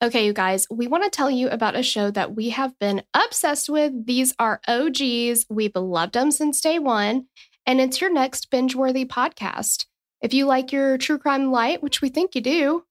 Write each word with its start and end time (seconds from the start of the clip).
Okay, 0.00 0.26
you 0.26 0.32
guys, 0.32 0.64
we 0.70 0.86
want 0.86 1.02
to 1.02 1.10
tell 1.10 1.28
you 1.28 1.48
about 1.48 1.74
a 1.74 1.82
show 1.82 2.12
that 2.12 2.36
we 2.36 2.50
have 2.50 2.78
been 2.78 3.02
obsessed 3.14 3.68
with. 3.68 4.06
These 4.06 4.32
are 4.38 4.60
OGs. 4.68 5.46
We've 5.50 5.74
loved 5.74 6.12
them 6.12 6.30
since 6.30 6.60
day 6.60 6.78
one, 6.78 7.26
and 7.66 7.80
it's 7.80 8.00
your 8.00 8.12
next 8.12 8.48
binge 8.48 8.76
worthy 8.76 9.04
podcast. 9.04 9.86
If 10.22 10.32
you 10.32 10.46
like 10.46 10.70
your 10.70 10.98
true 10.98 11.18
crime 11.18 11.50
light, 11.50 11.82
which 11.82 12.00
we 12.00 12.10
think 12.10 12.36
you 12.36 12.40
do 12.40 12.84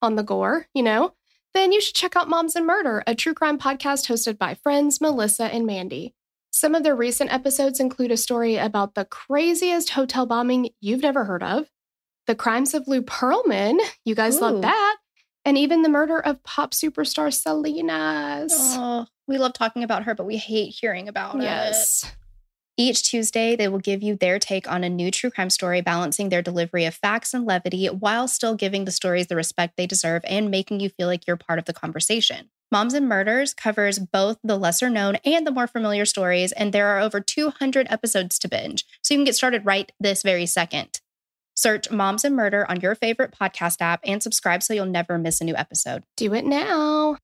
on 0.00 0.16
the 0.16 0.22
gore, 0.22 0.68
you 0.72 0.82
know, 0.82 1.12
then 1.52 1.70
you 1.70 1.82
should 1.82 1.94
check 1.94 2.16
out 2.16 2.30
Moms 2.30 2.56
and 2.56 2.66
Murder, 2.66 3.02
a 3.06 3.14
true 3.14 3.34
crime 3.34 3.58
podcast 3.58 4.06
hosted 4.06 4.38
by 4.38 4.54
friends 4.54 5.02
Melissa 5.02 5.52
and 5.52 5.66
Mandy. 5.66 6.14
Some 6.50 6.74
of 6.74 6.82
their 6.82 6.96
recent 6.96 7.30
episodes 7.30 7.78
include 7.78 8.10
a 8.10 8.16
story 8.16 8.56
about 8.56 8.94
the 8.94 9.04
craziest 9.04 9.90
hotel 9.90 10.24
bombing 10.24 10.70
you've 10.80 11.02
never 11.02 11.24
heard 11.24 11.42
of, 11.42 11.68
the 12.26 12.34
crimes 12.34 12.72
of 12.72 12.88
Lou 12.88 13.02
Pearlman. 13.02 13.78
You 14.06 14.14
guys 14.14 14.38
Ooh. 14.38 14.40
love 14.40 14.62
that 14.62 14.96
and 15.48 15.56
even 15.56 15.80
the 15.80 15.88
murder 15.88 16.20
of 16.20 16.42
pop 16.44 16.72
superstar 16.72 17.32
Selena's. 17.32 18.52
Oh, 18.54 19.06
we 19.26 19.38
love 19.38 19.54
talking 19.54 19.82
about 19.82 20.02
her, 20.02 20.14
but 20.14 20.26
we 20.26 20.36
hate 20.36 20.76
hearing 20.78 21.08
about 21.08 21.36
it. 21.36 21.42
yes. 21.42 22.04
Each 22.76 23.02
Tuesday, 23.02 23.56
they 23.56 23.66
will 23.66 23.78
give 23.78 24.02
you 24.02 24.14
their 24.14 24.38
take 24.38 24.70
on 24.70 24.84
a 24.84 24.90
new 24.90 25.10
true 25.10 25.30
crime 25.30 25.48
story, 25.48 25.80
balancing 25.80 26.28
their 26.28 26.42
delivery 26.42 26.84
of 26.84 26.94
facts 26.94 27.32
and 27.32 27.46
levity 27.46 27.86
while 27.86 28.28
still 28.28 28.54
giving 28.54 28.84
the 28.84 28.90
stories 28.90 29.28
the 29.28 29.36
respect 29.36 29.78
they 29.78 29.86
deserve 29.86 30.22
and 30.28 30.50
making 30.50 30.80
you 30.80 30.90
feel 30.90 31.06
like 31.06 31.26
you're 31.26 31.38
part 31.38 31.58
of 31.58 31.64
the 31.64 31.72
conversation. 31.72 32.50
Moms 32.70 32.92
and 32.92 33.08
Murders 33.08 33.54
covers 33.54 33.98
both 33.98 34.36
the 34.44 34.58
lesser 34.58 34.90
known 34.90 35.16
and 35.24 35.46
the 35.46 35.50
more 35.50 35.66
familiar 35.66 36.04
stories, 36.04 36.52
and 36.52 36.74
there 36.74 36.88
are 36.88 37.00
over 37.00 37.20
200 37.20 37.86
episodes 37.88 38.38
to 38.40 38.48
binge, 38.48 38.84
so 39.00 39.14
you 39.14 39.18
can 39.18 39.24
get 39.24 39.34
started 39.34 39.64
right 39.64 39.90
this 39.98 40.22
very 40.22 40.44
second. 40.44 41.00
Search 41.58 41.90
Moms 41.90 42.24
and 42.24 42.36
Murder 42.36 42.64
on 42.70 42.78
your 42.78 42.94
favorite 42.94 43.32
podcast 43.32 43.78
app 43.80 43.98
and 44.04 44.22
subscribe 44.22 44.62
so 44.62 44.74
you'll 44.74 44.86
never 44.86 45.18
miss 45.18 45.40
a 45.40 45.44
new 45.44 45.56
episode. 45.56 46.04
Do 46.16 46.32
it 46.32 46.44
now. 46.44 47.16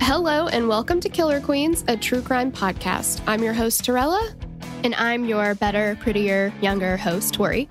Hello, 0.00 0.48
and 0.48 0.68
welcome 0.68 1.00
to 1.00 1.10
Killer 1.10 1.38
Queens, 1.38 1.84
a 1.86 1.98
true 1.98 2.22
crime 2.22 2.50
podcast. 2.50 3.20
I'm 3.26 3.42
your 3.42 3.52
host, 3.52 3.82
Torella. 3.82 4.34
And 4.84 4.94
I'm 4.94 5.26
your 5.26 5.54
better, 5.54 5.98
prettier, 6.00 6.50
younger 6.62 6.96
host, 6.96 7.34
Tori. 7.34 7.68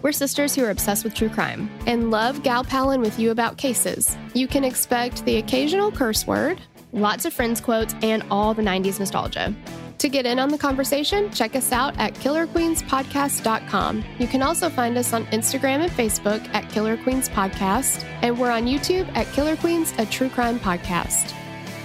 We're 0.00 0.12
sisters 0.12 0.54
who 0.54 0.62
are 0.62 0.70
obsessed 0.70 1.02
with 1.02 1.14
true 1.14 1.28
crime. 1.28 1.68
and 1.84 2.12
love 2.12 2.44
gal 2.44 2.62
palin 2.62 3.00
with 3.00 3.18
you 3.18 3.32
about 3.32 3.56
cases. 3.56 4.16
You 4.34 4.46
can 4.46 4.62
expect 4.62 5.24
the 5.24 5.38
occasional 5.38 5.90
curse 5.90 6.28
word. 6.28 6.60
Lots 6.92 7.24
of 7.24 7.32
friends 7.32 7.60
quotes 7.60 7.96
and 8.02 8.22
all 8.30 8.54
the 8.54 8.62
90s 8.62 9.00
nostalgia. 9.00 9.52
To 9.98 10.08
get 10.08 10.26
in 10.26 10.38
on 10.38 10.48
the 10.50 10.58
conversation, 10.58 11.28
check 11.32 11.56
us 11.56 11.72
out 11.72 11.98
at 11.98 12.14
killerqueenspodcast.com. 12.14 14.04
You 14.20 14.28
can 14.28 14.42
also 14.42 14.70
find 14.70 14.96
us 14.96 15.12
on 15.12 15.26
Instagram 15.26 15.82
and 15.82 15.90
Facebook 15.90 16.48
at 16.54 16.70
Killer 16.70 16.96
Queens 16.96 17.28
Podcast, 17.28 18.04
and 18.22 18.38
we're 18.38 18.52
on 18.52 18.66
YouTube 18.66 19.08
at 19.16 19.26
Killer 19.32 19.56
Queens, 19.56 19.92
a 19.98 20.06
true 20.06 20.28
crime 20.28 20.60
podcast. 20.60 21.34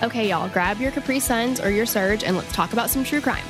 Okay, 0.03 0.29
y'all, 0.29 0.47
grab 0.49 0.79
your 0.79 0.91
Capri 0.91 1.19
Suns 1.19 1.59
or 1.59 1.71
your 1.71 1.87
Surge 1.87 2.23
and 2.23 2.37
let's 2.37 2.51
talk 2.53 2.71
about 2.71 2.91
some 2.91 3.03
true 3.03 3.19
crime. 3.19 3.43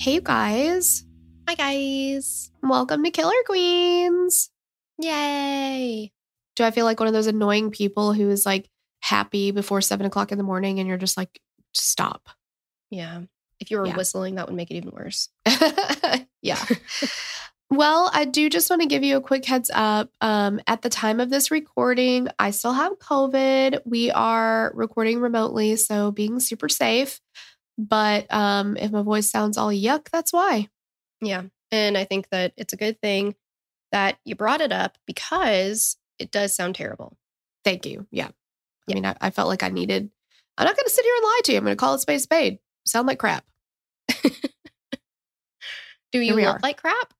Hey, 0.00 0.14
you 0.14 0.20
guys. 0.20 1.04
Hi, 1.46 1.54
guys. 1.54 2.50
Welcome 2.60 3.04
to 3.04 3.12
Killer 3.12 3.34
Queens. 3.46 4.50
Yay. 4.98 6.10
Do 6.56 6.64
I 6.64 6.72
feel 6.72 6.86
like 6.86 6.98
one 6.98 7.06
of 7.06 7.14
those 7.14 7.28
annoying 7.28 7.70
people 7.70 8.14
who 8.14 8.30
is 8.30 8.44
like 8.44 8.68
happy 9.00 9.50
before 9.50 9.80
seven 9.80 10.06
o'clock 10.06 10.32
in 10.32 10.38
the 10.38 10.44
morning 10.44 10.78
and 10.78 10.88
you're 10.88 10.96
just 10.98 11.16
like, 11.16 11.40
stop? 11.74 12.28
Yeah. 12.90 13.22
If 13.60 13.70
you 13.70 13.78
were 13.78 13.86
Yeah. 13.86 13.96
whistling, 13.96 14.36
that 14.36 14.46
would 14.46 14.56
make 14.56 14.70
it 14.70 14.76
even 14.76 14.90
worse. 14.90 15.28
yeah. 16.42 16.64
well, 17.70 18.10
I 18.12 18.24
do 18.24 18.48
just 18.48 18.70
want 18.70 18.82
to 18.82 18.88
give 18.88 19.02
you 19.02 19.16
a 19.16 19.20
quick 19.20 19.44
heads 19.44 19.70
up. 19.74 20.10
Um, 20.20 20.60
at 20.66 20.82
the 20.82 20.88
time 20.88 21.20
of 21.20 21.30
this 21.30 21.50
recording, 21.50 22.28
I 22.38 22.50
still 22.50 22.72
have 22.72 22.98
COVID. 22.98 23.80
We 23.84 24.10
are 24.10 24.72
recording 24.74 25.20
remotely, 25.20 25.76
so 25.76 26.10
being 26.10 26.40
super 26.40 26.68
safe. 26.68 27.20
But 27.76 28.32
um, 28.32 28.76
if 28.76 28.90
my 28.90 29.02
voice 29.02 29.30
sounds 29.30 29.56
all 29.58 29.70
yuck, 29.70 30.08
that's 30.10 30.32
why. 30.32 30.68
Yeah. 31.20 31.42
And 31.70 31.98
I 31.98 32.04
think 32.04 32.28
that 32.30 32.52
it's 32.56 32.72
a 32.72 32.76
good 32.78 33.00
thing 33.00 33.34
that 33.92 34.18
you 34.24 34.34
brought 34.34 34.60
it 34.60 34.72
up 34.72 34.98
because 35.06 35.96
it 36.18 36.30
does 36.30 36.54
sound 36.54 36.74
terrible. 36.74 37.16
Thank 37.64 37.86
you. 37.86 38.06
Yeah. 38.10 38.28
I 38.90 38.94
mean, 38.94 39.06
I, 39.06 39.16
I 39.20 39.30
felt 39.30 39.48
like 39.48 39.62
I 39.62 39.68
needed, 39.68 40.10
I'm 40.58 40.64
not 40.64 40.76
going 40.76 40.84
to 40.86 40.90
sit 40.90 41.04
here 41.04 41.14
and 41.16 41.24
lie 41.24 41.40
to 41.44 41.52
you. 41.52 41.58
I'm 41.58 41.64
going 41.64 41.76
to 41.76 41.80
call 41.80 41.94
it 41.94 42.00
spade 42.00 42.20
spade. 42.20 42.58
Sound 42.84 43.06
like 43.06 43.18
crap. 43.18 43.44
Do 46.12 46.20
you 46.20 46.34
look 46.34 46.46
are. 46.46 46.60
like 46.62 46.80
crap? 46.80 47.14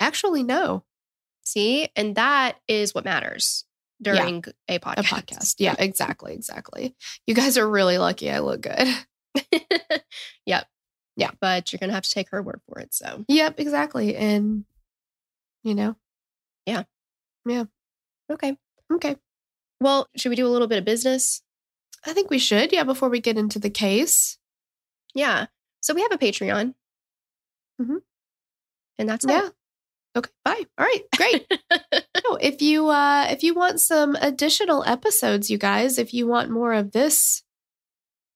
Actually, 0.00 0.42
no. 0.42 0.82
See? 1.44 1.88
And 1.94 2.16
that 2.16 2.56
is 2.66 2.94
what 2.94 3.04
matters 3.04 3.64
during 4.02 4.44
a 4.68 4.78
podcast. 4.78 4.98
A 4.98 5.02
podcast. 5.02 5.54
Yeah, 5.58 5.76
exactly. 5.78 6.34
Exactly. 6.34 6.96
You 7.26 7.34
guys 7.34 7.56
are 7.56 7.68
really 7.68 7.98
lucky 7.98 8.30
I 8.30 8.40
look 8.40 8.62
good. 8.62 8.88
yep. 10.46 10.66
Yeah. 11.16 11.30
But 11.40 11.72
you're 11.72 11.78
going 11.78 11.90
to 11.90 11.94
have 11.94 12.04
to 12.04 12.10
take 12.10 12.30
her 12.30 12.42
word 12.42 12.60
for 12.68 12.80
it. 12.80 12.92
So, 12.92 13.24
Yep, 13.28 13.60
exactly. 13.60 14.16
And, 14.16 14.64
you 15.62 15.74
know, 15.74 15.94
yeah. 16.66 16.84
Yeah. 17.46 17.64
okay. 18.32 18.56
okay. 18.92 19.16
Well, 19.84 20.08
should 20.16 20.30
we 20.30 20.36
do 20.36 20.46
a 20.46 20.48
little 20.48 20.66
bit 20.66 20.78
of 20.78 20.86
business? 20.86 21.42
I 22.06 22.14
think 22.14 22.30
we 22.30 22.38
should. 22.38 22.72
Yeah, 22.72 22.84
before 22.84 23.10
we 23.10 23.20
get 23.20 23.36
into 23.36 23.58
the 23.58 23.68
case. 23.68 24.38
Yeah. 25.14 25.46
So 25.82 25.92
we 25.92 26.00
have 26.00 26.12
a 26.12 26.16
Patreon. 26.16 26.72
Mhm. 27.78 28.00
And 28.98 29.08
that's 29.08 29.26
Yeah. 29.28 29.50
Okay. 30.16 30.30
Bye. 30.42 30.62
All 30.78 30.86
right. 30.86 31.02
Great. 31.18 31.46
it. 31.70 32.06
no, 32.24 32.36
if 32.36 32.62
you 32.62 32.88
uh 32.88 33.26
if 33.28 33.42
you 33.42 33.52
want 33.52 33.78
some 33.78 34.16
additional 34.16 34.82
episodes, 34.84 35.50
you 35.50 35.58
guys, 35.58 35.98
if 35.98 36.14
you 36.14 36.26
want 36.26 36.50
more 36.50 36.72
of 36.72 36.92
this 36.92 37.42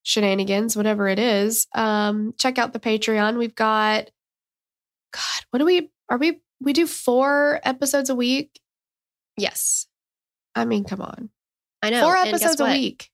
shenanigans, 0.03 0.77
whatever 0.77 1.09
it 1.09 1.19
is, 1.19 1.67
um, 1.75 2.35
check 2.37 2.59
out 2.59 2.75
the 2.75 2.81
Patreon. 2.81 3.39
We've 3.39 3.55
got 3.55 4.11
God, 5.15 5.45
what 5.51 5.61
do 5.61 5.65
we 5.65 5.91
are 6.11 6.19
we 6.19 6.43
we 6.61 6.75
do 6.75 6.87
four 6.87 7.61
episodes 7.65 8.11
a 8.11 8.15
week? 8.15 8.61
yes. 9.39 9.87
I 10.55 10.65
mean, 10.67 10.85
come 10.85 11.01
on. 11.01 11.31
I 11.83 11.91
know. 11.91 12.03
four 12.03 12.17
episodes 12.17 12.61
a 12.61 12.65
week. 12.65 13.11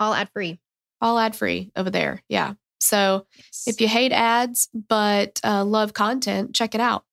All 0.00 0.12
ad 0.14 0.28
free. 0.30 0.58
All 1.00 1.18
ad 1.18 1.34
free 1.36 1.70
over 1.76 1.90
there. 1.90 2.22
Yeah. 2.28 2.54
So 2.80 3.26
if 3.66 3.80
you 3.80 3.88
hate 3.88 4.12
ads 4.12 4.68
but 4.72 5.40
uh, 5.44 5.64
love 5.64 5.94
content, 5.94 6.54
check 6.54 6.74
it 6.74 6.80
out. 6.80 7.04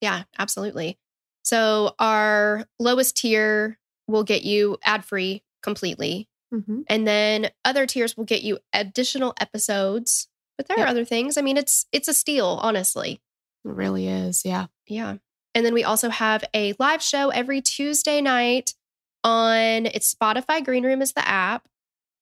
Yeah, 0.00 0.22
absolutely. 0.38 0.96
So 1.42 1.94
our 1.98 2.66
lowest 2.78 3.16
tier 3.16 3.78
will 4.06 4.22
get 4.22 4.42
you 4.44 4.78
ad 4.84 5.04
free 5.04 5.42
completely. 5.62 6.28
Mm-hmm. 6.54 6.82
And 6.88 7.06
then 7.06 7.50
other 7.64 7.84
tiers 7.86 8.16
will 8.16 8.24
get 8.24 8.42
you 8.42 8.58
additional 8.72 9.34
episodes. 9.40 10.28
But 10.56 10.68
there 10.68 10.78
Yep. 10.78 10.86
are 10.86 10.90
other 10.90 11.04
things. 11.04 11.36
I 11.36 11.42
mean, 11.42 11.56
it's 11.56 11.86
it's 11.92 12.08
a 12.08 12.14
steal, 12.14 12.58
honestly. 12.62 13.20
It 13.64 13.70
really 13.70 14.08
is. 14.08 14.44
Yeah. 14.44 14.66
Yeah. 14.86 15.16
And 15.54 15.66
then 15.66 15.74
we 15.74 15.84
also 15.84 16.08
have 16.10 16.44
a 16.54 16.74
live 16.78 17.02
show 17.02 17.30
every 17.30 17.60
Tuesday 17.60 18.20
night 18.20 18.74
on 19.28 19.86
it's 19.86 20.14
Spotify 20.14 20.64
Green 20.64 20.84
Room 20.84 21.02
is 21.02 21.12
the 21.12 21.28
app. 21.28 21.68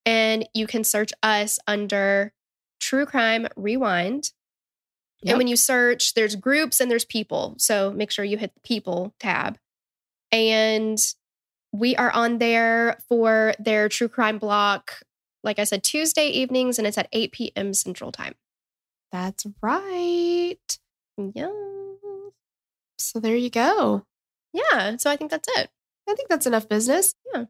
And 0.04 0.48
you 0.54 0.66
can 0.66 0.84
search 0.84 1.12
us 1.22 1.58
under 1.66 2.32
True 2.80 3.06
Crime 3.06 3.46
Rewind. 3.56 4.32
Yep. 5.22 5.32
And 5.32 5.38
when 5.38 5.46
you 5.46 5.56
search, 5.56 6.14
there's 6.14 6.36
groups 6.36 6.80
and 6.80 6.90
there's 6.90 7.04
people. 7.04 7.54
So 7.58 7.92
make 7.92 8.10
sure 8.10 8.24
you 8.24 8.36
hit 8.36 8.54
the 8.54 8.60
people 8.60 9.14
tab. 9.18 9.58
And 10.30 10.98
we 11.72 11.96
are 11.96 12.10
on 12.10 12.38
there 12.38 12.98
for 13.08 13.54
their 13.58 13.88
true 13.88 14.08
crime 14.08 14.38
block, 14.38 15.02
like 15.42 15.58
I 15.58 15.64
said, 15.64 15.82
Tuesday 15.82 16.28
evenings, 16.28 16.78
and 16.78 16.86
it's 16.86 16.98
at 16.98 17.08
8 17.12 17.32
p.m. 17.32 17.74
Central 17.74 18.12
Time. 18.12 18.34
That's 19.12 19.46
right. 19.62 20.56
Yeah. 21.16 21.50
So 22.98 23.20
there 23.20 23.36
you 23.36 23.50
go. 23.50 24.04
Yeah. 24.52 24.96
So 24.96 25.10
I 25.10 25.16
think 25.16 25.30
that's 25.30 25.48
it. 25.56 25.70
I 26.08 26.14
think 26.14 26.28
that's 26.28 26.46
enough 26.46 26.68
business. 26.68 27.14
Yeah. 27.34 27.44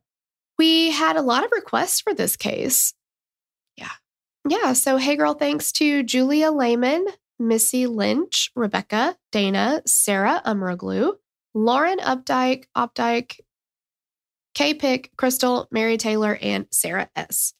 We 0.58 0.90
had 0.90 1.16
a 1.16 1.22
lot 1.22 1.44
of 1.44 1.52
requests 1.52 2.00
for 2.00 2.14
this 2.14 2.36
case. 2.36 2.94
Yeah. 3.76 3.92
Yeah. 4.48 4.72
So, 4.72 4.96
hey 4.96 5.16
girl, 5.16 5.34
thanks 5.34 5.72
to 5.72 6.02
Julia 6.02 6.50
Lehman, 6.50 7.06
Missy 7.38 7.86
Lynch, 7.86 8.50
Rebecca, 8.54 9.16
Dana, 9.32 9.82
Sarah 9.86 10.40
Umroglu, 10.46 11.14
Lauren 11.54 11.98
Updike, 11.98 12.64
Opdike, 12.76 13.40
K 14.54 14.72
Pick, 14.72 15.10
Crystal, 15.16 15.68
Mary 15.70 15.98
Taylor, 15.98 16.38
and 16.40 16.66
Sarah 16.70 17.10
S. 17.14 17.52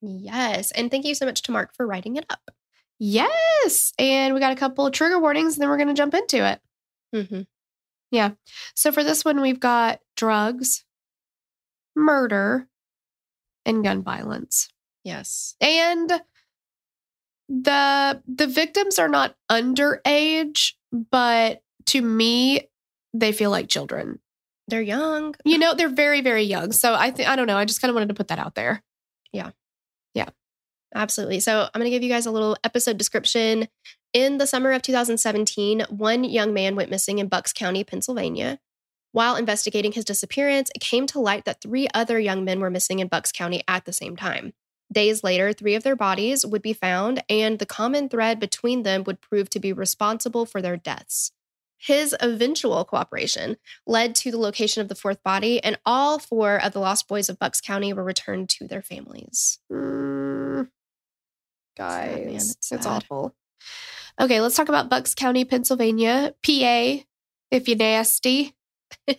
Yes. 0.00 0.70
And 0.70 0.90
thank 0.90 1.04
you 1.04 1.14
so 1.14 1.26
much 1.26 1.42
to 1.42 1.52
Mark 1.52 1.74
for 1.76 1.86
writing 1.86 2.16
it 2.16 2.24
up. 2.30 2.50
Yes. 2.98 3.92
And 3.98 4.32
we 4.32 4.40
got 4.40 4.52
a 4.52 4.56
couple 4.56 4.86
of 4.86 4.92
trigger 4.92 5.20
warnings, 5.20 5.54
and 5.54 5.62
then 5.62 5.68
we're 5.68 5.76
going 5.76 5.88
to 5.88 5.94
jump 5.94 6.14
into 6.14 6.46
it. 6.46 6.60
Mm-hmm. 7.14 7.42
So, 8.74 8.92
for 8.92 9.02
this 9.02 9.24
one, 9.24 9.40
we've 9.40 9.60
got 9.60 10.00
drugs, 10.16 10.84
murder, 11.96 12.68
and 13.64 13.82
gun 13.82 14.02
violence. 14.02 14.68
Yes. 15.04 15.56
and 15.60 16.12
the 17.48 18.22
the 18.26 18.46
victims 18.46 18.98
are 19.00 19.08
not 19.08 19.34
underage 19.50 20.72
but 21.10 21.60
to 21.86 22.00
me 22.00 22.68
they 23.12 23.32
feel 23.32 23.50
like 23.50 23.68
children 23.68 24.20
They're 24.68 24.80
young. 24.80 25.34
you 25.44 25.58
know 25.58 25.74
they're 25.74 25.88
very 25.88 26.20
very 26.22 26.44
young 26.44 26.72
so 26.72 26.94
i 26.94 27.10
think 27.10 27.28
i 27.28 27.34
don't 27.36 27.46
know 27.48 27.56
i 27.56 27.64
just 27.64 27.80
kind 27.82 27.90
of 27.90 27.94
wanted 27.94 28.08
to 28.10 28.14
put 28.14 28.28
that 28.28 28.38
out 28.38 28.54
there 28.54 28.82
Yeah. 29.32 29.50
Yeah. 30.14 30.28
Absolutely. 30.94 31.40
So 31.40 31.62
I'm 31.62 31.78
going 31.80 31.90
to 31.90 31.90
give 31.90 32.02
you 32.02 32.08
guys 32.10 32.26
a 32.26 32.30
little 32.30 32.56
episode 32.64 32.96
description. 32.98 33.66
In 34.12 34.36
the 34.36 34.46
summer 34.46 34.72
of 34.72 34.82
2017, 34.82 35.86
one 35.88 36.22
young 36.22 36.52
man 36.52 36.76
went 36.76 36.90
missing 36.90 37.18
in 37.18 37.28
Bucks 37.28 37.52
County, 37.54 37.82
Pennsylvania. 37.82 38.58
While 39.12 39.36
investigating 39.36 39.92
his 39.92 40.04
disappearance, 40.04 40.70
it 40.74 40.80
came 40.80 41.06
to 41.08 41.20
light 41.20 41.46
that 41.46 41.62
three 41.62 41.88
other 41.94 42.18
young 42.18 42.44
men 42.44 42.60
were 42.60 42.68
missing 42.68 42.98
in 42.98 43.08
Bucks 43.08 43.32
County 43.32 43.62
at 43.66 43.86
the 43.86 43.92
same 43.92 44.14
time. 44.14 44.52
Days 44.92 45.24
later, 45.24 45.54
three 45.54 45.74
of 45.74 45.82
their 45.82 45.96
bodies 45.96 46.44
would 46.44 46.60
be 46.60 46.74
found, 46.74 47.24
and 47.30 47.58
the 47.58 47.64
common 47.64 48.10
thread 48.10 48.38
between 48.38 48.82
them 48.82 49.02
would 49.04 49.22
prove 49.22 49.48
to 49.48 49.58
be 49.58 49.72
responsible 49.72 50.44
for 50.44 50.60
their 50.60 50.76
deaths. 50.76 51.32
His 51.78 52.14
eventual 52.20 52.84
cooperation 52.84 53.56
led 53.86 54.14
to 54.16 54.30
the 54.30 54.38
location 54.38 54.82
of 54.82 54.88
the 54.88 54.94
fourth 54.94 55.22
body, 55.22 55.64
and 55.64 55.78
all 55.86 56.18
four 56.18 56.62
of 56.62 56.74
the 56.74 56.80
lost 56.80 57.08
boys 57.08 57.30
of 57.30 57.38
Bucks 57.38 57.62
County 57.62 57.94
were 57.94 58.04
returned 58.04 58.50
to 58.50 58.68
their 58.68 58.82
families. 58.82 59.58
Mm, 59.72 60.68
guys 61.78 62.56
It's 62.58 62.70
it's 62.70 62.86
awful 62.86 63.34
okay 64.20 64.40
let's 64.40 64.56
talk 64.56 64.68
about 64.68 64.88
bucks 64.88 65.14
county 65.14 65.44
pennsylvania 65.44 66.34
pa 66.44 67.04
if 67.50 67.68
you 67.68 67.76
nasty 67.76 68.54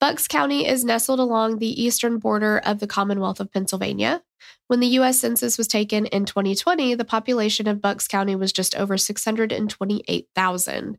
bucks 0.00 0.28
county 0.28 0.66
is 0.66 0.84
nestled 0.84 1.20
along 1.20 1.58
the 1.58 1.82
eastern 1.82 2.18
border 2.18 2.58
of 2.58 2.80
the 2.80 2.86
commonwealth 2.86 3.40
of 3.40 3.52
pennsylvania 3.52 4.22
when 4.66 4.80
the 4.80 4.86
U.S. 4.88 5.20
Census 5.20 5.58
was 5.58 5.68
taken 5.68 6.06
in 6.06 6.24
2020, 6.24 6.94
the 6.94 7.04
population 7.04 7.68
of 7.68 7.82
Bucks 7.82 8.08
County 8.08 8.34
was 8.34 8.52
just 8.52 8.74
over 8.74 8.96
628,000. 8.96 10.98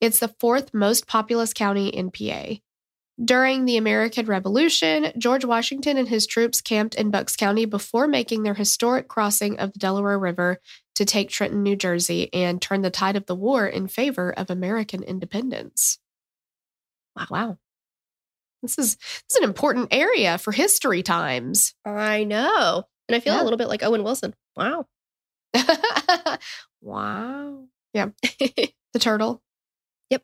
It's 0.00 0.18
the 0.18 0.34
fourth 0.40 0.74
most 0.74 1.06
populous 1.06 1.52
county 1.52 1.88
in 1.88 2.10
PA. 2.10 2.54
During 3.24 3.64
the 3.64 3.76
American 3.76 4.26
Revolution, 4.26 5.12
George 5.16 5.44
Washington 5.44 5.96
and 5.96 6.08
his 6.08 6.26
troops 6.26 6.60
camped 6.60 6.96
in 6.96 7.12
Bucks 7.12 7.36
County 7.36 7.64
before 7.64 8.08
making 8.08 8.42
their 8.42 8.54
historic 8.54 9.06
crossing 9.06 9.60
of 9.60 9.72
the 9.72 9.78
Delaware 9.78 10.18
River 10.18 10.58
to 10.94 11.04
take 11.04 11.28
Trenton, 11.30 11.62
New 11.62 11.76
Jersey, 11.76 12.32
and 12.32 12.60
turn 12.62 12.82
the 12.82 12.90
tide 12.90 13.16
of 13.16 13.26
the 13.26 13.34
war 13.34 13.66
in 13.66 13.88
favor 13.88 14.32
of 14.36 14.50
American 14.50 15.02
independence. 15.02 15.98
Wow. 17.16 17.26
wow. 17.30 17.58
This 18.62 18.78
is, 18.78 18.96
this 18.96 19.24
is 19.32 19.36
an 19.36 19.44
important 19.44 19.88
area 19.92 20.38
for 20.38 20.52
history 20.52 21.02
times. 21.02 21.74
I 21.84 22.24
know. 22.24 22.84
And 23.08 23.16
I 23.16 23.20
feel 23.20 23.34
Yeah. 23.34 23.42
a 23.42 23.44
little 23.44 23.58
bit 23.58 23.68
like 23.68 23.82
Owen 23.82 24.04
Wilson. 24.04 24.34
Wow. 24.56 24.86
wow. 26.80 27.64
Yeah. 27.92 28.08
The 28.94 29.00
turtle. 29.00 29.42
Yep. 30.10 30.22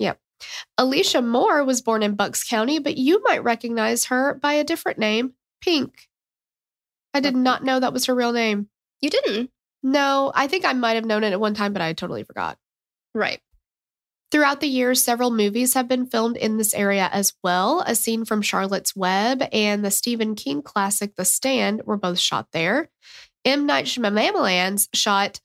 Yep. 0.00 0.18
Alicia 0.76 1.22
Moore 1.22 1.62
was 1.62 1.82
born 1.82 2.02
in 2.02 2.16
Bucks 2.16 2.42
County, 2.42 2.80
but 2.80 2.96
you 2.96 3.22
might 3.22 3.44
recognize 3.44 4.06
her 4.06 4.34
by 4.34 4.54
a 4.54 4.64
different 4.64 4.98
name, 4.98 5.34
Pink. 5.60 6.08
I 7.14 7.20
did 7.20 7.36
oh. 7.36 7.38
not 7.38 7.62
know 7.62 7.78
that 7.78 7.92
was 7.92 8.06
her 8.06 8.14
real 8.16 8.32
name. 8.32 8.70
you 9.00 9.08
didn't. 9.08 9.52
No, 9.82 10.32
I 10.34 10.48
think 10.48 10.64
I 10.64 10.72
might 10.72 10.94
have 10.94 11.04
known 11.04 11.24
it 11.24 11.32
at 11.32 11.40
one 11.40 11.54
time, 11.54 11.72
but 11.72 11.82
I 11.82 11.92
totally 11.92 12.24
forgot. 12.24 12.58
Right. 13.14 13.40
Throughout 14.30 14.60
the 14.60 14.68
years, 14.68 15.02
several 15.02 15.30
movies 15.30 15.74
have 15.74 15.88
been 15.88 16.04
filmed 16.04 16.36
in 16.36 16.58
this 16.58 16.74
area 16.74 17.08
as 17.12 17.32
well. 17.42 17.82
A 17.86 17.94
scene 17.94 18.26
from 18.26 18.42
Charlotte's 18.42 18.94
Web 18.94 19.42
and 19.52 19.82
the 19.82 19.90
Stephen 19.90 20.34
King 20.34 20.60
classic 20.60 21.16
The 21.16 21.24
Stand 21.24 21.82
were 21.86 21.96
both 21.96 22.18
shot 22.18 22.48
there. 22.52 22.90
M. 23.44 23.64
Night 23.64 23.86
Shyamalan's 23.86 24.88
shot 24.92 25.40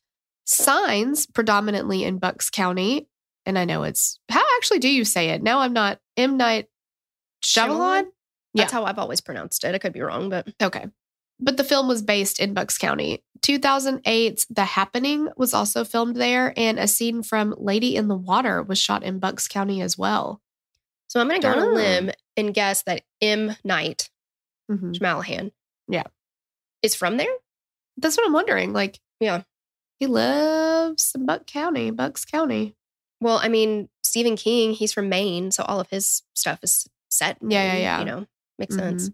Signs 0.46 1.26
predominantly 1.26 2.04
in 2.04 2.18
Bucks 2.18 2.50
County. 2.50 3.08
And 3.46 3.58
I 3.58 3.64
know 3.64 3.84
it's, 3.84 4.20
how 4.30 4.44
actually 4.58 4.80
do 4.80 4.90
you 4.90 5.06
say 5.06 5.30
it? 5.30 5.42
No, 5.42 5.60
I'm 5.60 5.72
not. 5.74 6.00
M. 6.18 6.36
Night 6.36 6.68
Shyamalan? 7.42 8.08
That's 8.54 8.74
how 8.74 8.84
I've 8.84 9.00
always 9.00 9.22
pronounced 9.22 9.64
it. 9.64 9.74
I 9.74 9.78
could 9.78 9.94
be 9.94 10.02
wrong, 10.02 10.30
but 10.30 10.48
Okay. 10.62 10.88
But 11.40 11.58
the 11.58 11.64
film 11.64 11.88
was 11.88 12.02
based 12.02 12.40
in 12.40 12.54
Bucks 12.54 12.78
County. 12.78 13.24
2008's 13.44 14.46
The 14.50 14.66
Happening 14.66 15.28
was 15.38 15.54
also 15.54 15.84
filmed 15.84 16.16
there, 16.16 16.54
and 16.58 16.80
a 16.80 16.88
scene 16.88 17.22
from 17.24 17.54
Lady 17.58 17.96
in 17.96 18.08
the 18.08 18.16
Water 18.16 18.64
was 18.64 18.80
shot 18.80 19.04
in 19.04 19.20
Bucks 19.20 19.48
County 19.48 19.82
as 19.82 19.98
well. 19.98 20.42
so 21.08 21.20
I'm 21.20 21.28
going 21.28 21.40
to 21.42 21.46
go 21.48 21.52
on 21.54 21.60
a 21.60 21.68
Oh. 21.70 21.74
limb 21.74 22.10
and 22.36 22.56
guess 22.56 22.82
that 22.84 23.04
M. 23.22 23.56
Night 23.64 24.10
Mhm. 24.72 24.96
Shyamalan, 24.98 25.52
Yeah. 25.88 26.06
is 26.82 26.96
from 26.96 27.18
there. 27.18 27.32
That's 27.98 28.18
what 28.18 28.26
I'm 28.26 28.34
wondering. 28.34 28.74
Like, 28.74 29.00
Yeah. 29.20 29.44
he 30.00 30.08
lives 30.08 31.12
in 31.14 31.28
Buck 31.28 31.46
County, 31.46 31.92
Bucks 31.92 32.26
County. 32.26 32.76
Well, 33.22 33.38
I 33.38 33.48
mean, 33.48 33.90
Stephen 34.04 34.36
King, 34.36 34.74
he's 34.74 34.92
from 34.92 35.08
Maine, 35.08 35.52
so 35.52 35.62
all 35.66 35.80
of 35.80 35.90
his 35.92 36.24
stuff 36.34 36.60
is 36.64 36.88
set. 37.10 37.40
in 37.44 37.52
Yeah, 37.52 37.74
yeah, 37.74 37.78
yeah. 37.80 38.00
You 38.00 38.06
know, 38.06 38.28
makes 38.58 38.74
sense. 38.74 39.12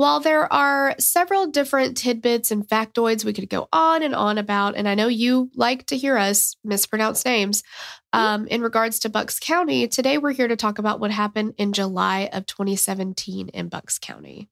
While 0.00 0.20
there 0.20 0.50
are 0.50 0.94
several 0.98 1.48
different 1.48 1.94
tidbits 1.94 2.50
and 2.50 2.66
factoids 2.66 3.22
we 3.22 3.34
could 3.34 3.50
go 3.50 3.68
on 3.70 4.02
and 4.02 4.14
on 4.14 4.38
about, 4.38 4.74
and 4.74 4.88
I 4.88 4.94
know 4.94 5.08
you 5.08 5.50
like 5.54 5.84
to 5.88 5.96
hear 5.98 6.16
us 6.16 6.56
mispronounce 6.64 7.22
names, 7.26 7.62
um, 8.14 8.46
in 8.46 8.62
regards 8.62 8.98
to 9.00 9.10
Bucks 9.10 9.38
County, 9.38 9.88
today 9.88 10.16
we're 10.16 10.32
here 10.32 10.48
to 10.48 10.56
talk 10.56 10.78
about 10.78 11.00
what 11.00 11.10
happened 11.10 11.52
in 11.58 11.74
July 11.74 12.30
of 12.32 12.46
2017 12.46 13.50
in 13.50 13.68
Bucks 13.68 13.98
County. 13.98 14.48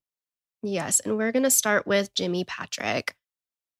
Yes, 0.62 1.00
and 1.00 1.16
we're 1.16 1.32
going 1.32 1.44
to 1.44 1.50
start 1.50 1.86
with 1.86 2.12
Jimmy 2.12 2.44
Patrick. 2.44 3.14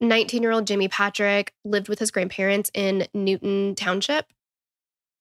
19 0.01 0.43
year 0.43 0.53
old 0.53 0.67
Jimmy 0.67 0.89
Patrick 0.89 1.53
lived 1.67 1.91
with 1.91 1.99
his 1.99 2.11
grandparents 2.11 2.71
in 2.73 3.09
Newtown 3.13 3.75
Township. 3.75 4.25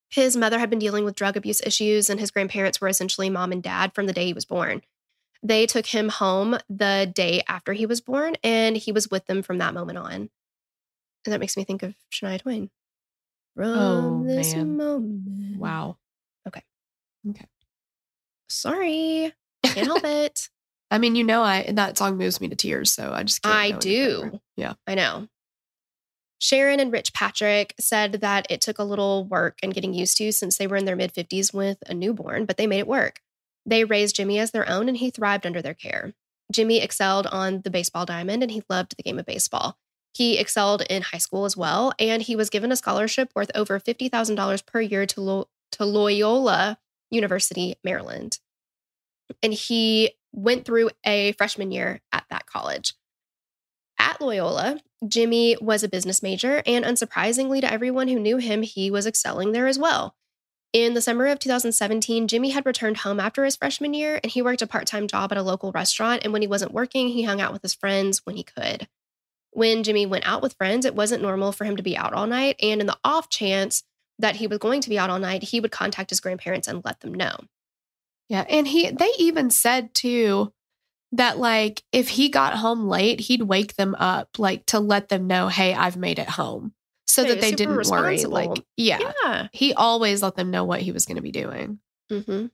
His 0.10 0.38
mother 0.38 0.60
had 0.60 0.70
been 0.70 0.80
dealing 0.80 1.04
with 1.04 1.16
drug 1.16 1.36
abuse 1.36 1.60
issues, 1.66 2.10
and 2.10 2.22
his 2.22 2.32
grandparents 2.32 2.80
were 2.80 2.88
essentially 2.88 3.30
mom 3.30 3.52
and 3.52 3.62
dad 3.62 3.94
from 3.94 4.06
the 4.06 4.14
day 4.14 4.28
he 4.28 4.34
was 4.34 4.46
born. 4.46 4.82
They 5.44 5.66
took 5.66 5.86
him 5.86 6.10
home 6.10 6.58
the 6.70 7.12
day 7.14 7.44
after 7.48 7.74
he 7.74 7.86
was 7.86 8.02
born, 8.02 8.36
and 8.44 8.76
he 8.76 8.92
was 8.92 9.10
with 9.10 9.26
them 9.28 9.44
from 9.44 9.58
that 9.60 9.74
moment 9.74 9.98
on. 9.98 10.14
And 10.14 11.34
that 11.34 11.40
makes 11.40 11.58
me 11.58 11.64
think 11.64 11.84
of 11.84 11.94
Shania 12.12 12.42
Twain. 12.42 12.70
From 13.56 13.66
Oh, 13.66 14.24
this 14.26 14.56
man. 14.56 14.78
moment. 14.78 15.58
Wow. 15.58 15.98
Okay. 16.48 16.64
Okay. 17.30 17.46
Sorry. 18.50 19.34
Can't 19.64 19.88
help 19.88 20.04
it. 20.06 20.50
I 20.90 21.00
mean, 21.00 21.16
you 21.16 21.24
know, 21.24 21.42
I 21.44 21.58
and 21.60 21.78
that 21.78 21.98
song 21.98 22.18
moves 22.18 22.40
me 22.40 22.48
to 22.48 22.56
tears, 22.56 22.94
so 22.94 23.12
I 23.12 23.24
just 23.24 23.42
can't 23.42 23.56
I 23.56 23.72
do. 23.78 24.40
Yeah. 24.56 24.74
I 24.86 24.96
know. 24.96 25.28
Sharon 26.40 26.80
and 26.80 26.92
Rich 26.92 27.14
Patrick 27.14 27.74
said 27.80 28.14
that 28.22 28.46
it 28.50 28.62
took 28.62 28.78
a 28.78 28.84
little 28.84 29.26
work 29.26 29.58
and 29.64 29.74
getting 29.74 29.94
used 29.94 30.18
to 30.18 30.32
since 30.32 30.58
they 30.58 30.68
were 30.68 30.78
in 30.78 30.86
their 30.86 30.96
mid 30.96 31.14
50s 31.14 31.54
with 31.54 31.80
a 31.88 31.94
newborn, 31.94 32.46
but 32.46 32.58
they 32.58 32.68
made 32.68 32.80
it 32.80 32.88
work. 32.88 33.20
They 33.68 33.84
raised 33.84 34.16
Jimmy 34.16 34.40
as 34.40 34.52
their 34.52 34.68
own 34.68 34.88
and 34.88 34.98
he 34.98 35.12
thrived 35.12 35.46
under 35.46 35.62
their 35.62 35.74
care. 35.74 36.14
Jimmy 36.52 36.82
excelled 36.82 37.28
on 37.28 37.62
the 37.62 37.70
baseball 37.70 38.06
diamond 38.06 38.42
and 38.42 38.52
he 38.52 38.64
loved 38.70 38.96
the 38.96 39.04
game 39.04 39.20
of 39.20 39.26
baseball. 39.26 39.78
He 40.14 40.40
excelled 40.40 40.82
in 40.90 41.04
high 41.04 41.20
school 41.20 41.46
as 41.46 41.56
well, 41.56 41.94
and 42.00 42.24
he 42.24 42.36
was 42.36 42.50
given 42.50 42.72
a 42.72 42.76
scholarship 42.76 43.32
worth 43.36 43.52
over 43.54 43.80
$50,000 43.80 44.66
per 44.66 44.82
year 44.82 45.06
to, 45.06 45.22
Lo- 45.22 45.50
to 45.74 45.86
Loyola 45.86 46.80
University, 47.12 47.76
Maryland. 47.84 48.40
And 49.44 49.54
he 49.54 50.14
went 50.32 50.66
through 50.66 50.90
a 51.06 51.34
freshman 51.34 51.72
year 51.72 52.02
at 52.12 52.26
that 52.32 52.48
college. 52.48 52.96
At 54.00 54.20
Loyola, 54.20 54.80
Jimmy 55.08 55.56
was 55.62 55.84
a 55.84 55.90
business 55.90 56.24
major, 56.24 56.64
and 56.66 56.84
unsurprisingly 56.84 57.62
to 57.62 57.72
everyone 57.72 58.08
who 58.08 58.20
knew 58.20 58.38
him, 58.38 58.64
he 58.64 58.90
was 58.90 59.06
excelling 59.06 59.52
there 59.52 59.68
as 59.68 59.78
well. 59.78 60.16
In 60.74 60.94
the 60.94 61.02
summer 61.02 61.28
of 61.28 61.40
2017, 61.40 62.28
Jimmy 62.28 62.50
had 62.50 62.66
returned 62.66 62.98
home 62.98 63.20
after 63.20 63.46
his 63.46 63.56
freshman 63.56 63.94
year 63.94 64.20
and 64.22 64.32
he 64.32 64.42
worked 64.42 64.62
a 64.62 64.68
part 64.68 64.86
time 64.86 65.08
job 65.08 65.32
at 65.32 65.38
a 65.38 65.44
local 65.44 65.72
restaurant. 65.72 66.24
And 66.24 66.34
when 66.34 66.42
he 66.42 66.48
wasn't 66.48 66.74
working, 66.74 67.10
he 67.10 67.24
hung 67.24 67.40
out 67.40 67.54
with 67.54 67.62
his 67.62 67.74
friends 67.74 68.26
when 68.26 68.36
he 68.36 68.44
could. 68.44 68.88
When 69.52 69.84
Jimmy 69.84 70.06
went 70.06 70.28
out 70.28 70.42
with 70.42 70.54
friends, 70.54 70.86
it 70.86 70.94
wasn't 70.94 71.24
normal 71.24 71.52
for 71.52 71.64
him 71.64 71.78
to 71.78 71.84
be 71.84 71.98
out 71.98 72.14
all 72.14 72.28
night. 72.28 72.58
And 72.62 72.82
in 72.82 72.88
the 72.88 72.98
off 73.04 73.30
chance 73.30 73.84
that 74.20 74.36
he 74.36 74.48
was 74.48 74.60
going 74.60 74.82
to 74.82 74.90
be 74.90 75.00
out 75.00 75.10
all 75.10 75.20
night, 75.20 75.44
he 75.44 75.60
would 75.60 75.72
contact 75.72 76.10
his 76.10 76.20
grandparents 76.20 76.68
and 76.68 76.84
let 76.84 77.00
them 77.00 77.14
know. 77.14 77.38
Yeah. 78.30 78.46
And 78.50 78.68
he, 78.68 78.92
they 78.92 79.12
even 79.18 79.50
said 79.50 79.94
too 79.94 80.52
that 81.14 81.38
like 81.38 81.84
if 81.94 82.10
he 82.10 82.30
got 82.30 82.58
home 82.58 82.88
late, 82.88 83.22
he'd 83.22 83.44
wake 83.44 83.76
them 83.76 83.96
up, 83.96 84.38
like 84.38 84.66
to 84.68 84.80
let 84.80 85.08
them 85.08 85.28
know, 85.28 85.48
hey, 85.48 85.74
I've 85.74 85.98
made 85.98 86.20
it 86.20 86.30
home. 86.30 86.74
So 87.08 87.24
that 87.24 87.42
they 87.42 87.52
didn't 87.52 87.88
worry. 87.90 88.26
Like, 88.26 88.64
yeah, 88.76 89.00
Yeah. 89.24 89.48
He 89.54 89.74
always 89.74 90.22
let 90.22 90.36
them 90.36 90.52
know 90.52 90.64
what 90.66 90.82
he 90.82 90.92
was 90.92 91.06
going 91.06 91.16
to 91.16 91.22
be 91.22 91.32
doing. 91.32 91.80
hmm 92.12 92.48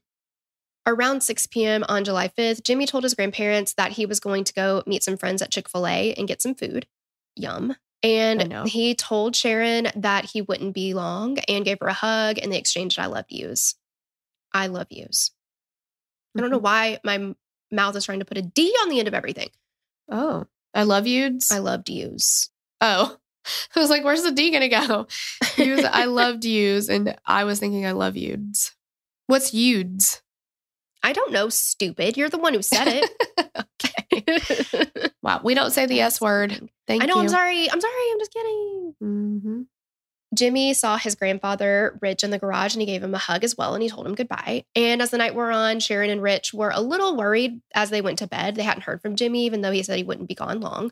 Around 0.86 1.22
6 1.22 1.46
p.m. 1.48 1.82
on 1.88 2.04
July 2.04 2.28
5th, 2.28 2.62
Jimmy 2.62 2.86
told 2.86 3.04
his 3.04 3.14
grandparents 3.14 3.72
that 3.74 3.92
he 3.92 4.04
was 4.06 4.20
going 4.20 4.44
to 4.44 4.52
go 4.52 4.82
meet 4.86 5.02
some 5.02 5.16
friends 5.16 5.40
at 5.42 5.50
Chick 5.50 5.68
fil 5.68 5.86
A 5.86 6.12
and 6.14 6.28
get 6.28 6.42
some 6.42 6.54
food. 6.54 6.86
Yum. 7.36 7.74
And 8.02 8.42
he 8.66 8.94
told 8.94 9.34
Sharon 9.34 9.88
that 9.96 10.26
he 10.26 10.42
wouldn't 10.42 10.74
be 10.74 10.92
long 10.92 11.38
and 11.48 11.64
gave 11.64 11.78
her 11.80 11.86
a 11.88 11.94
hug 11.94 12.38
and 12.38 12.52
they 12.52 12.58
exchanged 12.58 12.98
I 12.98 13.06
love 13.06 13.24
yous. 13.30 13.76
I 14.52 14.66
love 14.66 14.88
yous. 14.90 15.30
I 16.36 16.40
don't 16.42 16.50
know 16.50 16.58
Mm-hmm. 16.58 16.64
why 16.64 17.00
my 17.02 17.34
mouth 17.72 17.96
is 17.96 18.04
trying 18.04 18.18
to 18.18 18.24
put 18.26 18.36
a 18.36 18.42
D 18.42 18.76
on 18.82 18.90
the 18.90 18.98
end 18.98 19.08
of 19.08 19.14
everything. 19.14 19.48
Oh, 20.10 20.44
I 20.74 20.82
love 20.82 21.06
yous. 21.06 21.50
I 21.50 21.58
loved 21.60 21.88
yous. 21.88 22.50
oh, 22.82 23.16
I 23.76 23.80
was 23.80 23.90
like, 23.90 24.04
where's 24.04 24.22
the 24.22 24.32
D 24.32 24.50
going 24.50 24.62
to 24.62 24.68
go? 24.68 25.06
Yous, 25.56 25.84
I 25.84 26.04
loved 26.06 26.44
yous. 26.44 26.88
And 26.88 27.16
I 27.26 27.44
was 27.44 27.60
thinking, 27.60 27.86
I 27.86 27.92
love 27.92 28.16
youds. 28.16 28.74
What's 29.26 29.54
youds? 29.54 30.22
I 31.02 31.12
don't 31.12 31.32
know, 31.32 31.48
stupid. 31.50 32.16
You're 32.16 32.30
the 32.30 32.38
one 32.38 32.54
who 32.54 32.62
said 32.62 32.88
it. 32.88 33.10
Okay. 34.16 34.88
wow. 35.22 35.40
We 35.44 35.54
don't 35.54 35.70
say 35.70 35.86
the 35.86 36.00
S 36.00 36.20
word. 36.20 36.50
Thank 36.86 37.02
you. 37.02 37.04
I 37.04 37.06
know, 37.06 37.16
you. 37.16 37.22
I'm 37.22 37.28
sorry. 37.28 37.70
I'm 37.70 37.80
sorry. 37.80 38.10
I'm 38.12 38.18
just 38.18 38.32
kidding. 38.32 38.94
hmm 39.00 39.62
Jimmy 40.34 40.74
saw 40.74 40.96
his 40.96 41.14
grandfather, 41.14 41.98
Rich, 42.02 42.24
in 42.24 42.30
the 42.30 42.38
garage 42.38 42.74
and 42.74 42.80
he 42.82 42.86
gave 42.86 43.02
him 43.04 43.14
a 43.14 43.18
hug 43.18 43.44
as 43.44 43.56
well 43.56 43.74
and 43.74 43.82
he 43.82 43.88
told 43.88 44.06
him 44.06 44.14
goodbye. 44.14 44.64
And 44.74 45.00
as 45.02 45.10
the 45.10 45.18
night 45.18 45.34
wore 45.34 45.50
on, 45.52 45.78
Sharon 45.80 46.10
and 46.10 46.22
Rich 46.22 46.52
were 46.52 46.72
a 46.74 46.80
little 46.80 47.16
worried 47.16 47.60
as 47.74 47.90
they 47.90 48.00
went 48.00 48.18
to 48.18 48.26
bed. 48.26 48.56
They 48.56 48.62
hadn't 48.62 48.82
heard 48.84 49.00
from 49.02 49.14
Jimmy, 49.16 49.44
even 49.46 49.60
though 49.60 49.70
he 49.70 49.82
said 49.82 49.96
he 49.96 50.02
wouldn't 50.04 50.28
be 50.28 50.34
gone 50.34 50.60
long. 50.60 50.90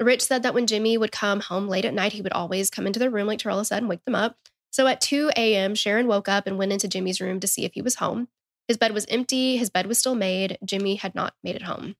Rich 0.00 0.22
said 0.22 0.42
that 0.42 0.54
when 0.54 0.66
Jimmy 0.66 0.98
would 0.98 1.12
come 1.12 1.40
home 1.40 1.68
late 1.68 1.84
at 1.84 1.94
night, 1.94 2.12
he 2.12 2.22
would 2.22 2.32
always 2.32 2.70
come 2.70 2.86
into 2.86 2.98
their 2.98 3.10
room, 3.10 3.26
like 3.26 3.38
Torella 3.38 3.64
said, 3.64 3.78
and 3.78 3.88
wake 3.88 4.04
them 4.04 4.14
up. 4.14 4.36
So 4.70 4.86
at 4.88 5.00
2 5.00 5.30
a.m., 5.36 5.74
Sharon 5.74 6.08
woke 6.08 6.28
up 6.28 6.46
and 6.46 6.58
went 6.58 6.72
into 6.72 6.88
Jimmy's 6.88 7.20
room 7.20 7.38
to 7.40 7.46
see 7.46 7.64
if 7.64 7.74
he 7.74 7.82
was 7.82 7.96
home. 7.96 8.28
His 8.66 8.76
bed 8.76 8.92
was 8.92 9.06
empty, 9.06 9.56
his 9.56 9.70
bed 9.70 9.86
was 9.86 9.98
still 9.98 10.16
made. 10.16 10.58
Jimmy 10.64 10.96
had 10.96 11.14
not 11.14 11.34
made 11.44 11.54
it 11.54 11.62
home. 11.62 11.94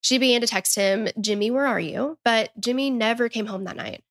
She 0.00 0.18
began 0.18 0.40
to 0.40 0.46
text 0.46 0.74
him, 0.74 1.08
Jimmy, 1.20 1.50
where 1.50 1.66
are 1.66 1.80
you? 1.80 2.18
But 2.24 2.58
Jimmy 2.58 2.90
never 2.90 3.28
came 3.28 3.46
home 3.46 3.64
that 3.64 3.76
night. 3.76 4.02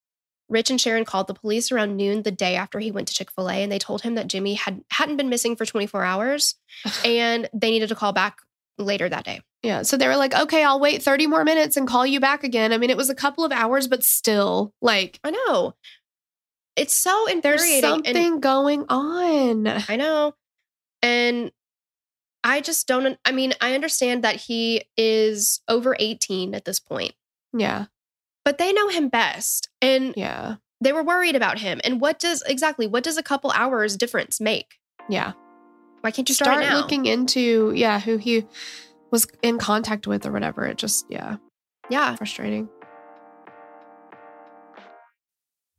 Rich 0.49 0.69
and 0.69 0.79
Sharon 0.79 1.05
called 1.05 1.27
the 1.27 1.33
police 1.33 1.71
around 1.71 1.95
noon 1.95 2.23
the 2.23 2.31
day 2.31 2.55
after 2.55 2.79
he 2.79 2.91
went 2.91 3.07
to 3.07 3.13
Chick 3.13 3.31
fil 3.31 3.49
A, 3.49 3.53
and 3.53 3.71
they 3.71 3.79
told 3.79 4.01
him 4.01 4.15
that 4.15 4.27
Jimmy 4.27 4.53
had, 4.53 4.83
hadn't 4.91 5.17
been 5.17 5.29
missing 5.29 5.55
for 5.55 5.65
24 5.65 6.03
hours 6.03 6.55
and 7.05 7.49
they 7.53 7.71
needed 7.71 7.89
to 7.89 7.95
call 7.95 8.13
back 8.13 8.37
later 8.77 9.09
that 9.09 9.25
day. 9.25 9.41
Yeah. 9.63 9.83
So 9.83 9.95
they 9.97 10.07
were 10.07 10.15
like, 10.15 10.33
okay, 10.33 10.63
I'll 10.63 10.79
wait 10.79 11.03
30 11.03 11.27
more 11.27 11.43
minutes 11.43 11.77
and 11.77 11.87
call 11.87 12.05
you 12.05 12.19
back 12.19 12.43
again. 12.43 12.73
I 12.73 12.77
mean, 12.77 12.89
it 12.89 12.97
was 12.97 13.09
a 13.09 13.15
couple 13.15 13.45
of 13.45 13.51
hours, 13.51 13.87
but 13.87 14.03
still, 14.03 14.73
like, 14.81 15.19
I 15.23 15.29
know. 15.31 15.75
It's 16.75 16.95
so 16.97 17.25
there's 17.27 17.61
infuriating. 17.61 17.83
and- 17.83 18.05
something 18.05 18.39
going 18.39 18.85
on. 18.89 19.67
I 19.67 19.95
know. 19.97 20.33
And 21.03 21.51
I 22.43 22.61
just 22.61 22.87
don't, 22.87 23.19
I 23.23 23.31
mean, 23.31 23.53
I 23.61 23.75
understand 23.75 24.23
that 24.23 24.35
he 24.37 24.85
is 24.97 25.61
over 25.67 25.95
18 25.99 26.55
at 26.55 26.65
this 26.65 26.79
point, 26.79 27.13
Yeah. 27.55 27.85
but 28.43 28.57
they 28.57 28.73
know 28.73 28.87
him 28.89 29.09
best. 29.09 29.69
And 29.79 30.15
Yeah. 30.17 30.55
they 30.79 30.91
were 30.91 31.03
worried 31.03 31.35
about 31.35 31.59
him. 31.59 31.79
And 31.83 32.01
what 32.01 32.17
does 32.17 32.41
exactly, 32.47 32.87
what 32.87 33.03
does 33.03 33.17
a 33.17 33.23
couple 33.23 33.51
hours 33.51 33.95
difference 33.95 34.39
make? 34.41 34.79
Yeah. 35.07 35.33
Why 36.01 36.09
can't 36.09 36.27
you 36.27 36.33
start, 36.33 36.63
Start 36.63 36.75
looking 36.77 37.05
into, 37.05 37.73
yeah, 37.75 37.99
who 37.99 38.17
he 38.17 38.47
was 39.11 39.27
in 39.41 39.57
contact 39.59 40.07
with 40.07 40.25
or 40.25 40.31
whatever. 40.31 40.65
It 40.65 40.77
just, 40.77 41.05
yeah, 41.09 41.37
yeah. 41.89 42.15
frustrating. 42.15 42.69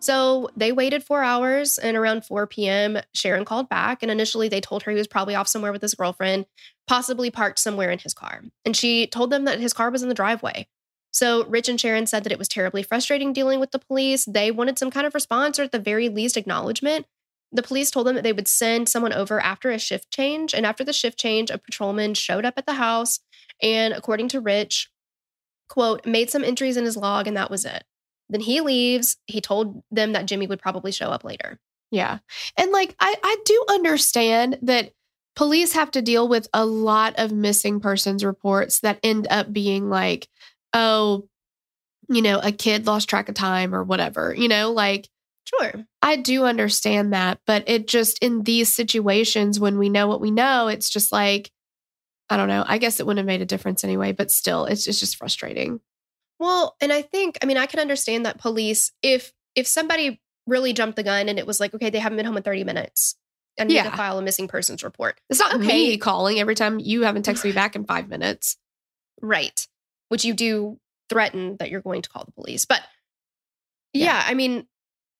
So 0.00 0.48
they 0.56 0.72
waited 0.72 1.04
four 1.04 1.22
hours 1.22 1.76
and 1.76 1.96
around 1.96 2.24
4 2.24 2.46
p.m., 2.46 2.98
Sharon 3.12 3.44
called 3.44 3.68
back. 3.68 4.02
And 4.02 4.10
initially 4.10 4.48
they 4.48 4.60
told 4.60 4.82
her 4.82 4.90
he 4.90 4.96
was 4.96 5.06
probably 5.06 5.34
off 5.34 5.46
somewhere 5.46 5.72
with 5.72 5.82
his 5.82 5.94
girlfriend, 5.94 6.46
possibly 6.88 7.30
parked 7.30 7.58
somewhere 7.58 7.90
in 7.90 7.98
his 7.98 8.14
car. 8.14 8.42
And 8.64 8.74
she 8.74 9.06
told 9.06 9.30
them 9.30 9.44
that 9.44 9.60
his 9.60 9.74
car 9.74 9.90
was 9.90 10.02
in 10.02 10.08
the 10.08 10.14
driveway. 10.14 10.66
So 11.12 11.44
Rich 11.44 11.68
and 11.68 11.78
Sharon 11.78 12.06
said 12.06 12.24
that 12.24 12.32
it 12.32 12.38
was 12.38 12.48
terribly 12.48 12.82
frustrating 12.82 13.32
dealing 13.32 13.60
with 13.60 13.72
the 13.72 13.78
police. 13.78 14.24
They 14.24 14.50
wanted 14.50 14.78
some 14.78 14.90
kind 14.90 15.06
of 15.06 15.14
response 15.14 15.58
or 15.58 15.64
at 15.64 15.72
the 15.72 15.78
very 15.78 16.08
least 16.08 16.36
acknowledgement. 16.36 17.06
The 17.52 17.62
police 17.62 17.90
told 17.90 18.06
them 18.06 18.14
that 18.14 18.22
they 18.22 18.32
would 18.32 18.48
send 18.48 18.88
someone 18.88 19.12
over 19.12 19.40
after 19.40 19.70
a 19.70 19.78
shift 19.78 20.10
change. 20.10 20.54
And 20.54 20.64
after 20.64 20.84
the 20.84 20.92
shift 20.92 21.18
change, 21.18 21.50
a 21.50 21.58
patrolman 21.58 22.14
showed 22.14 22.44
up 22.44 22.54
at 22.56 22.64
the 22.64 22.74
house 22.74 23.20
and, 23.60 23.92
according 23.92 24.28
to 24.28 24.40
Rich, 24.40 24.90
quote, 25.68 26.06
made 26.06 26.30
some 26.30 26.44
entries 26.44 26.76
in 26.76 26.84
his 26.84 26.96
log, 26.96 27.26
and 27.26 27.36
that 27.36 27.50
was 27.50 27.64
it. 27.64 27.84
Then 28.30 28.40
he 28.40 28.60
leaves. 28.60 29.16
He 29.26 29.40
told 29.40 29.82
them 29.90 30.12
that 30.12 30.26
Jimmy 30.26 30.46
would 30.46 30.60
probably 30.60 30.92
show 30.92 31.08
up 31.08 31.24
later. 31.24 31.58
Yeah. 31.90 32.18
And 32.56 32.70
like, 32.70 32.94
I, 33.00 33.14
I 33.22 33.36
do 33.44 33.64
understand 33.68 34.58
that 34.62 34.92
police 35.36 35.72
have 35.72 35.90
to 35.92 36.02
deal 36.02 36.28
with 36.28 36.48
a 36.54 36.64
lot 36.64 37.14
of 37.18 37.32
missing 37.32 37.80
persons 37.80 38.24
reports 38.24 38.80
that 38.80 39.00
end 39.02 39.26
up 39.30 39.52
being 39.52 39.90
like, 39.90 40.28
oh, 40.72 41.28
you 42.08 42.22
know, 42.22 42.40
a 42.42 42.52
kid 42.52 42.86
lost 42.86 43.08
track 43.08 43.28
of 43.28 43.34
time 43.34 43.74
or 43.74 43.82
whatever, 43.84 44.34
you 44.34 44.48
know, 44.48 44.72
like, 44.72 45.08
Sure. 45.58 45.84
I 46.00 46.16
do 46.16 46.44
understand 46.44 47.12
that, 47.12 47.40
but 47.46 47.64
it 47.66 47.88
just 47.88 48.18
in 48.20 48.44
these 48.44 48.72
situations 48.72 49.58
when 49.58 49.78
we 49.78 49.88
know 49.88 50.06
what 50.06 50.20
we 50.20 50.30
know, 50.30 50.68
it's 50.68 50.88
just 50.88 51.10
like, 51.10 51.50
I 52.28 52.36
don't 52.36 52.48
know. 52.48 52.64
I 52.66 52.78
guess 52.78 53.00
it 53.00 53.06
wouldn't 53.06 53.18
have 53.18 53.26
made 53.26 53.42
a 53.42 53.46
difference 53.46 53.82
anyway, 53.82 54.12
but 54.12 54.30
still, 54.30 54.66
it's 54.66 54.84
just, 54.84 55.00
just 55.00 55.16
frustrating. 55.16 55.80
Well, 56.40 56.74
and 56.80 56.92
I 56.92 57.02
think, 57.02 57.38
I 57.42 57.46
mean, 57.46 57.56
I 57.58 57.66
can 57.66 57.78
understand 57.78 58.26
that 58.26 58.38
police, 58.38 58.90
if 59.02 59.32
if 59.54 59.66
somebody 59.66 60.20
really 60.46 60.72
jumped 60.72 60.96
the 60.96 61.02
gun 61.02 61.28
and 61.28 61.38
it 61.38 61.46
was 61.46 61.60
like, 61.60 61.74
okay, 61.74 61.90
they 61.90 61.98
haven't 61.98 62.16
been 62.16 62.26
home 62.26 62.36
in 62.36 62.42
30 62.42 62.64
minutes 62.64 63.14
and 63.58 63.68
need 63.68 63.74
to 63.74 63.84
Yeah. 63.84 63.96
file 63.96 64.18
a 64.18 64.22
missing 64.22 64.48
persons 64.48 64.82
report. 64.82 65.20
It's 65.28 65.38
not 65.38 65.54
Okay. 65.54 65.66
me 65.66 65.98
calling 65.98 66.40
every 66.40 66.54
time 66.54 66.78
you 66.80 67.02
haven't 67.02 67.26
texted 67.26 67.44
me 67.44 67.52
back 67.62 67.76
in 67.76 67.84
five 67.84 68.08
minutes. 68.08 68.56
Right. 69.20 69.66
Which 70.08 70.24
you 70.24 70.32
do 70.34 70.80
threaten 71.10 71.56
that 71.58 71.70
you're 71.70 71.82
going 71.82 72.02
to 72.02 72.08
call 72.08 72.24
the 72.24 72.32
police. 72.32 72.64
But 72.64 72.80
yeah, 73.92 74.06
Yeah. 74.06 74.24
I 74.26 74.34
mean, 74.34 74.66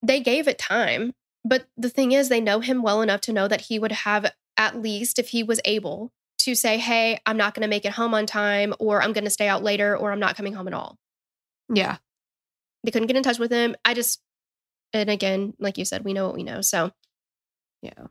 they 0.03 0.21
gave 0.21 0.49
it 0.49 0.59
time. 0.59 1.13
But 1.45 1.67
the 1.77 1.91
thing 1.91 2.13
is, 2.13 2.29
they 2.29 2.41
know 2.41 2.61
him 2.61 2.83
well 2.83 3.03
enough 3.03 3.21
to 3.23 3.33
know 3.33 3.49
that 3.49 3.63
he 3.63 3.79
would 3.79 3.93
have, 3.93 4.33
at 4.57 4.81
least 4.81 5.19
if 5.19 5.31
he 5.31 5.43
was 5.43 5.61
able, 5.65 6.13
to 6.39 6.55
say, 6.55 6.79
hey, 6.79 7.19
I'm 7.27 7.37
not 7.37 7.55
going 7.55 7.63
to 7.63 7.69
make 7.69 7.85
it 7.85 7.93
home 7.93 8.15
on 8.15 8.27
time, 8.27 8.75
or 8.79 9.03
I'm 9.03 9.13
going 9.13 9.25
to 9.25 9.31
stay 9.31 9.49
out 9.49 9.63
later, 9.63 9.97
or 9.97 10.13
I'm 10.13 10.21
not 10.21 10.37
coming 10.37 10.53
home 10.55 10.69
at 10.69 10.75
all. 10.75 10.99
Yeah. 11.73 11.99
They 12.85 12.91
couldn't 12.91 13.09
get 13.09 13.17
in 13.17 13.23
touch 13.23 13.39
with 13.39 13.51
him. 13.53 13.77
I 13.85 13.95
just, 13.95 14.21
and 14.93 15.11
again, 15.11 15.55
like 15.59 15.79
you 15.79 15.85
said, 15.85 16.05
we 16.05 16.13
know 16.13 16.27
what 16.27 16.35
we 16.35 16.43
know. 16.43 16.61
So, 16.63 16.93
Yeah. 17.83 18.07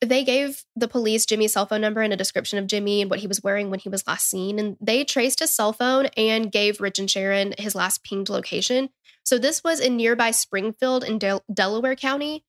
they 0.00 0.24
gave 0.24 0.64
the 0.74 0.88
police 0.88 1.26
Jimmy's 1.26 1.52
cell 1.52 1.66
phone 1.66 1.80
number 1.80 2.00
and 2.00 2.12
a 2.12 2.16
description 2.16 2.58
of 2.58 2.66
Jimmy 2.66 3.00
and 3.00 3.10
what 3.10 3.20
he 3.20 3.28
was 3.28 3.42
wearing 3.42 3.70
when 3.70 3.78
he 3.78 3.88
was 3.88 4.06
last 4.06 4.28
seen. 4.28 4.58
And 4.58 4.76
they 4.80 5.04
traced 5.04 5.38
his 5.38 5.54
cell 5.54 5.72
phone 5.72 6.06
and 6.16 6.50
gave 6.50 6.80
Rich 6.80 6.98
and 6.98 7.10
Sharon 7.10 7.54
his 7.56 7.74
last 7.74 8.02
pinged 8.02 8.28
location. 8.28 8.90
So 9.24 9.38
this 9.38 9.62
was 9.62 9.78
in 9.78 9.96
nearby 9.96 10.32
Springfield 10.32 11.04
in 11.04 11.18
Del- 11.18 11.44
Delaware 11.52 11.94
County. 11.96 12.44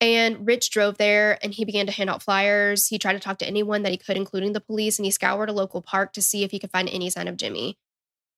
And 0.00 0.46
Rich 0.46 0.70
drove 0.70 0.98
there 0.98 1.38
and 1.42 1.54
he 1.54 1.64
began 1.64 1.86
to 1.86 1.92
hand 1.92 2.10
out 2.10 2.22
flyers. 2.22 2.86
He 2.88 2.98
tried 2.98 3.14
to 3.14 3.18
talk 3.18 3.38
to 3.38 3.46
anyone 3.46 3.82
that 3.82 3.92
he 3.92 3.98
could, 3.98 4.16
including 4.16 4.52
the 4.52 4.60
police, 4.60 4.98
and 4.98 5.06
he 5.06 5.10
scoured 5.10 5.48
a 5.48 5.54
local 5.54 5.82
park 5.82 6.12
to 6.12 6.22
see 6.22 6.44
if 6.44 6.50
he 6.50 6.58
could 6.58 6.70
find 6.70 6.88
any 6.88 7.08
sign 7.10 7.26
of 7.28 7.36
Jimmy. 7.38 7.78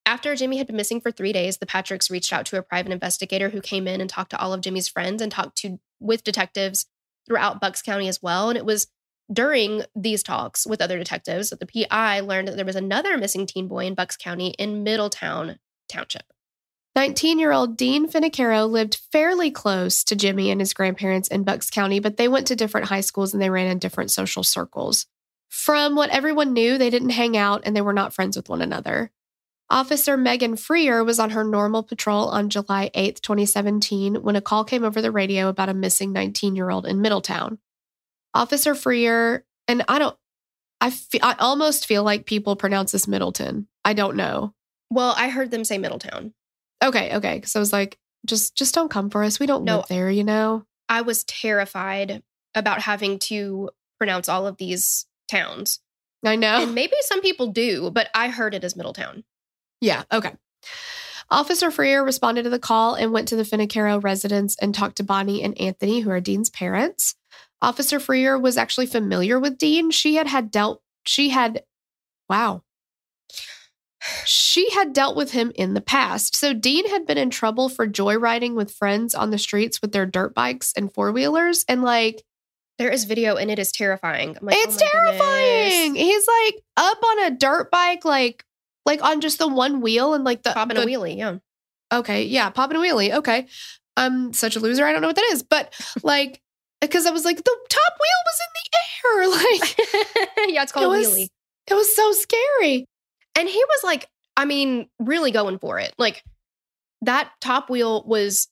After 0.09 0.35
Jimmy 0.35 0.57
had 0.57 0.67
been 0.67 0.75
missing 0.77 1.03
for 1.03 1.11
three 1.11 1.35
days, 1.35 1.59
the 1.59 1.67
Patricks 1.67 2.11
reached 2.11 2.33
out 2.33 2.47
to 2.47 2.57
a 2.57 2.63
private 2.63 2.93
investigator 2.93 3.51
who 3.51 3.61
came 3.61 3.87
in 3.87 4.01
and 4.01 4.09
talked 4.09 4.31
to 4.31 4.41
all 4.41 4.55
of 4.55 4.63
Jimmy's 4.63 4.89
friends 4.89 5.21
and 5.21 5.31
talked 5.31 5.59
to 5.59 5.79
with 6.01 6.25
detectives 6.25 6.87
throughout 7.27 7.61
Bucks 7.61 7.83
County 7.83 8.09
as 8.09 8.23
well. 8.23 8.49
And 8.49 8.57
it 8.57 8.65
was 8.65 8.87
during 9.31 9.83
these 9.95 10.23
talks 10.23 10.67
with 10.67 10.81
other 10.81 10.97
detectives 10.97 11.51
that 11.51 11.61
the 11.61 11.87
PI 11.87 12.21
learned 12.21 12.49
that 12.49 12.57
there 12.57 12.65
was 12.65 12.75
another 12.75 13.19
missing 13.19 13.45
teen 13.45 13.69
boy 13.69 13.85
in 13.85 13.93
Bucks 13.93 14.17
County 14.17 14.55
in 14.59 14.83
Middletown 14.83 15.59
Township. 15.91 16.33
19 16.97 17.39
year 17.39 17.53
old 17.53 17.77
Dean 17.77 18.09
Finocchiaro 18.09 18.67
lived 18.67 19.03
fairly 19.13 19.51
close 19.51 20.03
to 20.05 20.17
Jimmy 20.17 20.51
and 20.51 20.59
his 20.59 20.73
grandparents 20.73 21.29
in 21.29 21.45
Bucks 21.45 21.69
County, 21.69 22.01
but 22.01 22.17
they 22.17 22.29
went 22.29 22.47
to 22.47 22.57
different 22.57 22.89
high 22.89 23.03
schools 23.03 23.35
and 23.35 23.43
they 23.43 23.51
ran 23.51 23.67
in 23.67 23.79
different 23.79 24.11
social 24.11 24.43
circles. 24.43 25.05
From 25.51 25.97
what 25.97 26.09
everyone 26.09 26.55
knew, 26.55 26.79
they 26.79 26.89
didn't 26.89 27.11
hang 27.11 27.37
out 27.37 27.61
and 27.65 27.77
they 27.77 27.83
were 27.83 27.93
not 27.93 28.15
friends 28.15 28.39
with 28.39 28.49
one 28.49 28.63
another. 28.63 29.13
Officer 29.71 30.17
Megan 30.17 30.57
Freer 30.57 31.05
was 31.05 31.19
on 31.19 31.31
her 31.31 31.45
normal 31.45 31.83
patrol 31.83 32.29
on 32.29 32.49
July 32.49 32.91
8th, 32.95 33.21
2017, 33.21 34.17
when 34.23 34.35
a 34.37 34.41
call 34.41 34.65
came 34.65 34.83
over 34.83 35.03
the 35.03 35.13
radio 35.13 35.49
about 35.49 35.69
a 35.69 35.75
missing 35.75 36.13
19 36.13 36.57
year 36.57 36.71
old 36.71 36.87
in 36.87 37.03
Middletown. 37.03 37.59
Officer 38.35 38.75
Freer, 38.75 39.45
and 39.67 39.85
I 39.89 39.99
don't, 39.99 40.17
I, 40.81 40.91
fe- 40.91 41.21
I 41.23 41.35
almost 41.39 41.87
feel 41.87 42.03
like 42.03 42.25
people 42.25 42.57
pronounce 42.57 42.93
this 42.93 43.07
Middleton. 43.09 43.69
I 43.85 43.93
don't 43.93 44.17
know. 44.17 44.55
Well, 44.91 45.15
I 45.19 45.29
heard 45.29 45.51
them 45.51 45.65
say 45.65 45.77
Middletown. 45.77 46.33
Okay, 46.83 47.17
okay. 47.17 47.35
Because 47.35 47.55
I 47.55 47.59
was 47.59 47.73
like, 47.73 47.99
just 48.27 48.55
just 48.57 48.75
don't 48.75 48.91
come 48.91 49.11
for 49.11 49.23
us. 49.23 49.39
We 49.39 49.47
don't 49.47 49.65
No. 49.65 49.79
live 49.79 49.89
there, 49.89 50.11
you 50.11 50.25
know. 50.25 50.65
I 50.89 51.03
was 51.03 51.25
terrified 51.25 52.23
about 52.55 52.81
having 52.81 53.19
to 53.21 53.71
pronounce 53.99 54.29
all 54.29 54.47
of 54.47 54.57
these 54.57 55.07
towns. 55.31 55.81
I 56.25 56.37
know. 56.37 56.63
And 56.63 56.75
maybe 56.75 56.95
some 57.03 57.21
people 57.21 57.49
do, 57.49 57.91
but 57.91 58.09
I 58.15 58.29
heard 58.29 58.55
it 58.55 58.65
as 58.65 58.75
Middletown. 58.77 59.25
Yeah. 59.81 60.03
Okay. 60.13 60.33
Officer 61.31 61.71
Freer 61.71 62.03
responded 62.05 62.45
to 62.45 62.51
the 62.51 62.59
call 62.59 62.95
and 62.95 63.13
went 63.13 63.29
to 63.29 63.37
the 63.37 63.43
Finocchiaro 63.43 64.03
residence 64.03 64.57
and 64.61 64.75
talked 64.75 64.97
to 64.97 65.03
Bonnie 65.05 65.43
and 65.43 65.61
Anthony, 65.61 66.01
who 66.01 66.11
are 66.11 66.21
Dean's 66.21 66.51
parents. 66.51 67.15
Officer 67.61 68.01
Freer 68.01 68.39
was 68.39 68.57
actually 68.57 68.87
familiar 68.87 69.39
with 69.39 69.59
Dean. 69.59 69.91
She 69.91 70.15
had 70.15 70.27
had 70.27 70.51
dealt. 70.51 70.81
She 71.07 71.29
had, 71.29 71.65
wow. 72.31 72.63
She 74.25 74.71
had 74.71 74.93
dealt 74.93 75.17
with 75.17 75.33
him 75.33 75.53
in 75.55 75.75
the 75.75 75.81
past. 75.81 76.35
So 76.37 76.55
Dean 76.55 76.89
had 76.89 77.05
been 77.05 77.19
in 77.19 77.31
trouble 77.31 77.69
for 77.69 77.87
joyriding 77.87 78.55
with 78.55 78.71
friends 78.71 79.15
on 79.15 79.31
the 79.31 79.39
streets 79.39 79.83
with 79.83 79.93
their 79.93 80.07
dirt 80.07 80.35
bikes 80.35 80.73
and 80.77 80.93
four 80.93 81.13
wheelers, 81.13 81.65
and 81.69 81.83
like 81.83 82.23
There 82.79 82.91
is 82.91 83.05
video 83.05 83.35
and 83.37 83.51
it 83.51 83.59
is 83.59 83.73
terrifying. 83.73 84.37
Like, 84.41 84.57
oh 84.57 84.63
it's 84.65 84.81
oh 84.81 84.87
terrifying. 84.93 85.95
goodness. 85.95 86.01
He's 86.03 86.29
like 86.29 86.63
up 86.77 87.03
on 87.03 87.25
a 87.25 87.31
dirt 87.37 87.71
bike, 87.73 88.05
like 88.05 88.45
like 88.89 89.03
on 89.05 89.21
just 89.21 89.39
the 89.39 89.47
one 89.47 89.81
wheel 89.81 90.15
and 90.15 90.25
like 90.25 90.43
the 90.43 90.51
Popping 90.53 90.77
the- 90.77 90.83
a 90.83 90.87
wheelie, 90.87 91.17
yeah. 91.17 91.37
Okay, 91.93 92.25
yeah, 92.25 92.51
popping 92.51 92.77
a 92.77 92.81
wheelie. 92.81 93.15
Okay, 93.15 93.47
I'm 93.97 94.33
such 94.33 94.57
a 94.57 94.61
loser. 94.61 94.85
I 94.85 94.93
don't 94.93 95.01
know 95.01 95.09
what 95.09 95.17
that 95.17 95.31
is, 95.33 95.43
but 95.43 95.73
like 96.03 96.41
because 96.81 97.07
I 97.07 97.11
was 97.11 97.25
like 97.25 97.37
the 97.37 97.57
top 97.69 97.93
wheel 98.01 98.21
was 98.27 98.41
in 98.45 98.51
the 98.57 98.69
air, 99.05 99.29
like 100.49 100.49
yeah, 100.55 100.63
it's 100.63 100.73
called 100.73 100.85
it 100.85 100.97
a 100.97 100.99
was 100.99 101.09
wheelie. 101.09 101.29
it 101.69 101.75
was 101.75 101.95
so 101.95 102.13
scary. 102.13 102.87
And 103.37 103.49
he 103.49 103.59
was 103.65 103.81
like, 103.85 104.09
I 104.37 104.45
mean, 104.45 104.89
really 104.99 105.31
going 105.31 105.59
for 105.59 105.79
it. 105.79 105.95
Like 105.99 106.25
that 107.03 107.31
top 107.41 107.71
wheel 107.71 108.05
was 108.07 108.49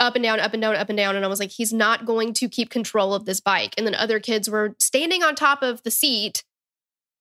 up 0.00 0.16
and 0.16 0.22
down, 0.24 0.40
up 0.40 0.52
and 0.52 0.60
down, 0.60 0.74
up 0.74 0.88
and 0.88 0.96
down. 0.96 1.14
And 1.14 1.24
I 1.24 1.28
was 1.28 1.38
like, 1.38 1.50
he's 1.50 1.72
not 1.72 2.04
going 2.04 2.32
to 2.34 2.48
keep 2.48 2.70
control 2.70 3.14
of 3.14 3.24
this 3.24 3.40
bike. 3.40 3.74
And 3.78 3.86
then 3.86 3.94
other 3.94 4.18
kids 4.18 4.50
were 4.50 4.74
standing 4.80 5.22
on 5.22 5.36
top 5.36 5.62
of 5.62 5.82
the 5.84 5.90
seat. 5.90 6.42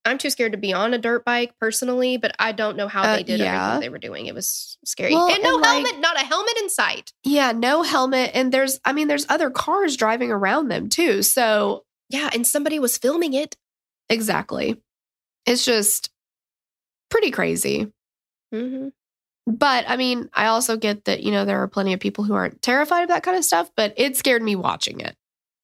I'm 0.04 0.18
too 0.18 0.30
scared 0.32 0.54
to 0.54 0.58
be 0.58 0.74
on 0.74 0.94
a 0.94 0.98
dirt 0.98 1.24
bike 1.26 1.54
personally, 1.60 2.18
but 2.18 2.36
I 2.40 2.52
don't 2.54 2.76
know 2.76 2.88
how 2.88 3.04
Uh, 3.04 3.18
they 3.18 3.24
did 3.24 3.40
yeah. 3.40 3.66
everything 3.68 3.82
they 3.82 3.90
were 3.90 4.00
doing. 4.00 4.26
It 4.26 4.34
was 4.34 4.78
scary. 4.84 5.14
Well, 5.14 5.30
and 5.30 5.44
no 5.44 5.54
and, 5.56 5.62
like- 5.62 5.72
helmet, 5.86 6.00
not 6.00 6.16
a 6.20 6.26
helmet 6.26 6.58
in 6.60 6.70
sight. 6.70 7.14
Yeah, 7.24 7.52
no 7.52 7.84
helmet, 7.84 8.32
and 8.34 8.52
there's 8.52 8.80
I 8.84 8.94
mean 8.94 9.08
there's 9.08 9.26
other 9.30 9.50
cars 9.52 9.96
driving 9.96 10.32
around 10.32 10.70
them 10.70 10.90
too. 10.90 11.22
So 11.24 11.86
Yeah, 12.10 12.30
and 12.34 12.46
somebody 12.48 12.80
was 12.80 12.98
filming 12.98 13.34
it. 13.34 13.56
exactly, 14.10 14.82
it's 15.46 15.64
just 15.66 16.10
pretty 17.10 17.32
crazy. 17.32 17.92
Mm-hmm. 18.54 18.90
But 19.48 19.86
I 19.88 19.98
mean, 19.98 20.30
I 20.34 20.48
also 20.48 20.78
get 20.78 21.06
that, 21.06 21.24
you 21.24 21.32
know, 21.32 21.46
there 21.46 21.62
are 21.62 21.68
plenty 21.68 21.94
of 21.94 22.00
people 22.00 22.24
who 22.24 22.34
aren't 22.34 22.62
terrified 22.62 23.04
of 23.04 23.10
that 23.10 23.24
kind 23.24 23.38
of 23.38 23.44
stuff, 23.46 23.72
but 23.76 23.94
it 23.98 24.16
scared 24.18 24.42
me 24.44 24.56
watching 24.56 25.00
it. 25.00 25.16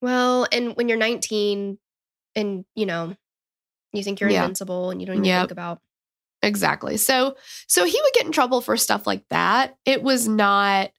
Well, 0.02 0.47
and 0.52 0.76
when 0.76 0.89
you're 0.89 0.97
19 0.97 1.78
and, 2.36 2.65
you 2.76 2.86
know, 2.86 3.15
you 3.93 4.04
think 4.04 4.19
you're 4.19 4.30
Yeah. 4.30 4.43
invincible 4.43 4.89
and 4.91 5.02
you 5.02 5.08
don't 5.08 5.15
even 5.17 5.26
Yep. 5.26 5.41
think 5.43 5.52
about 5.52 5.82
Exactly. 6.43 6.97
So 6.97 7.36
so 7.67 7.84
he 7.86 8.00
would 8.00 8.13
get 8.13 8.26
in 8.28 8.32
trouble 8.32 8.62
for 8.62 8.78
stuff 8.78 9.08
like 9.08 9.23
that. 9.30 9.76
It 9.86 10.04
was 10.04 10.28
not 10.28 10.91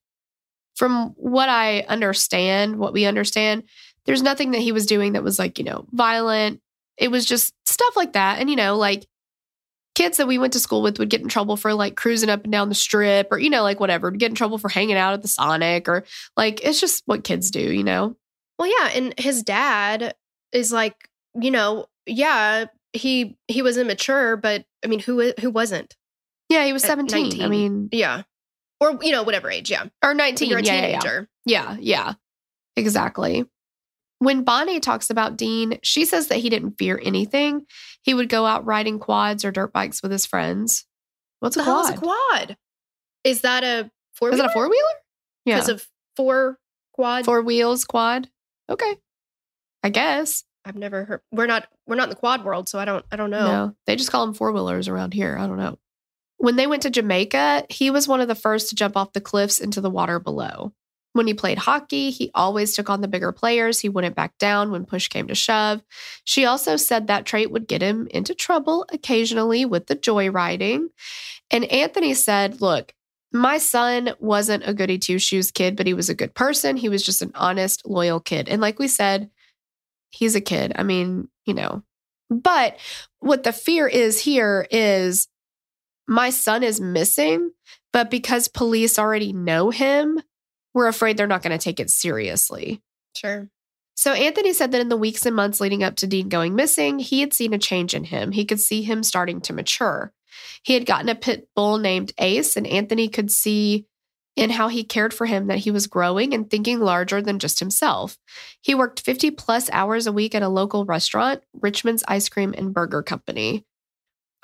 from 0.75 1.11
what 1.17 1.49
I 1.49 1.81
understand, 1.83 2.77
what 2.79 2.93
we 2.93 3.05
understand, 3.05 3.65
there's 4.07 4.23
nothing 4.23 4.53
that 4.53 4.61
he 4.61 4.73
was 4.73 4.87
doing 4.87 5.13
that 5.13 5.23
was 5.25 5.39
like, 5.39 5.59
you 5.59 5.65
know, 5.65 5.87
violent. 5.93 6.61
It 6.97 7.11
was 7.11 7.25
just 7.25 7.53
stuff 7.67 7.97
like 7.97 8.15
that. 8.15 8.41
And 8.41 8.51
you 8.51 8.57
know, 8.57 8.77
like 8.77 9.07
kids 9.95 10.17
that 10.19 10.29
we 10.29 10.39
went 10.39 10.53
to 10.55 10.61
school 10.61 10.83
with 10.83 10.99
would 10.99 11.11
get 11.11 11.21
in 11.21 11.29
trouble 11.29 11.57
for 11.57 11.75
like 11.75 11.97
cruising 11.97 12.31
up 12.31 12.45
and 12.45 12.53
down 12.53 12.69
the 12.69 12.75
strip 12.75 13.29
or 13.31 13.39
you 13.39 13.51
know, 13.51 13.63
like 13.63 13.81
whatever, 13.81 14.11
get 14.11 14.31
in 14.31 14.35
trouble 14.35 14.59
for 14.59 14.69
hanging 14.69 14.97
out 14.97 15.13
at 15.15 15.23
the 15.23 15.29
Sonic 15.29 15.89
or 15.89 16.05
like 16.37 16.65
it's 16.65 16.81
just 16.81 17.03
what 17.07 17.25
kids 17.25 17.51
do, 17.51 17.61
you 17.61 17.85
know. 17.85 18.17
Well, 18.59 18.69
yeah, 18.69 18.91
and 18.97 19.15
his 19.19 19.43
dad 19.43 20.15
is 20.53 20.73
like, 20.73 21.09
you 21.41 21.51
know, 21.53 21.87
yeah, 22.07 22.67
he 22.93 23.37
he 23.49 23.63
was 23.63 23.77
immature, 23.77 24.37
but 24.37 24.65
I 24.85 24.89
mean, 24.89 25.01
who 25.01 25.33
who 25.41 25.51
wasn't? 25.51 25.97
Yeah, 26.49 26.65
he 26.65 26.73
was 26.73 26.83
At 26.85 26.89
17. 26.89 27.43
I 27.43 27.49
mean, 27.49 27.89
Yeah, 27.93 28.23
or 28.81 28.99
you 29.03 29.13
know, 29.13 29.23
whatever 29.23 29.51
age. 29.51 29.71
Yeah, 29.71 29.87
or 30.03 30.15
19. 30.15 30.49
you're 30.49 30.59
a 30.59 30.63
yeah, 30.63 30.73
yeah, 30.73 30.81
yeah. 30.81 30.87
teenager. 31.01 31.29
Yeah, 31.45 31.77
yeah, 31.81 32.15
exactly. 32.77 33.45
When 34.21 34.43
Bonnie 34.43 34.81
talks 34.81 35.11
about 35.11 35.37
Dean, 35.37 35.79
she 35.85 36.05
says 36.05 36.29
that 36.29 36.39
he 36.39 36.49
didn't 36.51 36.73
fear 36.79 37.01
anything. 37.03 37.67
He 38.03 38.15
would 38.15 38.29
go 38.29 38.47
out 38.47 38.65
riding 38.67 38.99
quads 38.99 39.45
or 39.45 39.53
dirt 39.53 39.73
bikes 39.73 40.03
with 40.03 40.11
his 40.11 40.27
friends. 40.27 40.85
What's 41.41 41.57
a 41.57 41.61
the 41.61 41.65
quad? 41.65 41.95
a 41.95 41.99
quad? 41.99 42.57
Is 43.23 43.43
that 43.43 43.63
a 43.63 43.91
four? 44.15 44.33
Is 44.33 44.41
it 44.41 44.47
a 44.47 44.51
four 44.51 44.69
wheeler? 44.69 44.89
Yeah, 45.45 45.57
Because 45.57 45.69
of 45.69 45.87
four 46.17 46.59
quad. 46.93 47.25
four 47.27 47.43
wheels 47.43 47.85
quad. 47.85 48.29
Okay, 48.69 48.97
I 49.85 49.91
guess. 49.91 50.43
I've 50.69 50.77
never 50.77 51.05
heard. 51.05 51.21
We're 51.33 51.47
not 51.47 51.67
we're 51.87 51.97
not 51.97 52.05
in 52.05 52.11
the 52.11 52.17
quad 52.17 52.45
world, 52.45 52.69
so 52.69 52.79
I 52.79 52.85
don't 52.85 53.05
I 53.11 53.17
don't 53.17 53.31
know. 53.31 53.47
No, 53.47 53.77
they 53.87 53.97
just 53.97 54.13
call 54.13 54.27
them 54.27 54.35
four 54.35 54.53
wheelers 54.53 54.87
around 54.87 55.15
here. 55.15 55.37
I 55.39 55.47
don't 55.47 55.57
know. 55.57 55.79
When 56.37 56.57
they 56.57 56.67
went 56.67 56.83
to 56.83 56.91
Jamaica, 56.91 57.65
he 57.71 57.91
was 57.91 58.07
one 58.07 58.21
of 58.21 58.29
the 58.29 58.35
first 58.35 58.69
to 58.69 58.77
jump 58.77 58.97
off 58.97 59.15
the 59.15 59.21
cliffs 59.21 59.59
into 59.59 59.81
the 59.81 59.91
water 59.91 60.21
below. 60.21 60.73
When 61.15 61.27
he 61.27 61.35
played 61.35 61.59
hockey, 61.59 62.11
he 62.11 62.31
always 62.35 62.75
took 62.75 62.91
on 62.91 63.01
the 63.01 63.09
bigger 63.09 63.33
players. 63.33 63.81
He 63.81 63.89
wouldn't 63.89 64.15
back 64.15 64.37
down 64.39 64.71
when 64.71 64.85
push 64.85 65.09
came 65.09 65.27
to 65.29 65.35
shove. 65.35 65.81
She 66.25 66.45
also 66.45 66.77
said 66.77 67.07
that 67.07 67.25
trait 67.25 67.51
would 67.51 67.67
get 67.67 67.83
him 67.83 68.07
into 68.11 68.35
trouble 68.35 68.87
occasionally 68.93 69.65
with 69.65 69.87
the 69.87 69.97
joyriding. 69.97 70.89
And 71.51 71.65
Anthony 71.65 72.13
said, 72.13 72.61
Look, 72.61 72.93
my 73.33 73.59
son 73.59 74.11
wasn't 74.21 74.69
a 74.69 74.75
goody 74.75 74.99
two 74.99 75.19
shoes 75.19 75.51
kid, 75.51 75.77
but 75.77 75.87
he 75.87 75.95
was 75.95 76.11
a 76.11 76.15
good 76.15 76.35
person. 76.35 76.77
He 76.77 76.91
was 76.91 77.03
just 77.03 77.23
an 77.23 77.33
honest, 77.35 77.89
loyal 77.89 78.21
kid. 78.21 78.49
And 78.49 78.61
like 78.61 78.79
we 78.79 78.87
said, 78.87 79.31
he's 80.11 80.35
a 80.35 80.41
kid. 80.41 80.73
I 80.77 80.83
mean, 80.83 81.29
you 81.45 81.55
know, 81.55 81.83
but 82.31 82.79
what 83.21 83.43
the 83.43 83.53
fear 83.53 83.87
is 83.87 84.21
here 84.21 84.67
is 84.71 85.29
my 86.07 86.31
son 86.31 86.63
is 86.63 86.81
missing, 86.81 87.51
but 87.93 88.11
because 88.11 88.49
police 88.49 88.99
already 88.99 89.33
know 89.33 89.71
him, 89.71 90.21
we're 90.75 90.89
afraid 90.89 91.17
they're 91.17 91.27
not 91.27 91.43
going 91.43 91.57
to 91.57 91.63
take 91.63 91.81
it 91.81 91.91
seriously. 91.91 92.83
Sure. 93.17 93.49
So 93.95 94.13
Anthony 94.13 94.53
said 94.53 94.73
that 94.73 94.81
in 94.81 94.91
the 94.91 94.97
weeks 94.97 95.27
and 95.27 95.35
months 95.35 95.61
leading 95.61 95.83
up 95.83 95.97
to 95.97 96.07
Dean 96.07 96.29
going 96.29 96.55
missing, 96.55 97.01
he 97.01 97.21
had 97.21 97.35
seen 97.35 97.53
a 97.53 97.59
change 97.59 97.95
in 97.95 98.05
him. 98.05 98.31
He 98.31 98.45
could 98.45 98.61
see 98.61 98.83
him 98.83 99.03
starting 99.03 99.41
to 99.43 99.53
mature. 99.53 100.13
He 100.63 100.75
had 100.75 100.87
gotten 100.87 101.09
a 101.09 101.15
pit 101.17 101.49
bull 101.57 101.79
named 101.79 102.13
Ace, 102.19 102.57
and 102.57 102.67
Anthony 102.67 103.09
could 103.09 103.31
see 103.31 103.87
in 104.39 104.51
how 104.51 104.69
he 104.69 104.85
cared 104.85 105.13
for 105.13 105.27
him 105.27 105.49
that 105.49 105.59
he 105.59 105.71
was 105.73 105.89
growing 105.89 106.33
and 106.33 106.49
thinking 106.49 106.79
larger 106.79 107.21
than 107.21 107.41
just 107.41 107.59
himself. 107.59 108.17
He 108.63 108.73
worked 108.73 109.01
50 109.01 109.33
plus 109.33 109.69
hours 109.71 110.07
a 110.07 110.13
week 110.13 110.33
at 110.33 110.45
a 110.45 110.49
local 110.49 110.85
restaurant, 110.85 111.43
Richmond's 111.53 112.05
Ice 112.07 112.29
Cream 112.29 112.55
and 112.57 112.73
Burger 112.73 113.03
Company. 113.03 113.65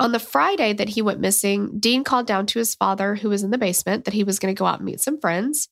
On 0.01 0.11
the 0.11 0.19
Friday 0.19 0.73
that 0.73 0.89
he 0.89 1.01
went 1.01 1.21
missing, 1.21 1.79
Dean 1.79 2.03
called 2.03 2.27
down 2.27 2.47
to 2.47 2.59
his 2.59 2.75
father, 2.75 3.15
who 3.15 3.29
was 3.29 3.45
in 3.45 3.53
the 3.53 3.57
basement, 3.57 4.05
that 4.05 4.15
he 4.15 4.25
was 4.25 4.41
going 4.41 4.53
to 4.53 4.59
go 4.59 4.67
out 4.67 4.81
and 4.81 4.85
meet 4.85 5.01
some 5.01 5.21
friends. 5.21 5.69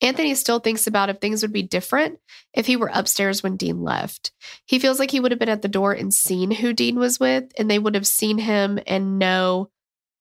Anthony 0.00 0.34
still 0.34 0.58
thinks 0.58 0.88
about 0.88 1.10
if 1.10 1.20
things 1.20 1.42
would 1.42 1.52
be 1.52 1.62
different 1.62 2.18
if 2.54 2.66
he 2.66 2.74
were 2.74 2.90
upstairs 2.92 3.44
when 3.44 3.56
Dean 3.56 3.84
left. 3.84 4.32
He 4.66 4.80
feels 4.80 4.98
like 4.98 5.12
he 5.12 5.20
would 5.20 5.30
have 5.30 5.38
been 5.38 5.48
at 5.48 5.62
the 5.62 5.68
door 5.68 5.92
and 5.92 6.12
seen 6.12 6.50
who 6.50 6.72
Dean 6.72 6.98
was 6.98 7.20
with, 7.20 7.52
and 7.56 7.70
they 7.70 7.78
would 7.78 7.94
have 7.94 8.08
seen 8.08 8.38
him 8.38 8.80
and 8.88 9.20
know 9.20 9.70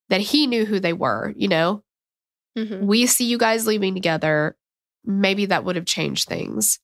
that 0.10 0.22
he 0.22 0.46
knew 0.46 0.66
who 0.66 0.80
they 0.80 0.94
were. 0.94 1.34
You 1.36 1.48
know, 1.48 1.84
Mhm. 2.58 2.82
we 2.82 3.06
see 3.08 3.26
you 3.26 3.38
guys 3.38 3.66
leaving 3.68 3.94
together. 3.94 4.58
Maybe 5.06 5.46
that 5.48 5.64
would 5.64 5.76
have 5.76 5.86
changed 5.86 6.28
things. 6.28 6.80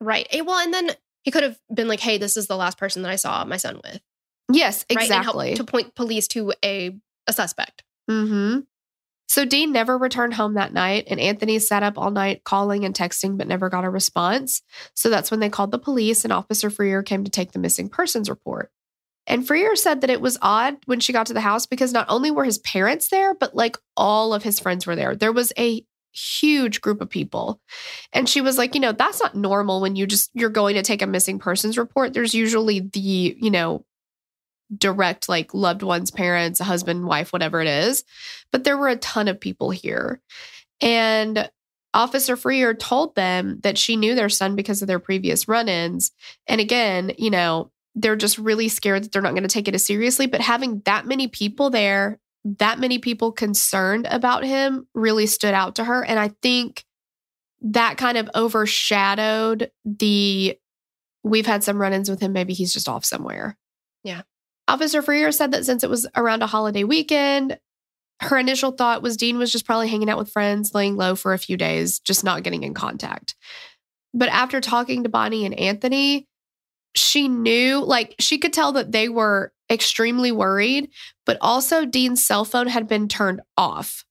Right. 0.00 0.26
Eh, 0.30 0.40
Well, 0.40 0.58
and 0.58 0.72
then 0.72 0.90
he 1.22 1.30
could 1.30 1.42
have 1.42 1.58
been 1.72 1.88
like, 1.88 2.00
hey, 2.00 2.16
this 2.18 2.36
is 2.36 2.46
the 2.46 2.56
last 2.56 2.78
person 2.78 3.02
that 3.02 3.10
I 3.10 3.16
saw 3.16 3.44
my 3.44 3.58
son 3.58 3.80
with. 3.84 4.00
Yes, 4.50 4.84
Right. 4.90 5.02
Exactly. 5.02 5.54
to 5.54 5.64
point 5.64 5.94
police 5.94 6.26
to 6.28 6.52
a, 6.64 6.96
a 7.26 7.32
suspect. 7.32 7.84
Mm-hmm. 8.10 8.60
So 9.28 9.44
Dean 9.44 9.70
never 9.70 9.96
returned 9.96 10.34
home 10.34 10.54
that 10.54 10.72
night, 10.72 11.04
and 11.08 11.20
Anthony 11.20 11.60
sat 11.60 11.84
up 11.84 11.96
all 11.96 12.10
night 12.10 12.42
calling 12.42 12.84
and 12.84 12.92
texting, 12.92 13.38
but 13.38 13.46
never 13.46 13.68
got 13.68 13.84
a 13.84 13.90
response. 13.90 14.60
So 14.96 15.08
that's 15.08 15.30
when 15.30 15.38
they 15.38 15.48
called 15.48 15.70
the 15.70 15.78
police, 15.78 16.24
and 16.24 16.32
Officer 16.32 16.68
Freer 16.68 17.04
came 17.04 17.22
to 17.22 17.30
take 17.30 17.52
the 17.52 17.60
missing 17.60 17.88
persons 17.88 18.28
report. 18.28 18.72
And 19.30 19.46
Freer 19.46 19.76
said 19.76 20.00
that 20.00 20.10
it 20.10 20.20
was 20.20 20.36
odd 20.42 20.76
when 20.86 20.98
she 20.98 21.12
got 21.12 21.26
to 21.26 21.32
the 21.32 21.40
house 21.40 21.64
because 21.64 21.92
not 21.92 22.06
only 22.08 22.32
were 22.32 22.44
his 22.44 22.58
parents 22.58 23.08
there, 23.08 23.32
but 23.32 23.54
like 23.54 23.76
all 23.96 24.34
of 24.34 24.42
his 24.42 24.58
friends 24.58 24.88
were 24.88 24.96
there. 24.96 25.14
There 25.14 25.32
was 25.32 25.52
a 25.56 25.86
huge 26.12 26.80
group 26.80 27.00
of 27.00 27.08
people. 27.08 27.60
And 28.12 28.28
she 28.28 28.40
was 28.40 28.58
like, 28.58 28.74
you 28.74 28.80
know, 28.80 28.90
that's 28.90 29.20
not 29.20 29.36
normal 29.36 29.80
when 29.80 29.94
you 29.94 30.04
just 30.08 30.30
you're 30.34 30.50
going 30.50 30.74
to 30.74 30.82
take 30.82 31.00
a 31.00 31.06
missing 31.06 31.38
persons 31.38 31.78
report. 31.78 32.12
There's 32.12 32.34
usually 32.34 32.80
the, 32.80 33.36
you 33.40 33.52
know, 33.52 33.84
direct 34.76 35.28
like 35.28 35.54
loved 35.54 35.84
ones, 35.84 36.10
parents, 36.10 36.58
husband, 36.58 37.06
wife, 37.06 37.32
whatever 37.32 37.60
it 37.60 37.68
is. 37.68 38.02
But 38.50 38.64
there 38.64 38.76
were 38.76 38.88
a 38.88 38.96
ton 38.96 39.28
of 39.28 39.38
people 39.38 39.70
here. 39.70 40.20
And 40.80 41.48
Officer 41.94 42.36
Freer 42.36 42.74
told 42.74 43.14
them 43.14 43.60
that 43.62 43.78
she 43.78 43.94
knew 43.94 44.16
their 44.16 44.28
son 44.28 44.56
because 44.56 44.82
of 44.82 44.88
their 44.88 44.98
previous 44.98 45.46
run 45.46 45.68
ins. 45.68 46.10
And 46.48 46.60
again, 46.60 47.12
you 47.16 47.30
know, 47.30 47.70
they're 47.94 48.16
just 48.16 48.38
really 48.38 48.68
scared 48.68 49.04
that 49.04 49.12
they're 49.12 49.22
not 49.22 49.32
going 49.32 49.42
to 49.42 49.48
take 49.48 49.68
it 49.68 49.74
as 49.74 49.84
seriously. 49.84 50.26
But 50.26 50.40
having 50.40 50.82
that 50.84 51.06
many 51.06 51.28
people 51.28 51.70
there, 51.70 52.18
that 52.44 52.78
many 52.78 52.98
people 52.98 53.32
concerned 53.32 54.06
about 54.10 54.44
him 54.44 54.86
really 54.94 55.26
stood 55.26 55.54
out 55.54 55.76
to 55.76 55.84
her. 55.84 56.04
And 56.04 56.18
I 56.18 56.30
think 56.42 56.84
that 57.62 57.98
kind 57.98 58.16
of 58.16 58.30
overshadowed 58.34 59.70
the 59.84 60.56
we've 61.22 61.46
had 61.46 61.62
some 61.62 61.80
run 61.80 61.92
ins 61.92 62.08
with 62.08 62.20
him. 62.20 62.32
Maybe 62.32 62.54
he's 62.54 62.72
just 62.72 62.88
off 62.88 63.04
somewhere. 63.04 63.58
Yeah. 64.04 64.22
Officer 64.68 65.02
Freer 65.02 65.32
said 65.32 65.52
that 65.52 65.66
since 65.66 65.84
it 65.84 65.90
was 65.90 66.06
around 66.16 66.42
a 66.42 66.46
holiday 66.46 66.84
weekend, 66.84 67.58
her 68.20 68.38
initial 68.38 68.70
thought 68.70 69.02
was 69.02 69.16
Dean 69.16 69.36
was 69.36 69.52
just 69.52 69.66
probably 69.66 69.88
hanging 69.88 70.08
out 70.08 70.18
with 70.18 70.30
friends, 70.30 70.74
laying 70.74 70.96
low 70.96 71.14
for 71.14 71.32
a 71.32 71.38
few 71.38 71.56
days, 71.56 71.98
just 72.00 72.24
not 72.24 72.42
getting 72.42 72.62
in 72.62 72.72
contact. 72.72 73.34
But 74.14 74.28
after 74.28 74.60
talking 74.60 75.02
to 75.02 75.08
Bonnie 75.08 75.44
and 75.44 75.58
Anthony, 75.58 76.28
she 76.94 77.28
knew, 77.28 77.84
like, 77.84 78.14
she 78.18 78.38
could 78.38 78.52
tell 78.52 78.72
that 78.72 78.92
they 78.92 79.08
were 79.08 79.52
extremely 79.70 80.32
worried, 80.32 80.90
but 81.24 81.38
also 81.40 81.84
Dean's 81.84 82.24
cell 82.24 82.44
phone 82.44 82.66
had 82.66 82.88
been 82.88 83.08
turned 83.08 83.40
off. 83.56 84.04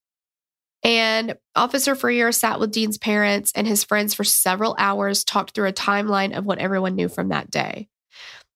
And 0.83 1.35
Officer 1.55 1.93
Freer 1.93 2.31
sat 2.31 2.59
with 2.59 2.71
Dean's 2.71 2.97
parents 2.97 3.51
and 3.53 3.67
his 3.67 3.83
friends 3.83 4.13
for 4.13 4.23
several 4.23 4.75
hours, 4.79 5.25
talked 5.25 5.53
through 5.53 5.67
a 5.67 5.73
timeline 5.73 6.37
of 6.37 6.45
what 6.45 6.59
everyone 6.59 6.95
knew 6.95 7.09
from 7.09 7.29
that 7.29 7.51
day. 7.51 7.89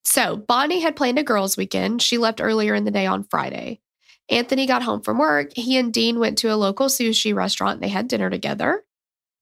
So, 0.05 0.37
Bonnie 0.37 0.79
had 0.79 0.95
planned 0.95 1.19
a 1.19 1.23
girls' 1.23 1.57
weekend. 1.57 2.01
She 2.01 2.17
left 2.17 2.41
earlier 2.41 2.75
in 2.75 2.85
the 2.85 2.91
day 2.91 3.05
on 3.05 3.23
Friday. 3.23 3.81
Anthony 4.29 4.65
got 4.65 4.83
home 4.83 5.01
from 5.01 5.17
work. 5.17 5.51
He 5.53 5.77
and 5.77 5.93
Dean 5.93 6.19
went 6.19 6.37
to 6.39 6.53
a 6.53 6.55
local 6.55 6.87
sushi 6.87 7.35
restaurant. 7.35 7.81
They 7.81 7.89
had 7.89 8.07
dinner 8.07 8.29
together. 8.29 8.83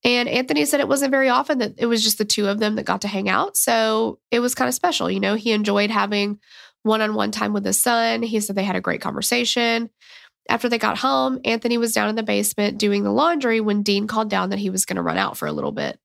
And 0.04 0.28
Anthony 0.28 0.66
said 0.66 0.80
it 0.80 0.88
wasn't 0.88 1.12
very 1.12 1.30
often 1.30 1.60
that 1.60 1.76
it 1.78 1.86
was 1.86 2.04
just 2.04 2.18
the 2.18 2.26
two 2.26 2.48
of 2.48 2.60
them 2.60 2.76
that 2.76 2.86
got 2.86 3.02
to 3.02 3.08
hang 3.08 3.30
out. 3.30 3.56
So 3.56 4.20
it 4.32 4.40
was 4.40 4.56
kind 4.56 4.68
of 4.68 4.74
special. 4.74 5.12
You 5.12 5.20
know, 5.20 5.36
he 5.36 5.52
enjoyed 5.52 5.92
having 5.92 6.40
one 6.84 7.02
on 7.02 7.14
one 7.14 7.32
time 7.32 7.54
with 7.54 7.66
his 7.66 7.80
son. 7.80 8.24
He 8.24 8.40
said 8.40 8.56
they 8.56 8.64
had 8.64 8.76
a 8.76 8.82
great 8.82 9.02
conversation. 9.02 9.90
After 10.50 10.68
they 10.68 10.80
got 10.80 10.98
home, 10.98 11.40
Anthony 11.46 11.78
was 11.78 11.94
down 11.94 12.10
in 12.10 12.16
the 12.16 12.24
basement 12.24 12.80
doing 12.80 13.04
the 13.04 13.12
laundry 13.12 13.62
when 13.62 13.84
Dean 13.84 14.08
called 14.08 14.30
down 14.30 14.50
that 14.50 14.60
he 14.60 14.72
was 14.72 14.86
going 14.86 14.96
to 14.96 15.04
run 15.04 15.18
out 15.18 15.38
for 15.38 15.48
a 15.48 15.52
little 15.54 15.72
bit. 15.72 16.00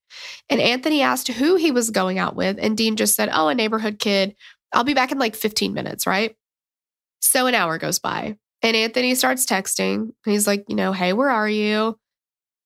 And 0.50 0.60
Anthony 0.60 1.00
asked 1.00 1.28
who 1.28 1.56
he 1.56 1.70
was 1.70 1.90
going 1.90 2.18
out 2.18 2.36
with. 2.36 2.58
And 2.60 2.76
Dean 2.76 2.96
just 2.96 3.16
said, 3.16 3.30
Oh, 3.32 3.48
a 3.48 3.54
neighborhood 3.54 3.98
kid. 3.98 4.36
I'll 4.72 4.84
be 4.84 4.94
back 4.94 5.10
in 5.10 5.18
like 5.18 5.34
15 5.34 5.72
minutes, 5.72 6.06
right? 6.06 6.36
So 7.20 7.46
an 7.46 7.54
hour 7.54 7.78
goes 7.78 7.98
by. 7.98 8.36
And 8.62 8.76
Anthony 8.76 9.14
starts 9.14 9.46
texting. 9.46 10.12
He's 10.24 10.46
like, 10.46 10.64
you 10.68 10.76
know, 10.76 10.92
hey, 10.92 11.12
where 11.12 11.30
are 11.30 11.48
you? 11.48 11.98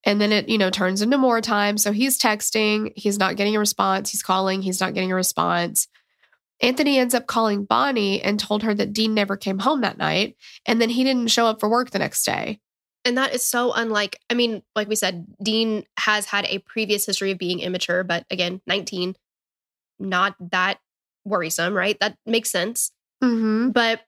And 0.03 0.19
then 0.19 0.31
it, 0.31 0.49
you 0.49 0.57
know, 0.57 0.69
turns 0.69 1.01
into 1.01 1.17
more 1.17 1.41
time. 1.41 1.77
So 1.77 1.91
he's 1.91 2.17
texting. 2.17 2.91
He's 2.95 3.19
not 3.19 3.35
getting 3.35 3.55
a 3.55 3.59
response. 3.59 4.11
He's 4.11 4.23
calling. 4.23 4.61
He's 4.61 4.79
not 4.79 4.93
getting 4.93 5.11
a 5.11 5.15
response. 5.15 5.87
Anthony 6.61 6.97
ends 6.97 7.13
up 7.13 7.27
calling 7.27 7.65
Bonnie 7.65 8.21
and 8.21 8.39
told 8.39 8.63
her 8.63 8.73
that 8.73 8.93
Dean 8.93 9.13
never 9.13 9.35
came 9.35 9.59
home 9.59 9.81
that 9.81 9.97
night. 9.97 10.35
And 10.65 10.81
then 10.81 10.89
he 10.89 11.03
didn't 11.03 11.27
show 11.27 11.47
up 11.47 11.59
for 11.59 11.69
work 11.69 11.89
the 11.89 11.99
next 11.99 12.23
day. 12.23 12.59
And 13.03 13.17
that 13.17 13.33
is 13.33 13.41
so 13.41 13.73
unlike, 13.73 14.19
I 14.29 14.35
mean, 14.35 14.61
like 14.75 14.87
we 14.87 14.95
said, 14.95 15.25
Dean 15.41 15.85
has 15.97 16.25
had 16.25 16.45
a 16.45 16.59
previous 16.59 17.05
history 17.05 17.31
of 17.31 17.39
being 17.39 17.59
immature, 17.59 18.03
but 18.03 18.25
again, 18.29 18.61
19, 18.67 19.15
not 19.99 20.35
that 20.51 20.79
worrisome, 21.25 21.73
right? 21.73 21.99
That 21.99 22.15
makes 22.27 22.51
sense. 22.51 22.91
Mm-hmm. 23.23 23.71
But 23.71 24.01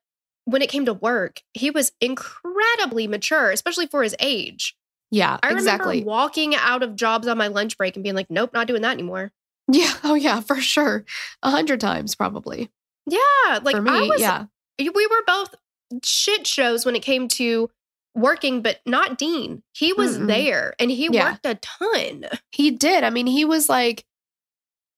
when 0.45 0.62
it 0.62 0.69
came 0.69 0.86
to 0.86 0.93
work, 0.93 1.41
he 1.53 1.71
was 1.71 1.91
incredibly 1.99 3.08
mature, 3.08 3.49
especially 3.49 3.88
for 3.88 4.03
his 4.03 4.15
age. 4.19 4.75
Yeah, 5.13 5.38
I 5.43 5.52
exactly. 5.52 5.99
remember 5.99 6.10
walking 6.10 6.56
out 6.56 6.82
of 6.82 6.95
jobs 6.95 7.28
on 7.28 7.38
my 7.38 7.47
lunch 7.47 7.78
break 7.78 7.95
and 7.95 8.04
being 8.04 8.15
like, 8.15 8.32
nope, 8.32 8.52
not 8.52 8.67
doing 8.67 8.82
that 8.82 8.93
anymore. 8.93 9.32
Yeah. 9.71 9.93
Oh, 10.04 10.15
yeah, 10.15 10.41
for 10.41 10.60
sure. 10.60 11.06
A 11.43 11.52
hundred 11.52 11.80
times, 11.80 12.15
probably. 12.15 12.71
Yeah. 13.06 13.60
Like 13.62 13.76
for 13.76 13.82
me, 13.82 13.91
I 13.91 14.02
was, 14.02 14.19
yeah. 14.19 14.45
we 14.80 14.89
were 15.08 15.23
both 15.28 15.56
shit 16.04 16.47
shows 16.47 16.86
when 16.86 16.95
it 16.95 17.04
came 17.04 17.28
to 17.30 17.69
working, 18.15 18.62
but 18.62 18.80
not 18.86 19.17
Dean. 19.17 19.62
He 19.73 19.93
was 19.93 20.17
Mm-mm. 20.17 20.28
there 20.28 20.73
and 20.80 20.89
he 20.91 21.10
Yeah. 21.12 21.32
worked 21.32 21.45
a 21.45 21.56
ton. 21.56 22.26
He 22.52 22.71
did. 22.71 23.04
I 23.04 23.10
mean, 23.12 23.28
he 23.28 23.45
was 23.45 23.69
like, 23.69 24.06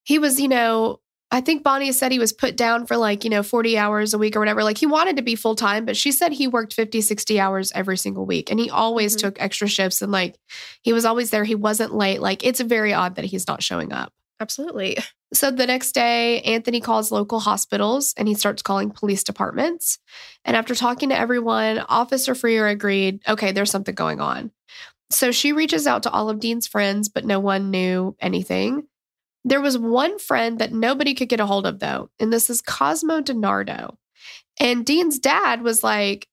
he 0.04 0.18
was, 0.18 0.40
you 0.40 0.48
know, 0.48 1.00
I 1.36 1.42
think 1.42 1.64
Bonnie 1.64 1.92
said 1.92 2.14
he 2.14 2.20
was 2.20 2.32
put 2.32 2.56
down 2.56 2.86
for 2.86 2.96
like, 2.96 3.26
you 3.26 3.30
know, 3.30 3.44
40 3.44 3.78
hours 3.78 4.14
a 4.14 4.18
week 4.18 4.38
or 4.38 4.40
whatever. 4.40 4.64
Like 4.64 4.78
he 4.78 4.86
wanted 4.86 5.18
to 5.18 5.22
be 5.22 5.36
full 5.36 5.54
time, 5.54 5.84
but 5.84 5.98
she 5.98 6.14
said 6.14 6.32
he 6.32 6.48
worked 6.48 6.72
50, 6.74 7.02
60 7.02 7.42
hours 7.42 7.74
every 7.76 7.98
single 7.98 8.26
week. 8.26 8.50
And 8.50 8.58
he 8.58 8.70
always 8.70 9.18
Mhm. 9.18 9.20
took 9.20 9.42
extra 9.42 9.68
shifts 9.68 10.02
and 10.02 10.14
like 10.14 10.38
he 10.82 10.94
was 10.94 11.04
always 11.04 11.32
there. 11.32 11.44
He 11.44 11.54
wasn't 11.54 11.94
late. 11.94 12.22
Like 12.22 12.46
it's 12.46 12.62
very 12.62 12.94
odd 12.94 13.16
that 13.16 13.26
he's 13.26 13.50
not 13.50 13.62
showing 13.62 13.92
up. 13.92 14.14
Absolutely. 14.40 14.98
So 15.34 15.52
the 15.52 15.68
next 15.68 15.92
day, 15.92 16.40
Anthony 16.44 16.80
calls 16.80 17.12
local 17.12 17.42
hospitals 17.42 18.14
and 18.16 18.30
he 18.30 18.34
starts 18.34 18.62
calling 18.62 18.90
police 18.92 19.26
departments. 19.26 20.00
And 20.46 20.56
after 20.56 20.74
talking 20.74 21.10
to 21.10 21.20
everyone, 21.20 21.80
Officer 21.80 22.34
Freer 22.34 22.68
agreed, 22.68 23.20
okay, 23.28 23.52
there's 23.52 23.72
something 23.72 23.96
going 23.96 24.22
on. 24.22 24.52
So 25.12 25.34
she 25.34 25.52
reaches 25.52 25.86
out 25.86 26.04
to 26.04 26.12
all 26.12 26.30
of 26.30 26.40
Dean's 26.40 26.66
friends, 26.68 27.10
but 27.10 27.26
no 27.26 27.42
one 27.42 27.72
knew 27.72 28.16
anything. 28.22 28.88
There 29.46 29.62
was 29.62 29.78
one 29.78 30.20
friend 30.20 30.60
that 30.60 30.74
nobody 30.74 31.14
could 31.14 31.30
get 31.30 31.40
a 31.40 31.46
hold 31.46 31.66
of, 31.66 31.80
though, 31.80 32.10
and 32.20 32.34
this 32.34 32.50
is 32.50 32.62
Cosmo 32.62 33.22
DiNardo. 33.22 33.96
And 34.60 34.86
Dean's 34.86 35.20
dad 35.20 35.62
was 35.62 35.84
like, 35.84 36.28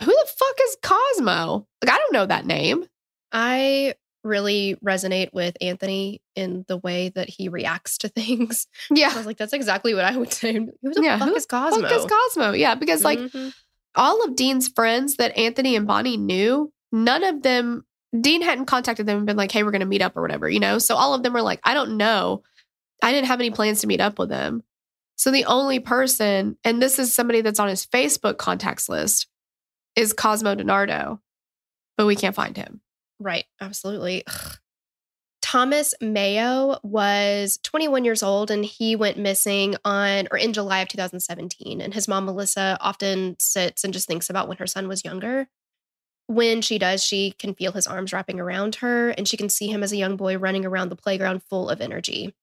Who 0.00 0.06
the 0.06 0.26
fuck 0.38 0.56
is 0.64 0.76
Cosmo? 0.82 1.66
Like, 1.82 1.94
I 1.94 1.96
don't 1.98 2.12
know 2.12 2.26
that 2.26 2.44
name. 2.44 2.84
I 3.32 3.94
really 4.24 4.76
resonate 4.84 5.32
with 5.32 5.56
Anthony 5.60 6.20
in 6.34 6.64
the 6.66 6.76
way 6.78 7.10
that 7.10 7.28
he 7.28 7.48
reacts 7.48 7.98
to 7.98 8.08
things. 8.08 8.66
Yeah. 8.90 9.10
I 9.12 9.16
was 9.16 9.26
like, 9.26 9.36
that's 9.36 9.52
exactly 9.52 9.94
what 9.94 10.04
I 10.04 10.16
would 10.16 10.32
say. 10.32 10.54
Who 10.54 10.70
the 10.82 11.00
Yeah, 11.02 11.18
fuck 11.18 11.28
who 11.28 11.34
is 11.36 11.46
Cosmo? 11.46 11.80
Fuck 11.82 11.92
is 11.92 12.06
Cosmo? 12.10 12.52
Yeah, 12.52 12.74
because 12.74 13.04
like 13.04 13.18
Mhm. 13.20 13.54
all 13.94 14.24
of 14.24 14.34
Dean's 14.34 14.68
friends 14.68 15.16
that 15.16 15.36
Anthony 15.38 15.76
and 15.76 15.86
Bonnie 15.86 16.16
knew, 16.16 16.72
none 16.90 17.22
of 17.22 17.42
them, 17.42 17.84
Dean 18.20 18.42
hadn't 18.42 18.66
contacted 18.66 19.06
them 19.06 19.18
and 19.18 19.26
been 19.26 19.36
like, 19.36 19.52
hey, 19.52 19.62
we're 19.62 19.70
going 19.70 19.80
to 19.80 19.86
meet 19.86 20.02
up 20.02 20.16
or 20.16 20.22
whatever, 20.22 20.48
you 20.48 20.60
know? 20.60 20.78
So 20.78 20.96
all 20.96 21.14
of 21.14 21.22
them 21.22 21.32
were 21.32 21.42
like, 21.42 21.60
I 21.64 21.74
don't 21.74 21.96
know. 21.96 22.42
I 23.02 23.12
didn't 23.12 23.28
have 23.28 23.40
any 23.40 23.50
plans 23.50 23.80
to 23.80 23.86
meet 23.86 24.00
up 24.00 24.18
with 24.18 24.28
them. 24.28 24.62
So 25.16 25.30
the 25.30 25.46
only 25.46 25.80
person, 25.80 26.58
and 26.62 26.80
this 26.80 26.98
is 26.98 27.14
somebody 27.14 27.40
that's 27.40 27.60
on 27.60 27.68
his 27.68 27.86
Facebook 27.86 28.36
contacts 28.36 28.88
list, 28.88 29.28
is 29.94 30.12
Cosmo 30.12 30.54
DiNardo, 30.54 31.20
but 31.96 32.06
we 32.06 32.16
can't 32.16 32.34
find 32.34 32.56
him. 32.56 32.80
Right. 33.18 33.46
Absolutely. 33.60 34.24
Ugh. 34.26 34.58
Thomas 35.46 35.94
Meo 36.00 36.76
was 36.82 37.60
21 37.62 38.04
years 38.04 38.22
old 38.22 38.50
and 38.50 38.64
he 38.64 38.96
went 38.96 39.16
missing 39.16 39.76
on 39.84 40.26
or 40.32 40.36
in 40.36 40.52
July 40.52 40.80
of 40.80 40.88
2017. 40.88 41.80
And 41.80 41.94
his 41.94 42.08
mom, 42.08 42.24
Melissa, 42.24 42.76
often 42.80 43.36
sits 43.38 43.84
and 43.84 43.94
just 43.94 44.08
thinks 44.08 44.28
about 44.28 44.48
when 44.48 44.56
her 44.56 44.66
son 44.66 44.88
was 44.88 45.04
younger. 45.04 45.48
When 46.26 46.62
she 46.62 46.78
does, 46.80 47.00
she 47.02 47.30
can 47.30 47.54
feel 47.54 47.70
his 47.70 47.86
arms 47.86 48.12
wrapping 48.12 48.40
around 48.40 48.74
her 48.76 49.10
and 49.10 49.28
she 49.28 49.36
can 49.36 49.48
see 49.48 49.68
him 49.68 49.84
as 49.84 49.92
a 49.92 49.96
young 49.96 50.16
boy 50.16 50.36
running 50.36 50.66
around 50.66 50.88
the 50.88 50.96
playground 50.96 51.44
full 51.44 51.70
of 51.70 51.80
energy. 51.80 52.34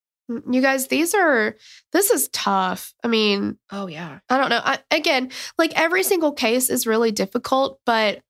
You 0.50 0.62
guys, 0.62 0.88
these 0.88 1.14
are, 1.14 1.56
this 1.92 2.10
is 2.10 2.30
tough. 2.30 2.94
I 3.04 3.08
mean, 3.08 3.58
Oh, 3.72 3.88
yeah. 3.88 4.20
I 4.30 4.38
don't 4.38 4.50
know. 4.50 4.62
I, 4.64 4.80
again, 4.92 5.32
like 5.58 5.74
every 5.76 6.04
single 6.04 6.32
case 6.32 6.70
is 6.70 6.88
really 6.88 7.12
difficult, 7.12 7.80
but 7.86 8.22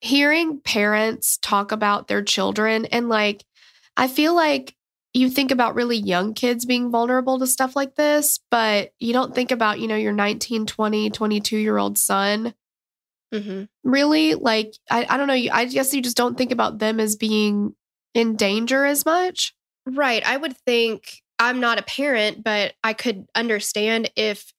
hearing 0.00 0.60
parents 0.60 1.38
talk 1.40 1.72
about 1.72 2.08
their 2.08 2.22
children 2.22 2.86
and 2.86 3.08
like, 3.08 3.44
I 3.96 4.08
feel 4.08 4.34
like 4.34 4.74
you 5.14 5.28
think 5.28 5.50
about 5.50 5.74
really 5.74 5.98
young 5.98 6.32
kids 6.34 6.64
being 6.64 6.90
vulnerable 6.90 7.38
to 7.38 7.46
stuff 7.46 7.76
like 7.76 7.94
this, 7.94 8.40
but 8.50 8.92
you 8.98 9.12
don't 9.12 9.34
think 9.34 9.50
about, 9.50 9.78
you 9.78 9.86
know, 9.86 9.96
your 9.96 10.12
19, 10.12 10.66
20, 10.66 11.10
22 11.10 11.56
year 11.58 11.76
old 11.76 11.98
son. 11.98 12.54
hmm 13.32 13.64
Really, 13.84 14.34
like, 14.34 14.74
I, 14.90 15.06
I 15.08 15.16
don't 15.16 15.26
know. 15.26 15.34
I 15.34 15.66
guess 15.66 15.92
you 15.92 16.00
just 16.00 16.16
don't 16.16 16.38
think 16.38 16.50
about 16.52 16.78
them 16.78 16.98
as 16.98 17.16
being 17.16 17.74
in 18.14 18.36
danger 18.36 18.84
as 18.84 19.04
much. 19.04 19.54
Right. 19.86 20.24
I 20.26 20.36
would 20.36 20.56
think 20.58 21.22
I'm 21.38 21.60
not 21.60 21.78
a 21.78 21.82
parent, 21.82 22.44
but 22.44 22.74
I 22.84 22.92
could 22.92 23.26
understand 23.34 24.10
if 24.16 24.52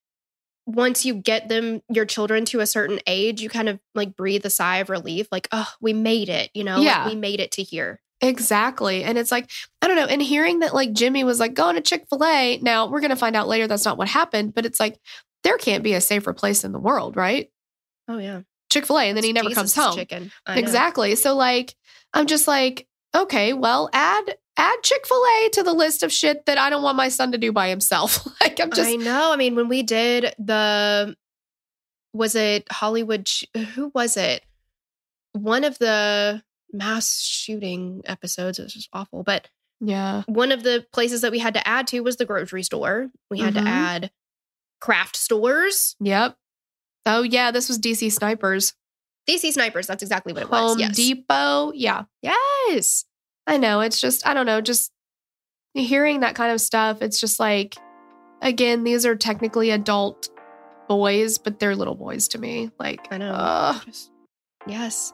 once 0.66 1.06
you 1.06 1.14
get 1.14 1.50
them, 1.50 1.82
your 1.90 2.06
children 2.06 2.46
to 2.46 2.60
a 2.62 2.68
certain 2.68 3.00
age, 3.06 3.42
you 3.42 3.50
kind 3.50 3.70
of 3.70 3.80
like 3.96 4.16
breathe 4.16 4.46
a 4.46 4.50
sigh 4.50 4.78
of 4.78 4.90
relief, 4.90 5.28
like, 5.32 5.48
oh, 5.52 5.70
we 5.82 5.94
made 5.94 6.30
it, 6.30 6.50
you 6.54 6.64
know, 6.64 6.82
Like, 7.04 7.14
we 7.14 7.16
made 7.20 7.40
it 7.40 7.52
to 7.52 7.64
here. 7.64 8.02
Exactly. 8.22 9.04
And 9.04 9.18
it's 9.18 9.32
like, 9.32 9.50
I 9.82 9.88
don't 9.88 9.98
know. 9.98 10.06
And 10.06 10.22
hearing 10.22 10.60
that 10.60 10.74
like 10.74 10.94
Jimmy 10.94 11.26
was 11.26 11.40
like 11.40 11.54
going 11.54 11.76
to 11.76 11.82
Chick 11.82 12.06
fil 12.10 12.24
A, 12.24 12.58
now 12.62 12.88
we're 12.88 13.02
going 13.02 13.10
to 13.10 13.18
find 13.18 13.36
out 13.36 13.50
later 13.50 13.68
that's 13.68 13.84
not 13.84 13.98
what 13.98 14.08
happened, 14.08 14.54
but 14.54 14.66
it's 14.66 14.80
like, 14.80 14.98
there 15.44 15.58
can't 15.58 15.84
be 15.84 15.94
a 15.94 16.02
safer 16.02 16.32
place 16.32 16.64
in 16.64 16.72
the 16.72 16.80
world, 16.80 17.18
right? 17.18 17.50
Oh, 18.08 18.18
yeah. 18.18 18.42
Chick 18.70 18.86
fil 18.86 19.00
A. 19.00 19.04
And 19.04 19.18
then 19.18 19.26
he 19.26 19.34
never 19.34 19.50
Jesus' 19.50 19.74
comes 19.74 19.76
home. 19.76 19.96
Chicken. 19.96 20.32
Exactly. 20.48 21.16
So, 21.16 21.36
like, 21.36 21.76
I'm 22.14 22.28
just 22.28 22.48
like, 22.48 22.88
okay, 23.14 23.52
well, 23.52 23.90
add. 23.92 24.38
Add 24.58 24.84
Chick 24.84 25.08
fil 25.08 25.24
A 25.24 25.50
to 25.54 25.64
the 25.64 25.74
list 25.74 26.04
of 26.04 26.12
shit 26.12 26.46
that 26.46 26.58
I 26.58 26.70
don't 26.70 26.84
want 26.84 26.96
my 26.98 27.10
son 27.10 27.32
to 27.32 27.38
do 27.38 27.52
by 27.52 27.70
himself. 27.70 28.26
like, 28.42 28.60
I'm 28.60 28.70
just, 28.72 28.90
I 28.90 28.96
know. 28.96 29.32
I 29.34 29.36
mean, 29.36 29.56
when 29.56 29.68
we 29.68 29.82
did 29.84 30.34
the, 30.38 31.16
was 32.14 32.36
it 32.36 32.68
Hollywood? 32.72 33.28
Who 33.76 33.92
was 33.96 34.16
it? 34.18 34.44
One 35.34 35.64
of 35.64 35.80
the 35.80 36.44
mass 36.72 37.20
shooting 37.22 38.02
episodes. 38.06 38.60
It 38.60 38.64
was 38.64 38.74
just 38.74 38.90
awful. 38.94 39.24
But 39.24 39.50
yeah. 39.82 40.22
one 40.28 40.52
of 40.52 40.62
the 40.64 40.86
places 40.94 41.22
that 41.22 41.32
we 41.32 41.40
had 41.40 41.56
to 41.56 41.68
add 41.68 41.88
to 41.88 42.02
was 42.02 42.18
the 42.18 42.26
grocery 42.26 42.62
store. 42.64 43.10
We 43.32 43.40
had 43.40 43.56
Mhm. 43.56 43.64
to 43.64 43.70
add 43.70 44.12
craft 44.80 45.16
stores, 45.16 45.96
Yep. 46.00 46.38
Oh, 47.06 47.24
yeah. 47.24 47.52
This 47.52 47.68
was 47.68 47.80
DC 47.80 48.12
Snipers. 48.12 48.74
DC 49.30 49.52
snipers. 49.54 49.88
That's 49.88 50.04
exactly 50.04 50.34
what 50.34 50.44
it 50.44 50.50
was. 50.50 50.72
Home 50.72 50.80
yes. 50.80 50.96
Depot. 50.96 51.72
Yeah. 51.74 52.04
Yes. 52.22 53.06
I 53.48 53.58
know. 53.58 53.82
It's 53.82 54.00
just, 54.00 54.26
I 54.26 54.34
don't 54.34 54.46
know, 54.46 54.62
just 54.62 54.92
hearing 55.74 56.22
that 56.22 56.36
kind 56.36 56.52
of 56.52 56.62
stuff. 56.62 57.02
It's 57.02 57.20
just 57.20 57.40
like, 57.40 57.76
again, 58.42 58.84
these 58.84 59.06
are 59.06 59.16
technically 59.16 59.72
adult 59.72 60.30
boys, 60.88 61.38
but 61.38 61.60
they're 61.60 61.76
little 61.76 61.96
boys 61.96 62.28
to 62.30 62.38
me. 62.40 62.72
Like, 62.80 63.12
I 63.12 63.18
know. 63.18 63.34
ugh. 63.34 63.82
Just- 63.86 64.12
yes. 64.68 65.14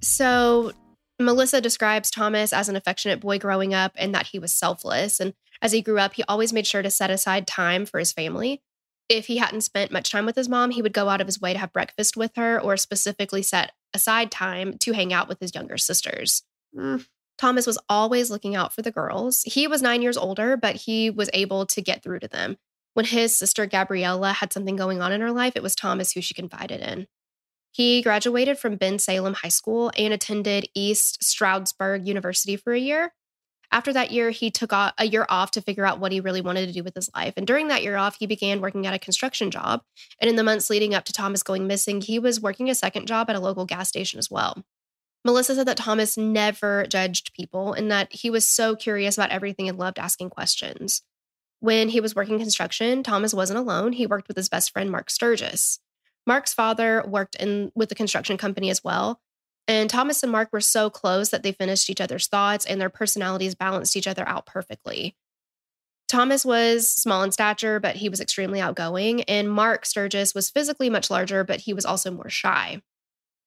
So 0.00 0.72
Melissa 1.20 1.60
describes 1.60 2.10
Thomas 2.10 2.52
as 2.52 2.68
an 2.68 2.76
affectionate 2.76 3.20
boy 3.20 3.38
growing 3.38 3.74
up 3.74 3.92
and 3.96 4.14
that 4.14 4.28
he 4.28 4.38
was 4.38 4.52
selfless. 4.52 5.20
And 5.20 5.34
as 5.60 5.72
he 5.72 5.82
grew 5.82 5.98
up, 5.98 6.14
he 6.14 6.22
always 6.24 6.52
made 6.52 6.66
sure 6.66 6.82
to 6.82 6.90
set 6.90 7.10
aside 7.10 7.46
time 7.46 7.86
for 7.86 7.98
his 7.98 8.12
family. 8.12 8.62
If 9.08 9.26
he 9.26 9.38
hadn't 9.38 9.62
spent 9.62 9.90
much 9.90 10.10
time 10.10 10.26
with 10.26 10.36
his 10.36 10.48
mom, 10.48 10.70
he 10.70 10.82
would 10.82 10.92
go 10.92 11.08
out 11.08 11.20
of 11.20 11.26
his 11.26 11.40
way 11.40 11.52
to 11.52 11.58
have 11.58 11.72
breakfast 11.72 12.16
with 12.16 12.32
her 12.36 12.60
or 12.60 12.76
specifically 12.76 13.42
set 13.42 13.72
aside 13.94 14.30
time 14.30 14.76
to 14.78 14.92
hang 14.92 15.12
out 15.12 15.28
with 15.28 15.40
his 15.40 15.54
younger 15.54 15.78
sisters. 15.78 16.42
Mm. 16.76 17.06
Thomas 17.38 17.66
was 17.66 17.78
always 17.88 18.30
looking 18.30 18.54
out 18.54 18.72
for 18.72 18.82
the 18.82 18.90
girls. 18.90 19.42
He 19.44 19.66
was 19.66 19.80
nine 19.80 20.02
years 20.02 20.18
older, 20.18 20.56
but 20.56 20.76
he 20.76 21.08
was 21.08 21.30
able 21.32 21.66
to 21.66 21.80
get 21.80 22.02
through 22.02 22.18
to 22.20 22.28
them. 22.28 22.58
When 22.94 23.06
his 23.06 23.36
sister 23.36 23.64
Gabriella 23.66 24.32
had 24.32 24.52
something 24.52 24.76
going 24.76 25.00
on 25.00 25.12
in 25.12 25.20
her 25.20 25.32
life, 25.32 25.54
it 25.56 25.62
was 25.62 25.74
Thomas 25.74 26.12
who 26.12 26.20
she 26.20 26.34
confided 26.34 26.80
in. 26.80 27.06
He 27.78 28.02
graduated 28.02 28.58
from 28.58 28.76
Bensalem 28.76 29.36
High 29.36 29.50
School 29.50 29.92
and 29.96 30.12
attended 30.12 30.68
East 30.74 31.22
Stroudsburg 31.22 32.08
University 32.08 32.56
for 32.56 32.72
a 32.72 32.78
year. 32.78 33.14
After 33.70 33.92
that 33.92 34.10
year, 34.10 34.30
he 34.30 34.50
took 34.50 34.72
a 34.72 34.92
year 35.04 35.24
off 35.28 35.52
to 35.52 35.62
figure 35.62 35.86
out 35.86 36.00
what 36.00 36.10
he 36.10 36.18
really 36.18 36.40
wanted 36.40 36.66
to 36.66 36.72
do 36.72 36.82
with 36.82 36.96
his 36.96 37.08
life. 37.14 37.34
And 37.36 37.46
during 37.46 37.68
that 37.68 37.84
year 37.84 37.96
off, 37.96 38.16
he 38.18 38.26
began 38.26 38.60
working 38.60 38.84
at 38.84 38.94
a 38.94 38.98
construction 38.98 39.52
job. 39.52 39.82
And 40.20 40.28
in 40.28 40.34
the 40.34 40.42
months 40.42 40.68
leading 40.68 40.92
up 40.92 41.04
to 41.04 41.12
Thomas 41.12 41.44
going 41.44 41.68
missing, 41.68 42.00
he 42.00 42.18
was 42.18 42.40
working 42.40 42.68
a 42.68 42.74
second 42.74 43.06
job 43.06 43.30
at 43.30 43.36
a 43.36 43.40
local 43.40 43.64
gas 43.64 43.88
station 43.88 44.18
as 44.18 44.28
well. 44.28 44.64
Melissa 45.24 45.54
said 45.54 45.68
that 45.68 45.76
Thomas 45.76 46.16
never 46.16 46.84
judged 46.88 47.32
people 47.32 47.74
and 47.74 47.92
that 47.92 48.12
he 48.12 48.28
was 48.28 48.44
so 48.44 48.74
curious 48.74 49.16
about 49.16 49.30
everything 49.30 49.68
and 49.68 49.78
loved 49.78 50.00
asking 50.00 50.30
questions. 50.30 51.02
When 51.60 51.90
he 51.90 52.00
was 52.00 52.16
working 52.16 52.40
construction, 52.40 53.04
Thomas 53.04 53.32
wasn't 53.32 53.60
alone. 53.60 53.92
He 53.92 54.06
worked 54.06 54.26
with 54.26 54.36
his 54.36 54.48
best 54.48 54.72
friend, 54.72 54.90
Mark 54.90 55.10
Sturgis. 55.10 55.78
Mark's 56.28 56.52
father 56.52 57.02
worked 57.08 57.34
in 57.36 57.72
with 57.74 57.88
the 57.88 57.94
construction 57.94 58.36
company 58.36 58.68
as 58.68 58.84
well. 58.84 59.18
And 59.66 59.88
Thomas 59.88 60.22
and 60.22 60.30
Mark 60.30 60.50
were 60.52 60.60
so 60.60 60.90
close 60.90 61.30
that 61.30 61.42
they 61.42 61.52
finished 61.52 61.88
each 61.88 62.02
other's 62.02 62.26
thoughts 62.26 62.66
and 62.66 62.78
their 62.78 62.90
personalities 62.90 63.54
balanced 63.54 63.96
each 63.96 64.06
other 64.06 64.28
out 64.28 64.44
perfectly. 64.44 65.16
Thomas 66.06 66.44
was 66.44 66.90
small 66.90 67.22
in 67.22 67.32
stature, 67.32 67.80
but 67.80 67.96
he 67.96 68.10
was 68.10 68.20
extremely 68.20 68.60
outgoing. 68.60 69.22
And 69.22 69.50
Mark 69.50 69.86
Sturgis 69.86 70.34
was 70.34 70.50
physically 70.50 70.90
much 70.90 71.10
larger, 71.10 71.44
but 71.44 71.60
he 71.60 71.72
was 71.72 71.86
also 71.86 72.10
more 72.10 72.30
shy. 72.30 72.82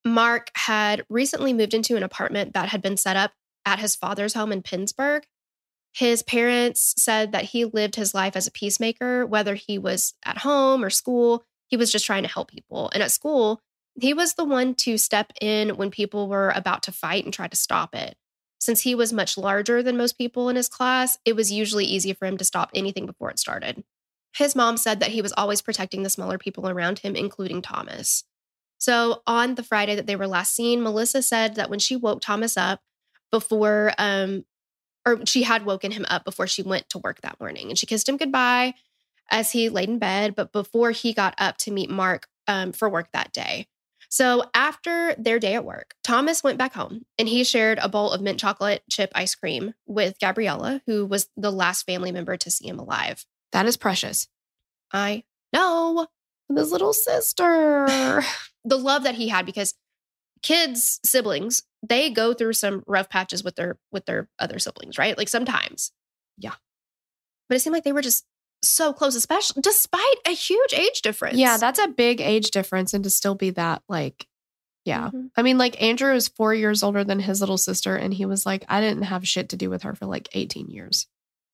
Mark 0.04 0.50
had 0.56 1.06
recently 1.08 1.54
moved 1.54 1.76
into 1.76 1.96
an 1.96 2.04
apartment 2.04 2.54
that 2.54 2.70
had 2.70 2.82
been 2.82 2.98
set 2.98 3.16
up 3.16 3.32
at 3.64 3.80
his 3.80 3.96
father's 3.96 4.34
home 4.34 4.52
in 4.52 4.64
Pittsburgh. 4.64 5.24
His 5.94 6.24
parents 6.24 6.96
said 6.98 7.32
that 7.32 7.46
he 7.46 7.66
lived 7.66 7.96
his 7.96 8.16
life 8.16 8.36
as 8.36 8.48
a 8.48 8.52
peacemaker, 8.52 9.26
whether 9.26 9.54
he 9.54 9.78
was 9.78 10.16
at 10.26 10.40
home 10.40 10.84
or 10.84 10.90
school. 10.90 11.46
He 11.72 11.78
was 11.78 11.92
just 11.92 12.06
trying 12.06 12.24
to 12.24 12.30
help 12.30 12.52
people. 12.52 12.92
And 12.94 13.02
at 13.02 13.12
school, 13.12 13.62
he 14.00 14.14
was 14.14 14.34
the 14.34 14.44
one 14.44 14.76
to 14.76 14.98
step 14.98 15.32
in 15.42 15.78
when 15.78 15.90
people 15.90 16.28
were 16.28 16.50
about 16.50 16.84
to 16.84 16.92
fight 16.92 17.24
and 17.24 17.34
try 17.34 17.48
to 17.48 17.56
stop 17.56 17.96
it. 17.96 18.16
Since 18.60 18.82
he 18.82 18.94
was 18.94 19.12
much 19.12 19.38
larger 19.38 19.82
than 19.82 19.98
most 19.98 20.18
people 20.18 20.50
in 20.50 20.58
his 20.58 20.68
class, 20.68 21.18
it 21.26 21.36
was 21.36 21.52
usually 21.52 21.86
easy 21.86 22.14
for 22.14 22.26
him 22.26 22.38
to 22.38 22.46
stop 22.46 22.70
anything 22.76 23.06
before 23.06 23.32
it 23.32 23.40
started. 23.40 23.84
His 24.36 24.56
mom 24.56 24.78
said 24.78 25.00
that 25.00 25.10
he 25.10 25.22
was 25.22 25.34
always 25.36 25.62
protecting 25.62 26.04
the 26.04 26.10
smaller 26.10 26.38
people 26.38 26.70
around 26.70 27.00
him, 27.00 27.16
including 27.16 27.62
Thomas. 27.62 28.24
So 28.78 29.22
on 29.26 29.56
the 29.56 29.64
Friday 29.64 29.96
that 29.96 30.08
they 30.08 30.16
were 30.16 30.28
last 30.28 30.56
seen, 30.56 30.84
Melissa 30.84 31.22
said 31.22 31.56
that 31.56 31.70
when 31.70 31.80
she 31.80 31.96
woke 31.96 32.22
Thomas 32.22 32.58
up 32.58 32.82
before, 33.32 33.94
um, 33.98 34.46
or 35.06 35.26
she 35.26 35.44
had 35.44 35.66
woken 35.66 35.92
him 35.92 36.06
up 36.10 36.26
before 36.26 36.48
she 36.48 36.64
went 36.64 36.90
to 36.90 37.00
work 37.00 37.22
that 37.22 37.40
morning, 37.40 37.70
and 37.70 37.78
she 37.78 37.86
kissed 37.86 38.10
him 38.10 38.18
goodbye 38.18 38.74
as 39.32 39.52
he 39.52 39.70
laid 39.70 39.90
in 39.90 39.98
bed, 39.98 40.36
but 40.36 40.52
before 40.52 40.92
he 40.92 41.14
got 41.14 41.34
up 41.38 41.58
to 41.60 41.72
meet 41.72 41.90
Mark 41.90 42.28
um, 42.48 42.72
for 42.72 42.90
work 42.90 43.10
that 43.14 43.32
day. 43.32 43.68
So 44.10 44.44
after 44.54 45.16
their 45.18 45.40
day 45.40 45.56
at 45.56 45.64
work, 45.64 45.96
Thomas 46.04 46.44
went 46.44 46.58
back 46.58 46.74
home 46.74 47.06
and 47.18 47.30
he 47.30 47.46
shared 47.46 47.80
a 47.82 47.88
bowl 47.88 48.12
of 48.12 48.22
mint 48.22 48.40
chocolate 48.40 48.84
chip 48.90 49.10
ice 49.16 49.36
cream 49.36 49.74
with 49.88 50.20
Gabriella, 50.20 50.82
who 50.86 51.06
was 51.06 51.30
the 51.38 51.52
last 51.52 51.86
family 51.86 52.12
member 52.12 52.36
to 52.36 52.52
see 52.52 52.68
him 52.68 52.78
alive. 52.78 53.26
That 53.54 53.66
is 53.66 53.78
precious. 53.78 54.28
I 54.92 55.24
know 55.54 56.08
his 56.54 56.74
little 56.74 56.92
sister. 56.92 57.88
the 58.66 58.78
love 58.78 59.04
that 59.04 59.16
he 59.16 59.30
had 59.30 59.46
because 59.46 59.76
kids, 60.42 61.00
siblings, 61.06 61.64
they 61.82 62.10
go 62.10 62.34
through 62.34 62.54
some 62.54 62.84
rough 62.88 63.10
patches 63.10 63.46
with 63.46 63.56
their 63.56 63.78
with 63.94 64.06
their 64.06 64.28
other 64.40 64.60
siblings, 64.60 64.98
right? 64.98 65.18
Like 65.18 65.30
sometimes. 65.30 65.94
Yeah. 66.38 66.56
But 67.48 67.56
it 67.56 67.60
seemed 67.60 67.74
like 67.74 67.84
they 67.84 67.92
were 67.94 68.02
just 68.02 68.26
so 68.64 68.94
close, 68.94 69.16
especially 69.16 69.62
despite 69.62 70.16
a 70.26 70.32
huge 70.32 70.74
age 70.74 71.02
difference. 71.02 71.38
Yeah, 71.38 71.58
that's 71.58 71.80
a 71.80 71.88
big 71.88 72.22
age 72.22 72.52
difference. 72.52 72.94
And 72.94 73.04
to 73.04 73.10
still 73.10 73.36
be 73.36 73.52
that, 73.52 73.82
like, 73.90 74.28
yeah. 74.86 75.08
Mm-hmm. 75.08 75.28
I 75.36 75.42
mean, 75.42 75.58
like, 75.58 75.82
Andrew 75.82 76.14
is 76.14 76.28
four 76.28 76.54
years 76.54 76.84
older 76.84 77.04
than 77.04 77.20
his 77.20 77.40
little 77.40 77.58
sister. 77.58 77.96
And 77.96 78.14
he 78.14 78.26
was 78.26 78.46
like, 78.46 78.66
I 78.68 78.82
didn't 78.82 79.04
have 79.04 79.28
shit 79.28 79.50
to 79.50 79.58
do 79.58 79.70
with 79.70 79.84
her 79.84 79.96
for 79.96 80.06
like 80.06 80.30
18 80.34 80.68
years. 80.70 81.08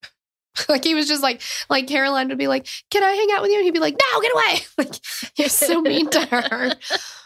like, 0.69 0.83
he 0.83 0.95
was 0.95 1.07
just 1.07 1.23
like, 1.23 1.41
like, 1.69 1.87
Caroline 1.87 2.29
would 2.29 2.37
be 2.37 2.47
like, 2.47 2.67
Can 2.89 3.03
I 3.03 3.11
hang 3.11 3.29
out 3.33 3.41
with 3.41 3.51
you? 3.51 3.57
And 3.57 3.65
he'd 3.65 3.71
be 3.71 3.79
like, 3.79 3.97
No, 4.13 4.21
get 4.21 4.33
away. 4.33 4.59
Like, 4.77 4.95
he's 5.35 5.53
so 5.53 5.81
mean 5.81 6.09
to 6.09 6.25
her. 6.25 6.71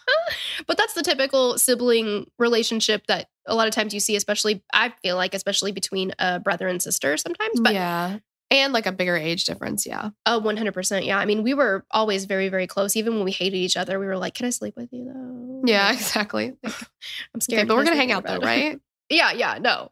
but 0.68 0.78
that's 0.78 0.94
the 0.94 1.04
typical 1.04 1.58
sibling 1.58 2.30
relationship 2.40 3.06
that 3.08 3.28
a 3.46 3.56
lot 3.56 3.68
of 3.68 3.74
times 3.74 3.94
you 3.94 4.00
see, 4.00 4.16
especially, 4.16 4.64
I 4.74 4.94
feel 5.04 5.16
like, 5.16 5.34
especially 5.34 5.72
between 5.72 6.14
a 6.18 6.40
brother 6.40 6.68
and 6.68 6.82
sister 6.82 7.18
sometimes. 7.18 7.60
But 7.60 7.74
yeah 7.74 8.20
and 8.52 8.74
like 8.74 8.86
a 8.86 8.92
bigger 8.92 9.16
age 9.16 9.46
difference. 9.46 9.86
Yeah. 9.86 10.10
Oh, 10.26 10.42
100%. 10.42 11.06
Yeah. 11.06 11.18
I 11.18 11.26
mean, 11.26 11.42
we 11.42 11.54
were 11.54 11.86
always 11.90 12.26
very, 12.26 12.50
very 12.50 12.68
close. 12.68 12.96
Even 12.96 13.16
when 13.16 13.24
we 13.24 13.32
hated 13.32 13.58
each 13.58 13.78
other, 13.78 13.98
we 13.98 14.06
were 14.06 14.18
like, 14.18 14.36
can 14.36 14.46
I 14.46 14.50
sleep 14.50 14.76
with 14.76 14.90
you 14.92 15.06
though? 15.06 15.64
Yeah, 15.66 15.92
exactly. 15.94 16.54
I'm 16.64 17.42
scared. 17.42 17.62
Okay, 17.62 17.68
but 17.68 17.78
we're 17.78 17.86
going 17.86 17.96
to 17.96 18.02
hang 18.02 18.12
out 18.12 18.26
though, 18.26 18.40
right? 18.40 18.80
yeah. 19.10 19.32
Yeah. 19.32 19.58
No. 19.60 19.92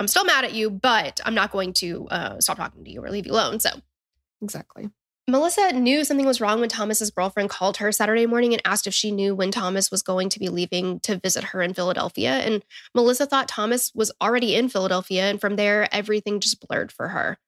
I'm 0.00 0.08
still 0.08 0.24
mad 0.24 0.44
at 0.44 0.54
you, 0.54 0.70
but 0.70 1.20
I'm 1.24 1.34
not 1.34 1.52
going 1.52 1.74
to 1.74 2.08
uh, 2.08 2.40
stop 2.40 2.56
talking 2.56 2.82
to 2.82 2.90
you 2.90 3.04
or 3.04 3.10
leave 3.10 3.26
you 3.26 3.32
alone. 3.32 3.60
So, 3.60 3.70
exactly. 4.40 4.90
Melissa 5.28 5.72
knew 5.72 6.02
something 6.02 6.26
was 6.26 6.40
wrong 6.40 6.58
when 6.58 6.68
Thomas's 6.68 7.12
girlfriend 7.12 7.50
called 7.50 7.76
her 7.76 7.92
Saturday 7.92 8.26
morning 8.26 8.52
and 8.52 8.62
asked 8.64 8.88
if 8.88 8.94
she 8.94 9.12
knew 9.12 9.36
when 9.36 9.52
Thomas 9.52 9.90
was 9.90 10.02
going 10.02 10.28
to 10.30 10.40
be 10.40 10.48
leaving 10.48 10.98
to 11.00 11.18
visit 11.18 11.44
her 11.44 11.62
in 11.62 11.74
Philadelphia. 11.74 12.30
And 12.30 12.64
Melissa 12.96 13.26
thought 13.26 13.46
Thomas 13.46 13.92
was 13.94 14.10
already 14.20 14.56
in 14.56 14.68
Philadelphia. 14.68 15.30
And 15.30 15.40
from 15.40 15.54
there, 15.54 15.88
everything 15.94 16.40
just 16.40 16.66
blurred 16.66 16.90
for 16.90 17.08
her. 17.08 17.38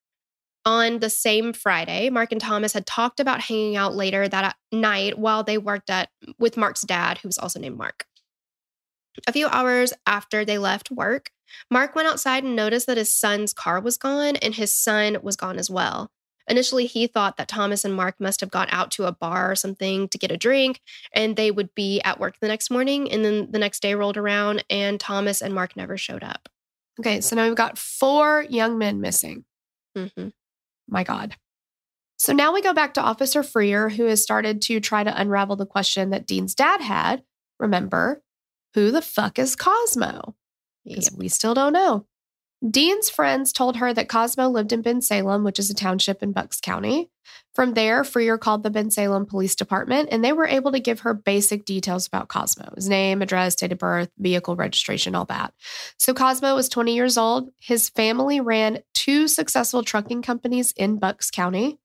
On 0.65 0.99
the 0.99 1.11
same 1.11 1.53
Friday, 1.53 2.09
Mark 2.09 2.31
and 2.31 2.41
Thomas 2.41 2.73
had 2.73 2.87
talked 2.87 3.19
about 3.19 3.41
hanging 3.41 3.75
out 3.75 3.93
later 3.93 4.27
that 4.27 4.55
night 4.71 5.19
while 5.19 5.43
they 5.43 5.59
worked 5.59 5.91
at 5.91 6.09
with 6.39 6.57
Mark's 6.57 6.81
dad, 6.81 7.19
who 7.19 7.27
was 7.27 7.37
also 7.37 7.59
named 7.59 7.77
Mark. 7.77 8.07
A 9.27 9.31
few 9.31 9.47
hours 9.47 9.93
after 10.07 10.43
they 10.43 10.57
left 10.57 10.89
work, 10.89 11.29
Mark 11.69 11.95
went 11.95 12.07
outside 12.07 12.43
and 12.43 12.55
noticed 12.55 12.87
that 12.87 12.97
his 12.97 13.13
son's 13.13 13.53
car 13.53 13.79
was 13.79 13.97
gone 13.97 14.35
and 14.37 14.55
his 14.55 14.71
son 14.71 15.17
was 15.21 15.35
gone 15.35 15.57
as 15.57 15.69
well. 15.69 16.11
Initially, 16.47 16.85
he 16.85 17.07
thought 17.07 17.37
that 17.37 17.47
Thomas 17.47 17.85
and 17.85 17.93
Mark 17.95 18.19
must 18.19 18.39
have 18.41 18.51
gone 18.51 18.67
out 18.69 18.91
to 18.91 19.05
a 19.05 19.11
bar 19.11 19.51
or 19.51 19.55
something 19.55 20.07
to 20.09 20.17
get 20.17 20.31
a 20.31 20.37
drink 20.37 20.79
and 21.11 21.35
they 21.35 21.49
would 21.49 21.73
be 21.73 22.01
at 22.01 22.19
work 22.19 22.39
the 22.39 22.47
next 22.47 22.69
morning. 22.69 23.11
And 23.11 23.25
then 23.25 23.51
the 23.51 23.59
next 23.59 23.81
day 23.81 23.95
rolled 23.95 24.17
around 24.17 24.63
and 24.69 24.99
Thomas 24.99 25.41
and 25.41 25.53
Mark 25.55 25.75
never 25.75 25.97
showed 25.97 26.23
up. 26.23 26.49
Okay, 26.99 27.19
so 27.21 27.35
now 27.35 27.47
we've 27.47 27.55
got 27.55 27.77
four 27.77 28.45
young 28.49 28.77
men 28.77 29.01
missing. 29.01 29.45
Mm-hmm. 29.97 30.29
My 30.87 31.03
God. 31.03 31.35
So 32.17 32.33
now 32.33 32.53
we 32.53 32.61
go 32.61 32.73
back 32.73 32.93
to 32.93 33.01
Officer 33.01 33.43
Freer, 33.43 33.89
who 33.89 34.05
has 34.05 34.21
started 34.21 34.61
to 34.63 34.79
try 34.79 35.03
to 35.03 35.21
unravel 35.21 35.55
the 35.55 35.65
question 35.65 36.11
that 36.11 36.25
Dean's 36.25 36.55
dad 36.55 36.81
had. 36.81 37.23
Remember, 37.59 38.21
who 38.73 38.91
the 38.91 39.01
fuck 39.01 39.37
is 39.37 39.55
Cosmo? 39.55 40.35
Because 40.85 41.11
yep. 41.11 41.19
we 41.19 41.27
still 41.27 41.53
don't 41.53 41.73
know. 41.73 42.05
Dean's 42.69 43.09
friends 43.09 43.53
told 43.53 43.77
her 43.77 43.93
that 43.93 44.09
Cosmo 44.09 44.47
lived 44.47 44.71
in 44.71 44.81
Bensalem, 44.81 45.43
which 45.43 45.59
is 45.59 45.69
a 45.69 45.75
township 45.75 46.23
in 46.23 46.31
Bucks 46.31 46.59
County. 46.59 47.11
From 47.53 47.73
there, 47.73 48.03
Freer 48.03 48.37
called 48.37 48.63
the 48.63 48.71
Bensalem 48.71 49.27
Police 49.27 49.55
Department 49.55 50.09
and 50.11 50.23
they 50.23 50.33
were 50.33 50.47
able 50.47 50.71
to 50.71 50.79
give 50.79 51.01
her 51.01 51.13
basic 51.13 51.65
details 51.65 52.07
about 52.07 52.27
Cosmo 52.27 52.73
his 52.75 52.89
name, 52.89 53.21
address, 53.21 53.55
date 53.55 53.71
of 53.71 53.77
birth, 53.77 54.09
vehicle 54.17 54.55
registration, 54.55 55.15
all 55.15 55.25
that. 55.25 55.53
So, 55.97 56.13
Cosmo 56.13 56.55
was 56.55 56.67
20 56.67 56.95
years 56.95 57.17
old. 57.17 57.49
His 57.59 57.89
family 57.89 58.41
ran 58.41 58.79
two 58.93 59.27
successful 59.27 59.83
trucking 59.83 60.23
companies 60.23 60.73
in 60.75 60.97
Bucks 60.97 61.29
County. 61.29 61.79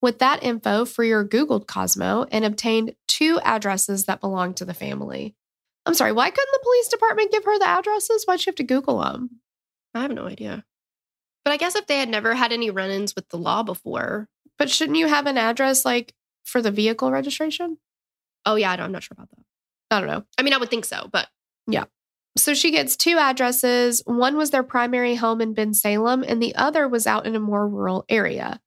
With 0.00 0.18
that 0.18 0.42
info, 0.42 0.84
Freer 0.84 1.24
Googled 1.24 1.66
Cosmo 1.66 2.26
and 2.32 2.44
obtained 2.44 2.94
two 3.06 3.38
addresses 3.44 4.06
that 4.06 4.20
belonged 4.20 4.56
to 4.56 4.64
the 4.64 4.74
family. 4.74 5.36
I'm 5.84 5.94
sorry, 5.94 6.12
why 6.12 6.30
couldn't 6.30 6.52
the 6.52 6.60
police 6.62 6.88
department 6.88 7.32
give 7.32 7.44
her 7.44 7.58
the 7.58 7.68
addresses? 7.68 8.24
Why'd 8.24 8.40
she 8.40 8.48
have 8.48 8.56
to 8.56 8.64
Google 8.64 9.00
them? 9.00 9.41
I 9.94 10.02
have 10.02 10.10
no 10.10 10.26
idea. 10.26 10.64
But 11.44 11.52
I 11.52 11.56
guess 11.56 11.74
if 11.74 11.86
they 11.86 11.98
had 11.98 12.08
never 12.08 12.34
had 12.34 12.52
any 12.52 12.70
run 12.70 12.90
ins 12.90 13.14
with 13.14 13.28
the 13.28 13.38
law 13.38 13.62
before. 13.62 14.28
But 14.58 14.70
shouldn't 14.70 14.98
you 14.98 15.08
have 15.08 15.26
an 15.26 15.38
address 15.38 15.84
like 15.84 16.14
for 16.44 16.62
the 16.62 16.70
vehicle 16.70 17.10
registration? 17.10 17.78
Oh, 18.46 18.54
yeah, 18.56 18.72
I'm 18.72 18.92
not 18.92 19.02
sure 19.02 19.14
about 19.16 19.30
that. 19.30 19.44
I 19.90 20.00
don't 20.00 20.08
know. 20.08 20.24
I 20.38 20.42
mean, 20.42 20.54
I 20.54 20.58
would 20.58 20.70
think 20.70 20.84
so, 20.84 21.08
but. 21.12 21.28
Yeah. 21.66 21.84
So 22.36 22.54
she 22.54 22.70
gets 22.70 22.96
two 22.96 23.18
addresses. 23.18 24.02
One 24.06 24.36
was 24.36 24.50
their 24.50 24.62
primary 24.62 25.16
home 25.16 25.40
in 25.40 25.54
Bensalem, 25.54 26.24
and 26.26 26.42
the 26.42 26.54
other 26.54 26.88
was 26.88 27.06
out 27.06 27.26
in 27.26 27.36
a 27.36 27.40
more 27.40 27.68
rural 27.68 28.04
area. 28.08 28.60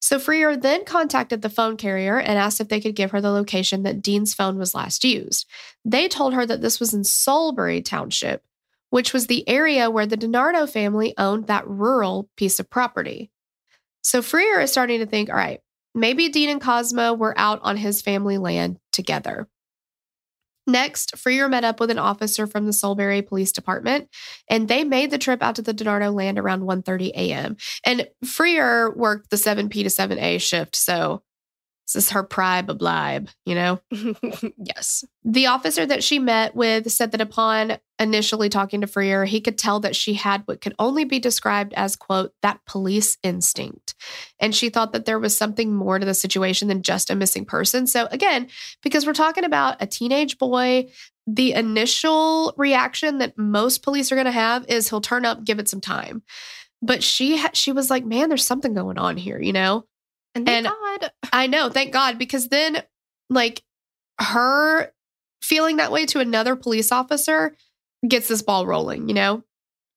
So 0.00 0.18
Freer 0.18 0.56
then 0.56 0.84
contacted 0.84 1.42
the 1.42 1.48
phone 1.48 1.76
carrier 1.76 2.18
and 2.18 2.36
asked 2.36 2.60
if 2.60 2.68
they 2.68 2.80
could 2.80 2.96
give 2.96 3.12
her 3.12 3.20
the 3.20 3.30
location 3.30 3.84
that 3.84 4.02
Dean's 4.02 4.34
phone 4.34 4.58
was 4.58 4.74
last 4.74 5.04
used. 5.04 5.46
They 5.84 6.08
told 6.08 6.34
her 6.34 6.44
that 6.44 6.60
this 6.60 6.80
was 6.80 6.92
in 6.92 7.02
Solebury 7.02 7.84
Township, 7.84 8.42
which 8.92 9.14
was 9.14 9.26
the 9.26 9.48
area 9.48 9.90
where 9.90 10.04
the 10.04 10.18
DiNardo 10.18 10.68
family 10.68 11.14
owned 11.16 11.46
that 11.46 11.66
rural 11.66 12.28
piece 12.36 12.60
of 12.60 12.68
property. 12.68 13.30
So 14.02 14.20
Freer 14.20 14.60
is 14.60 14.70
starting 14.70 15.00
to 15.00 15.06
think 15.06 15.30
all 15.30 15.34
right, 15.34 15.60
maybe 15.94 16.28
Dean 16.28 16.50
and 16.50 16.60
Cosmo 16.60 17.14
were 17.14 17.32
out 17.38 17.60
on 17.62 17.78
his 17.78 18.02
family 18.02 18.36
land 18.36 18.78
together. 18.92 19.48
Next, 20.66 21.16
Freer 21.16 21.48
met 21.48 21.64
up 21.64 21.80
with 21.80 21.90
an 21.90 21.98
officer 21.98 22.46
from 22.46 22.66
the 22.66 22.72
Solebury 22.72 23.26
Police 23.26 23.50
Department, 23.50 24.10
and 24.50 24.68
they 24.68 24.84
made 24.84 25.10
the 25.10 25.16
trip 25.16 25.42
out 25.42 25.54
to 25.54 25.62
the 25.62 25.72
DiNardo 25.72 26.14
land 26.14 26.38
around 26.38 26.60
1.30 26.60 27.12
a.m. 27.12 27.56
And 27.86 28.06
Freer 28.22 28.94
worked 28.94 29.30
the 29.30 29.36
7P 29.36 29.72
to 29.72 29.84
7A 29.84 30.38
shift, 30.38 30.76
so 30.76 31.22
this 31.92 32.04
is 32.04 32.10
her 32.10 32.22
pride 32.22 32.68
of 32.68 32.78
blibe, 32.78 33.28
you 33.44 33.54
know? 33.54 33.80
yes. 34.58 35.04
The 35.24 35.46
officer 35.46 35.84
that 35.86 36.02
she 36.02 36.18
met 36.18 36.54
with 36.54 36.90
said 36.90 37.12
that 37.12 37.20
upon 37.20 37.78
initially 37.98 38.48
talking 38.48 38.80
to 38.80 38.86
Freer, 38.86 39.24
he 39.24 39.40
could 39.40 39.58
tell 39.58 39.80
that 39.80 39.96
she 39.96 40.14
had 40.14 40.42
what 40.46 40.60
could 40.60 40.74
only 40.78 41.04
be 41.04 41.18
described 41.18 41.72
as, 41.74 41.96
quote, 41.96 42.32
that 42.42 42.60
police 42.66 43.16
instinct. 43.22 43.94
And 44.40 44.54
she 44.54 44.70
thought 44.70 44.92
that 44.92 45.04
there 45.04 45.18
was 45.18 45.36
something 45.36 45.74
more 45.74 45.98
to 45.98 46.06
the 46.06 46.14
situation 46.14 46.68
than 46.68 46.82
just 46.82 47.10
a 47.10 47.14
missing 47.14 47.44
person. 47.44 47.86
So, 47.86 48.06
again, 48.10 48.48
because 48.82 49.06
we're 49.06 49.12
talking 49.12 49.44
about 49.44 49.76
a 49.80 49.86
teenage 49.86 50.38
boy, 50.38 50.88
the 51.26 51.52
initial 51.52 52.54
reaction 52.56 53.18
that 53.18 53.38
most 53.38 53.82
police 53.82 54.10
are 54.10 54.16
going 54.16 54.24
to 54.24 54.32
have 54.32 54.66
is 54.68 54.88
he'll 54.88 55.00
turn 55.00 55.24
up, 55.24 55.44
give 55.44 55.58
it 55.58 55.68
some 55.68 55.80
time. 55.80 56.22
But 56.80 57.02
she 57.02 57.36
ha- 57.36 57.50
she 57.52 57.70
was 57.70 57.90
like, 57.90 58.04
man, 58.04 58.28
there's 58.28 58.44
something 58.44 58.74
going 58.74 58.98
on 58.98 59.16
here, 59.16 59.40
you 59.40 59.52
know? 59.52 59.84
And 60.34 60.48
and 60.48 60.66
God. 60.66 61.12
I 61.32 61.46
know, 61.46 61.68
thank 61.68 61.92
God, 61.92 62.18
because 62.18 62.48
then 62.48 62.82
like 63.30 63.62
her 64.20 64.92
feeling 65.40 65.76
that 65.76 65.92
way 65.92 66.06
to 66.06 66.20
another 66.20 66.56
police 66.56 66.92
officer 66.92 67.56
gets 68.06 68.28
this 68.28 68.42
ball 68.42 68.66
rolling, 68.66 69.08
you 69.08 69.14
know? 69.14 69.42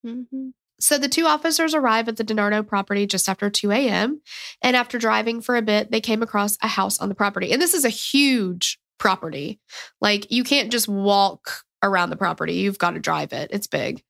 Mm-hmm. 0.05 0.49
So 0.79 0.97
the 0.97 1.07
two 1.07 1.25
officers 1.25 1.73
arrive 1.73 2.09
at 2.09 2.17
the 2.17 2.23
DiNardo 2.23 2.65
property 2.67 3.07
just 3.07 3.29
after 3.29 3.49
2 3.49 3.71
a.m. 3.71 4.21
And 4.61 4.75
after 4.75 4.97
driving 4.97 5.41
for 5.41 5.55
a 5.55 5.61
bit, 5.61 5.89
they 5.89 6.01
came 6.01 6.21
across 6.21 6.57
a 6.61 6.67
house 6.67 6.99
on 6.99 7.09
the 7.09 7.15
property. 7.15 7.51
And 7.51 7.61
this 7.61 7.73
is 7.73 7.85
a 7.85 7.89
huge 7.89 8.77
property. 8.99 9.59
Like 10.01 10.31
you 10.31 10.43
can't 10.43 10.71
just 10.71 10.87
walk 10.87 11.63
around 11.81 12.09
the 12.09 12.17
property, 12.17 12.55
you've 12.55 12.79
got 12.79 12.91
to 12.91 12.99
drive 12.99 13.31
it. 13.31 13.51
It's 13.51 13.67
big. 13.67 14.03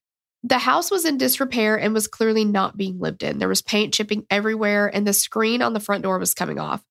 The 0.48 0.58
house 0.58 0.92
was 0.92 1.04
in 1.04 1.18
disrepair 1.18 1.76
and 1.76 1.92
was 1.92 2.06
clearly 2.06 2.44
not 2.44 2.76
being 2.76 3.00
lived 3.00 3.24
in. 3.24 3.40
There 3.40 3.48
was 3.48 3.62
paint 3.62 3.92
chipping 3.92 4.26
everywhere, 4.30 4.86
and 4.86 5.04
the 5.04 5.12
screen 5.12 5.60
on 5.60 5.72
the 5.72 5.80
front 5.80 6.04
door 6.04 6.20
was 6.20 6.34
coming 6.34 6.60
off. 6.60 6.84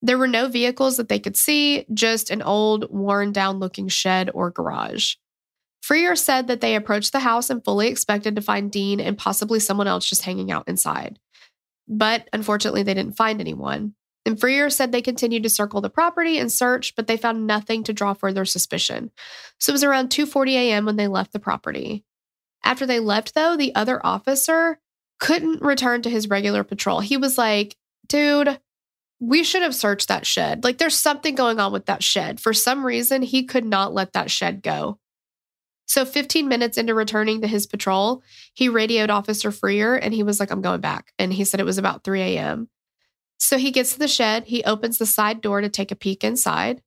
There 0.00 0.16
were 0.16 0.26
no 0.26 0.48
vehicles 0.48 0.96
that 0.96 1.10
they 1.10 1.18
could 1.18 1.36
see, 1.36 1.84
just 1.92 2.30
an 2.30 2.40
old, 2.40 2.90
worn 2.90 3.30
down 3.30 3.58
looking 3.58 3.88
shed 3.88 4.30
or 4.32 4.50
garage. 4.50 5.16
Freer 5.82 6.16
said 6.16 6.46
that 6.46 6.62
they 6.62 6.74
approached 6.74 7.12
the 7.12 7.20
house 7.20 7.50
and 7.50 7.62
fully 7.62 7.88
expected 7.88 8.34
to 8.36 8.40
find 8.40 8.72
Dean 8.72 8.98
and 8.98 9.18
possibly 9.18 9.60
someone 9.60 9.86
else 9.86 10.08
just 10.08 10.22
hanging 10.22 10.50
out 10.50 10.66
inside. 10.66 11.18
But 11.86 12.30
unfortunately, 12.32 12.82
they 12.82 12.94
didn't 12.94 13.18
find 13.18 13.42
anyone. 13.42 13.94
And 14.24 14.40
Freer 14.40 14.70
said 14.70 14.90
they 14.90 15.02
continued 15.02 15.42
to 15.42 15.50
circle 15.50 15.82
the 15.82 15.90
property 15.90 16.38
and 16.38 16.50
search, 16.50 16.96
but 16.96 17.08
they 17.08 17.18
found 17.18 17.46
nothing 17.46 17.84
to 17.84 17.92
draw 17.92 18.14
further 18.14 18.46
suspicion. 18.46 19.10
So 19.60 19.70
it 19.70 19.74
was 19.74 19.84
around 19.84 20.08
2:40 20.08 20.54
a.m. 20.54 20.86
when 20.86 20.96
they 20.96 21.08
left 21.08 21.34
the 21.34 21.38
property. 21.38 22.06
After 22.64 22.86
they 22.86 23.00
left 23.00 23.34
though, 23.34 23.56
the 23.56 23.74
other 23.74 24.04
officer 24.04 24.78
couldn't 25.18 25.62
return 25.62 26.02
to 26.02 26.10
his 26.10 26.28
regular 26.28 26.64
patrol. 26.64 27.00
He 27.00 27.16
was 27.16 27.38
like, 27.38 27.76
"Dude, 28.08 28.58
we 29.20 29.44
should 29.44 29.62
have 29.62 29.74
searched 29.74 30.08
that 30.08 30.26
shed. 30.26 30.64
Like 30.64 30.78
there's 30.78 30.96
something 30.96 31.34
going 31.34 31.60
on 31.60 31.72
with 31.72 31.86
that 31.86 32.02
shed. 32.02 32.40
For 32.40 32.52
some 32.52 32.84
reason, 32.84 33.22
he 33.22 33.44
could 33.44 33.64
not 33.64 33.94
let 33.94 34.12
that 34.12 34.30
shed 34.30 34.62
go." 34.62 34.98
So 35.86 36.06
15 36.06 36.48
minutes 36.48 36.78
into 36.78 36.94
returning 36.94 37.42
to 37.42 37.46
his 37.46 37.66
patrol, 37.66 38.22
he 38.54 38.70
radioed 38.70 39.10
Officer 39.10 39.50
Freer 39.50 39.94
and 39.94 40.14
he 40.14 40.22
was 40.22 40.40
like, 40.40 40.50
I'm 40.50 40.62
going 40.62 40.80
back. 40.80 41.12
And 41.18 41.32
he 41.32 41.44
said 41.44 41.60
it 41.60 41.64
was 41.64 41.76
about 41.76 42.02
3 42.02 42.22
a.m. 42.22 42.70
So 43.36 43.58
he 43.58 43.70
gets 43.72 43.92
to 43.92 43.98
the 43.98 44.08
shed, 44.08 44.44
he 44.46 44.64
opens 44.64 44.96
the 44.96 45.04
side 45.04 45.42
door 45.42 45.60
to 45.60 45.68
take 45.68 45.90
a 45.90 45.96
peek 45.96 46.24
inside. 46.24 46.80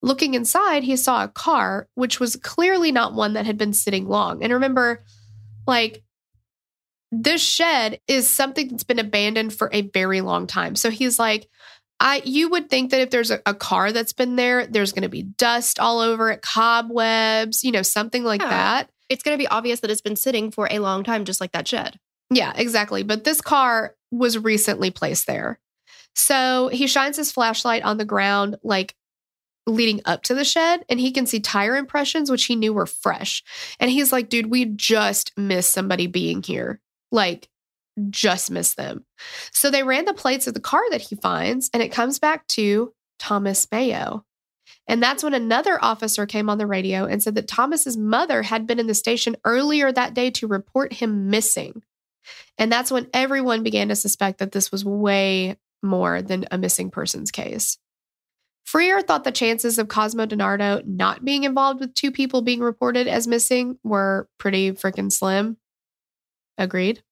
Looking 0.00 0.34
inside, 0.34 0.84
he 0.84 0.96
saw 0.96 1.24
a 1.24 1.28
car, 1.28 1.88
which 1.94 2.20
was 2.20 2.36
clearly 2.36 2.92
not 2.92 3.14
one 3.14 3.32
that 3.32 3.46
had 3.46 3.58
been 3.58 3.72
sitting 3.72 4.06
long. 4.06 4.42
And 4.42 4.52
remember, 4.52 5.02
like, 5.66 6.02
this 7.10 7.42
shed 7.42 8.00
is 8.08 8.28
something 8.28 8.68
that's 8.68 8.84
been 8.84 8.98
abandoned 8.98 9.52
for 9.52 9.68
a 9.72 9.82
very 9.82 10.20
long 10.22 10.46
time. 10.46 10.74
So 10.76 10.90
he's 10.90 11.18
like, 11.18 11.48
I 12.00 12.22
you 12.24 12.48
would 12.48 12.70
think 12.70 12.90
that 12.90 13.00
if 13.00 13.10
there's 13.10 13.30
a, 13.30 13.40
a 13.44 13.54
car 13.54 13.92
that's 13.92 14.12
been 14.14 14.36
there, 14.36 14.66
there's 14.66 14.92
going 14.92 15.02
to 15.02 15.08
be 15.08 15.22
dust 15.22 15.78
all 15.78 16.00
over 16.00 16.30
it, 16.30 16.42
cobwebs, 16.42 17.64
you 17.64 17.70
know, 17.70 17.82
something 17.82 18.24
like 18.24 18.40
Yeah. 18.40 18.48
that. 18.48 18.90
It's 19.08 19.22
going 19.22 19.36
to 19.36 19.42
be 19.42 19.46
obvious 19.48 19.80
that 19.80 19.90
it's 19.90 20.00
been 20.00 20.16
sitting 20.16 20.50
for 20.50 20.66
a 20.70 20.78
long 20.78 21.04
time, 21.04 21.24
just 21.26 21.40
like 21.40 21.52
that 21.52 21.68
shed. 21.68 21.98
Yeah, 22.30 22.52
exactly. 22.56 23.02
But 23.02 23.24
this 23.24 23.42
car 23.42 23.94
was 24.10 24.38
recently 24.38 24.90
placed 24.90 25.26
there. 25.26 25.60
So 26.14 26.68
he 26.68 26.86
shines 26.86 27.18
his 27.18 27.30
flashlight 27.30 27.82
on 27.82 27.98
the 27.98 28.04
ground, 28.06 28.56
like 28.62 28.94
leading 29.66 30.00
up 30.04 30.22
to 30.24 30.34
the 30.34 30.44
shed, 30.44 30.84
and 30.88 30.98
he 30.98 31.12
can 31.12 31.26
see 31.26 31.40
tire 31.40 31.76
impressions, 31.76 32.30
which 32.30 32.44
he 32.44 32.56
knew 32.56 32.72
were 32.72 32.86
fresh. 32.86 33.42
And 33.78 33.90
he's 33.90 34.12
like, 34.12 34.28
dude, 34.28 34.50
we 34.50 34.64
just 34.64 35.32
missed 35.36 35.72
somebody 35.72 36.06
being 36.06 36.42
here. 36.42 36.80
Like, 37.10 37.48
just 38.10 38.50
missed 38.50 38.76
them. 38.76 39.04
So 39.52 39.70
they 39.70 39.82
ran 39.82 40.04
the 40.04 40.14
plates 40.14 40.46
of 40.46 40.54
the 40.54 40.60
car 40.60 40.82
that 40.90 41.02
he 41.02 41.16
finds, 41.16 41.70
and 41.72 41.82
it 41.82 41.92
comes 41.92 42.18
back 42.18 42.46
to 42.48 42.92
Thomas 43.18 43.68
Meo. 43.70 44.24
And 44.88 45.02
that's 45.02 45.22
when 45.22 45.34
another 45.34 45.78
officer 45.82 46.26
came 46.26 46.50
on 46.50 46.58
the 46.58 46.66
radio 46.66 47.04
and 47.04 47.22
said 47.22 47.36
that 47.36 47.46
Thomas's 47.46 47.96
mother 47.96 48.42
had 48.42 48.66
been 48.66 48.80
in 48.80 48.86
the 48.86 48.94
station 48.94 49.36
earlier 49.44 49.92
that 49.92 50.14
day 50.14 50.30
to 50.32 50.48
report 50.48 50.92
him 50.92 51.30
missing. 51.30 51.82
And 52.58 52.70
that's 52.70 52.90
when 52.90 53.08
everyone 53.12 53.62
began 53.62 53.88
to 53.88 53.96
suspect 53.96 54.38
that 54.38 54.52
this 54.52 54.72
was 54.72 54.84
way 54.84 55.56
more 55.82 56.22
than 56.22 56.46
a 56.50 56.58
missing 56.58 56.90
persons 56.90 57.30
case. 57.30 57.78
Freer 58.64 59.02
thought 59.02 59.24
the 59.24 59.32
chances 59.32 59.78
of 59.78 59.88
Cosmo 59.88 60.26
DiNardo 60.26 60.86
not 60.86 61.24
being 61.24 61.44
involved 61.44 61.80
with 61.80 61.94
two 61.94 62.10
people 62.10 62.42
being 62.42 62.60
reported 62.60 63.08
as 63.08 63.26
missing 63.26 63.78
were 63.82 64.28
pretty 64.38 64.72
freaking 64.72 65.10
slim. 65.12 65.56
Agreed. 66.58 67.02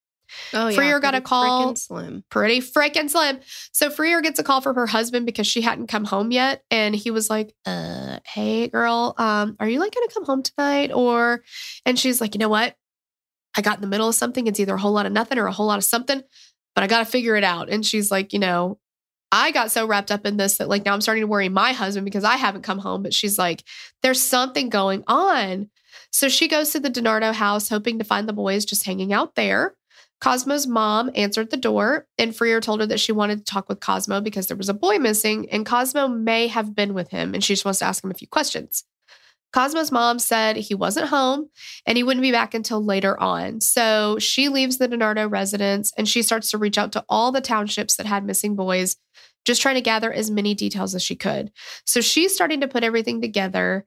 Oh, 0.52 0.68
yeah, 0.68 0.76
Freer 0.76 1.00
got 1.00 1.14
a 1.14 1.20
call. 1.20 1.72
frickin' 1.72 1.78
Slim. 1.78 2.24
Pretty 2.30 2.60
freaking 2.60 3.10
slim. 3.10 3.40
So 3.72 3.90
Freer 3.90 4.20
gets 4.20 4.38
a 4.38 4.44
call 4.44 4.60
from 4.60 4.76
her 4.76 4.86
husband 4.86 5.26
because 5.26 5.46
she 5.46 5.60
hadn't 5.60 5.88
come 5.88 6.04
home 6.04 6.30
yet. 6.30 6.62
And 6.70 6.94
he 6.94 7.10
was 7.10 7.28
like, 7.28 7.54
uh, 7.66 8.20
hey 8.24 8.68
girl, 8.68 9.14
um, 9.18 9.56
are 9.58 9.68
you 9.68 9.80
like 9.80 9.94
gonna 9.94 10.08
come 10.12 10.24
home 10.24 10.42
tonight? 10.42 10.92
Or 10.92 11.42
and 11.84 11.98
she's 11.98 12.20
like, 12.20 12.34
you 12.34 12.38
know 12.38 12.48
what? 12.48 12.76
I 13.56 13.60
got 13.62 13.76
in 13.76 13.80
the 13.80 13.88
middle 13.88 14.08
of 14.08 14.14
something. 14.14 14.46
It's 14.46 14.60
either 14.60 14.74
a 14.74 14.80
whole 14.80 14.92
lot 14.92 15.06
of 15.06 15.12
nothing 15.12 15.38
or 15.38 15.46
a 15.46 15.52
whole 15.52 15.66
lot 15.66 15.78
of 15.78 15.84
something, 15.84 16.22
but 16.74 16.84
I 16.84 16.86
gotta 16.86 17.06
figure 17.06 17.36
it 17.36 17.44
out. 17.44 17.68
And 17.68 17.84
she's 17.84 18.10
like, 18.10 18.32
you 18.32 18.38
know, 18.38 18.78
I 19.32 19.52
got 19.52 19.70
so 19.70 19.86
wrapped 19.86 20.10
up 20.10 20.26
in 20.26 20.36
this 20.36 20.58
that 20.58 20.68
like 20.68 20.84
now 20.84 20.92
I'm 20.92 21.00
starting 21.00 21.22
to 21.22 21.28
worry 21.28 21.48
my 21.48 21.72
husband 21.72 22.04
because 22.04 22.24
I 22.24 22.36
haven't 22.36 22.62
come 22.62 22.78
home. 22.78 23.02
But 23.02 23.14
she's 23.14 23.38
like, 23.38 23.62
there's 24.02 24.20
something 24.20 24.68
going 24.68 25.04
on. 25.06 25.70
So 26.12 26.28
she 26.28 26.48
goes 26.48 26.70
to 26.72 26.80
the 26.80 26.90
DiNardo 26.90 27.32
house, 27.32 27.68
hoping 27.68 27.98
to 27.98 28.04
find 28.04 28.28
the 28.28 28.32
boys 28.32 28.64
just 28.64 28.86
hanging 28.86 29.12
out 29.12 29.34
there. 29.36 29.74
Cosmo's 30.20 30.66
mom 30.66 31.10
answered 31.14 31.50
the 31.50 31.56
door, 31.56 32.06
and 32.18 32.36
Freer 32.36 32.60
told 32.60 32.80
her 32.80 32.86
that 32.86 33.00
she 33.00 33.12
wanted 33.12 33.38
to 33.38 33.44
talk 33.44 33.68
with 33.68 33.80
Cosmo 33.80 34.20
because 34.20 34.48
there 34.48 34.56
was 34.56 34.68
a 34.68 34.74
boy 34.74 34.98
missing, 34.98 35.48
and 35.50 35.64
Cosmo 35.64 36.08
may 36.08 36.46
have 36.48 36.74
been 36.74 36.92
with 36.92 37.08
him, 37.08 37.32
and 37.32 37.42
she 37.42 37.54
just 37.54 37.64
wants 37.64 37.78
to 37.78 37.86
ask 37.86 38.04
him 38.04 38.10
a 38.10 38.14
few 38.14 38.28
questions. 38.28 38.84
Cosmo's 39.52 39.90
mom 39.90 40.18
said 40.18 40.56
he 40.56 40.74
wasn't 40.74 41.08
home 41.08 41.48
and 41.84 41.96
he 41.96 42.04
wouldn't 42.04 42.22
be 42.22 42.30
back 42.30 42.54
until 42.54 42.84
later 42.84 43.20
on. 43.20 43.60
So 43.60 44.16
she 44.20 44.48
leaves 44.48 44.78
the 44.78 44.88
DiNardo 44.88 45.30
residence 45.30 45.92
and 45.98 46.08
she 46.08 46.22
starts 46.22 46.50
to 46.52 46.58
reach 46.58 46.78
out 46.78 46.92
to 46.92 47.04
all 47.08 47.32
the 47.32 47.40
townships 47.40 47.96
that 47.96 48.06
had 48.06 48.24
missing 48.24 48.54
boys, 48.54 48.96
just 49.44 49.62
trying 49.62 49.76
to 49.76 49.80
gather 49.80 50.12
as 50.12 50.30
many 50.30 50.54
details 50.54 50.94
as 50.94 51.02
she 51.02 51.16
could. 51.16 51.50
So 51.86 52.00
she's 52.00 52.34
starting 52.34 52.60
to 52.60 52.68
put 52.68 52.84
everything 52.84 53.20
together 53.20 53.86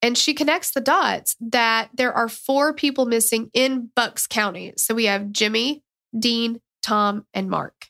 and 0.00 0.16
she 0.16 0.34
connects 0.34 0.70
the 0.70 0.80
dots 0.80 1.36
that 1.40 1.90
there 1.94 2.12
are 2.12 2.28
four 2.28 2.72
people 2.72 3.06
missing 3.06 3.50
in 3.52 3.90
Bucks 3.96 4.26
County. 4.26 4.74
So 4.76 4.94
we 4.94 5.06
have 5.06 5.32
Jimmy, 5.32 5.82
Dean, 6.16 6.60
Tom, 6.82 7.26
and 7.34 7.50
Mark. 7.50 7.86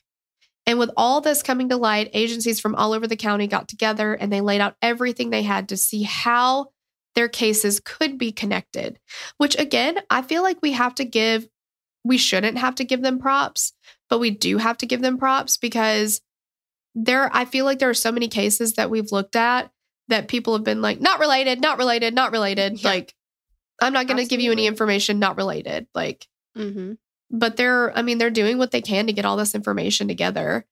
And 0.65 0.77
with 0.77 0.91
all 0.97 1.21
this 1.21 1.43
coming 1.43 1.69
to 1.69 1.77
light, 1.77 2.11
agencies 2.13 2.59
from 2.59 2.75
all 2.75 2.93
over 2.93 3.07
the 3.07 3.15
county 3.15 3.47
got 3.47 3.67
together 3.67 4.13
and 4.13 4.31
they 4.31 4.41
laid 4.41 4.61
out 4.61 4.75
everything 4.81 5.29
they 5.29 5.43
had 5.43 5.69
to 5.69 5.77
see 5.77 6.03
how 6.03 6.67
their 7.15 7.27
cases 7.27 7.81
could 7.83 8.17
be 8.17 8.31
connected, 8.31 8.99
which 9.37 9.57
again, 9.57 9.99
I 10.09 10.21
feel 10.21 10.43
like 10.43 10.59
we 10.61 10.73
have 10.73 10.95
to 10.95 11.05
give, 11.05 11.47
we 12.03 12.17
shouldn't 12.17 12.57
have 12.57 12.75
to 12.75 12.83
give 12.83 13.01
them 13.01 13.19
props, 13.19 13.73
but 14.09 14.19
we 14.19 14.29
do 14.29 14.57
have 14.57 14.77
to 14.77 14.85
give 14.85 15.01
them 15.01 15.17
props 15.17 15.57
because 15.57 16.21
there, 16.95 17.29
I 17.35 17.45
feel 17.45 17.65
like 17.65 17.79
there 17.79 17.89
are 17.89 17.93
so 17.93 18.11
many 18.11 18.27
cases 18.27 18.73
that 18.73 18.89
we've 18.89 19.11
looked 19.11 19.35
at 19.35 19.71
that 20.07 20.27
people 20.27 20.53
have 20.53 20.63
been 20.63 20.81
like, 20.81 20.99
not 20.99 21.19
related, 21.19 21.61
not 21.61 21.77
related, 21.77 22.13
not 22.15 22.31
related. 22.31 22.81
Yeah. 22.81 22.89
Like, 22.89 23.13
I'm 23.81 23.93
not 23.93 24.07
going 24.07 24.17
to 24.17 24.25
give 24.25 24.39
you 24.41 24.51
any 24.51 24.65
information, 24.67 25.19
not 25.19 25.37
related. 25.37 25.87
Like, 25.93 26.27
Mm-hmm. 26.57 26.93
but 27.31 27.55
they're, 27.57 27.95
I 27.97 28.01
mean, 28.01 28.17
they're 28.17 28.31
doing 28.31 28.57
what 28.57 28.71
they 28.71 28.81
can 28.81 29.05
to 29.07 29.13
get 29.13 29.23
all 29.23 29.37
this 29.37 29.53
information 29.55 30.07
together. 30.07 30.65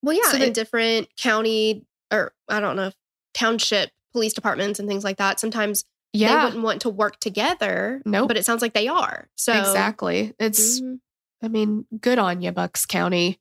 Well, 0.00 0.14
yeah, 0.16 0.22
So 0.30 0.34
in 0.36 0.40
they- 0.40 0.50
different 0.50 1.08
county 1.16 1.84
or 2.12 2.32
I 2.48 2.60
don't 2.60 2.76
know, 2.76 2.92
township 3.34 3.90
police 4.12 4.32
departments 4.32 4.78
and 4.78 4.88
things 4.88 5.02
like 5.02 5.16
that. 5.16 5.40
Sometimes 5.40 5.84
they 6.14 6.20
wouldn't 6.44 6.62
want 6.62 6.82
to 6.82 6.88
work 6.88 7.18
together. 7.18 8.00
Nope. 8.06 8.28
But 8.28 8.36
it 8.36 8.44
sounds 8.44 8.62
like 8.62 8.72
they 8.74 8.86
are. 8.86 9.28
So 9.34 9.52
exactly. 9.58 10.32
It's, 10.38 10.80
Mhm. 10.80 11.00
I 11.42 11.48
mean, 11.48 11.84
good 12.00 12.18
on 12.20 12.40
you, 12.40 12.52
Bucks 12.52 12.86
County. 12.86 13.40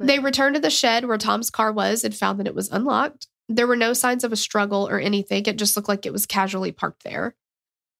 They 0.00 0.18
returned 0.18 0.54
to 0.54 0.60
the 0.60 0.70
shed 0.70 1.04
where 1.04 1.18
Tom's 1.18 1.50
car 1.50 1.72
was 1.72 2.04
and 2.04 2.14
found 2.14 2.40
that 2.40 2.46
it 2.46 2.54
was 2.54 2.70
unlocked. 2.70 3.28
There 3.48 3.66
were 3.66 3.76
no 3.76 3.92
signs 3.92 4.24
of 4.24 4.32
a 4.32 4.36
struggle 4.36 4.88
or 4.88 4.98
anything. 4.98 5.44
It 5.46 5.58
just 5.58 5.76
looked 5.76 5.88
like 5.88 6.06
it 6.06 6.12
was 6.12 6.26
casually 6.26 6.72
parked 6.72 7.04
there. 7.04 7.34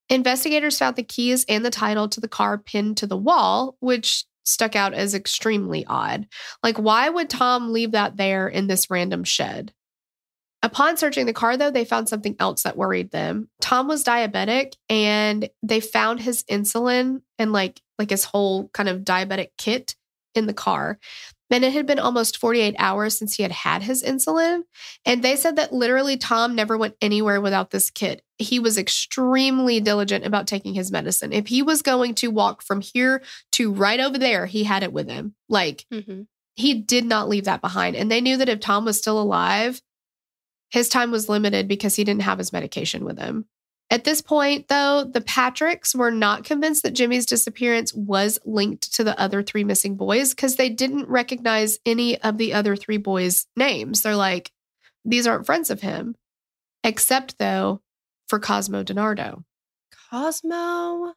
Investigators 0.09 0.79
found 0.79 0.97
the 0.97 1.03
keys 1.03 1.45
and 1.49 1.65
the 1.65 1.71
title 1.71 2.09
to 2.09 2.21
the 2.21 2.29
car 2.29 2.59
pinned 2.59 2.97
to 2.99 3.07
the 3.07 3.17
wall, 3.17 3.77
which 3.81 4.25
stuck 4.45 4.75
out 4.75 4.95
as 4.95 5.15
extremely 5.15 5.85
odd. 5.87 6.27
Like, 6.63 6.79
why 6.79 7.09
would 7.09 7.31
Tom 7.31 7.73
leave 7.73 7.93
that 7.93 8.17
there 8.17 8.49
in 8.49 8.67
this 8.67 8.91
random 8.91 9.23
shed? 9.25 9.73
Upon 10.63 10.97
searching 10.97 11.27
the 11.27 11.33
car, 11.33 11.57
though, 11.57 11.71
they 11.71 11.85
found 11.85 12.09
something 12.09 12.37
else 12.39 12.65
that 12.65 12.77
worried 12.77 13.11
them. 13.11 13.49
Tom 13.61 13.89
was 13.89 14.05
diabetic, 14.05 14.75
and 14.89 15.49
they 15.63 15.81
found 15.81 16.21
his 16.21 16.43
insulin 16.45 17.23
and 17.39 17.53
like 17.53 17.81
like 17.99 18.11
his 18.11 18.25
whole 18.25 18.69
kind 18.69 18.89
of 18.89 19.01
diabetic 19.01 19.49
kit 19.57 19.95
in 20.35 20.47
the 20.47 20.55
car. 20.55 20.99
And 21.51 21.65
it 21.65 21.73
had 21.73 21.87
been 21.87 21.99
almost 21.99 22.39
48 22.39 22.77
hours 22.79 23.19
since 23.19 23.35
he 23.35 23.43
had 23.43 23.53
had 23.53 23.83
his 23.83 24.03
insulin. 24.03 24.63
And 25.05 25.23
they 25.23 25.37
said 25.37 25.57
that 25.57 25.73
literally 25.73 26.17
Tom 26.17 26.55
never 26.55 26.79
went 26.79 26.95
anywhere 27.01 27.41
without 27.41 27.71
this 27.71 27.91
kit. 27.91 28.23
He 28.39 28.59
was 28.59 28.79
extremely 28.79 29.81
diligent 29.81 30.25
about 30.25 30.47
taking 30.47 30.75
his 30.75 30.93
medicine. 30.93 31.33
If 31.33 31.49
he 31.49 31.63
was 31.63 31.83
going 31.83 32.15
to 32.17 32.29
walk 32.29 32.63
from 32.63 32.81
here 32.81 33.23
to 33.53 33.73
right 33.73 34.01
over 34.01 34.17
there, 34.17 34.47
he 34.47 34.65
had 34.65 34.83
it 34.83 34.93
with 34.93 35.09
him. 35.09 35.35
Like 35.49 35.87
Mhm. 35.93 36.27
he 36.55 36.75
did 36.75 37.05
not 37.05 37.29
leave 37.29 37.45
that 37.45 37.61
behind. 37.61 37.97
And 37.97 38.11
they 38.11 38.21
knew 38.21 38.37
that 38.37 38.49
if 38.49 38.61
Tom 38.61 38.85
was 38.85 38.99
still 38.99 39.21
alive, 39.21 39.83
his 40.71 40.89
time 40.89 41.11
was 41.11 41.29
limited 41.29 41.67
because 41.67 41.97
he 41.97 42.05
didn't 42.05 42.23
have 42.23 42.39
his 42.39 42.53
medication 42.53 43.05
with 43.05 43.19
him. 43.19 43.47
At 43.93 44.05
this 44.05 44.23
point, 44.23 44.69
though, 44.69 45.03
the 45.03 45.21
Patricks 45.21 45.97
were 45.97 46.13
not 46.13 46.45
convinced 46.45 46.85
that 46.85 46.95
Jimmy's 46.95 47.27
disappearance 47.27 47.93
was 47.93 48.39
linked 48.45 48.95
to 48.95 49.03
the 49.03 49.19
other 49.19 49.43
three 49.43 49.65
missing 49.65 49.97
boys 49.97 50.31
because 50.33 50.55
they 50.55 50.69
didn't 50.69 51.09
recognize 51.09 51.81
any 51.85 52.21
of 52.23 52.39
the 52.39 52.55
other 52.55 52.77
three 52.77 52.99
boys' 52.99 53.49
names. 53.57 54.03
They're 54.03 54.15
like, 54.15 54.53
these 55.05 55.27
aren't 55.27 55.47
friends 55.47 55.71
of 55.71 55.81
him, 55.81 56.15
except 56.85 57.39
though 57.39 57.81
for 58.29 58.39
Cosmo 58.39 58.85
DiNardo. 58.85 59.43
Cosmo 60.11 61.15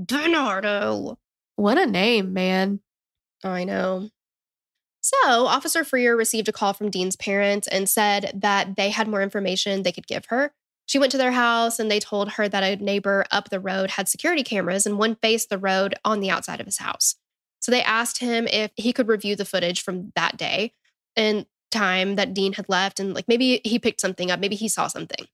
DiNardo. 0.00 1.16
What 1.56 1.76
a 1.76 1.86
name, 1.86 2.32
man. 2.32 2.80
I 3.44 3.64
know. 3.64 4.08
So, 5.02 5.46
Officer 5.46 5.84
Freer 5.84 6.16
received 6.16 6.48
a 6.48 6.52
call 6.52 6.72
from 6.72 6.90
Dean's 6.90 7.14
parents 7.14 7.68
and 7.68 7.88
said 7.88 8.32
that 8.34 8.76
they 8.76 8.90
had 8.90 9.06
more 9.06 9.22
information 9.22 9.82
they 9.82 9.92
could 9.92 10.06
give 10.06 10.24
her. 10.30 10.52
She 10.86 10.98
went 10.98 11.12
to 11.12 11.18
their 11.18 11.32
house 11.32 11.78
and 11.78 11.90
they 11.90 11.98
told 12.00 12.32
her 12.32 12.48
that 12.48 12.62
a 12.62 12.82
neighbor 12.82 13.24
up 13.30 13.50
the 13.50 13.60
road 13.60 13.90
had 13.90 14.08
security 14.08 14.42
cameras 14.42 14.86
and 14.86 14.98
one 14.98 15.16
faced 15.16 15.50
the 15.50 15.58
road 15.58 15.94
on 16.04 16.20
the 16.20 16.30
outside 16.30 16.60
of 16.60 16.66
his 16.66 16.78
house. 16.78 17.16
So 17.60 17.72
they 17.72 17.82
asked 17.82 18.20
him 18.20 18.46
if 18.46 18.70
he 18.76 18.92
could 18.92 19.08
review 19.08 19.34
the 19.34 19.44
footage 19.44 19.82
from 19.82 20.12
that 20.14 20.36
day 20.36 20.72
and 21.16 21.46
time 21.72 22.14
that 22.14 22.32
Dean 22.32 22.52
had 22.52 22.68
left 22.68 23.00
and 23.00 23.14
like 23.14 23.26
maybe 23.26 23.60
he 23.64 23.78
picked 23.78 24.00
something 24.00 24.30
up, 24.30 24.38
maybe 24.38 24.54
he 24.54 24.68
saw 24.68 24.86
something. 24.86 25.26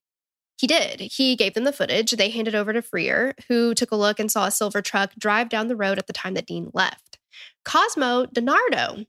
He 0.57 0.67
did. 0.67 0.99
He 0.99 1.35
gave 1.35 1.53
them 1.53 1.63
the 1.65 1.73
footage. 1.73 2.11
They 2.11 2.29
handed 2.29 2.55
it 2.55 2.57
over 2.57 2.73
to 2.73 2.81
Freer, 2.81 3.35
who 3.47 3.73
took 3.73 3.91
a 3.91 3.95
look 3.95 4.19
and 4.19 4.31
saw 4.31 4.45
a 4.45 4.51
silver 4.51 4.81
truck 4.81 5.11
drive 5.17 5.49
down 5.49 5.67
the 5.67 5.75
road 5.75 5.97
at 5.99 6.07
the 6.07 6.13
time 6.13 6.35
that 6.35 6.45
Dean 6.45 6.71
left. 6.73 7.19
Cosmo 7.65 8.25
DiNardo 8.25 9.05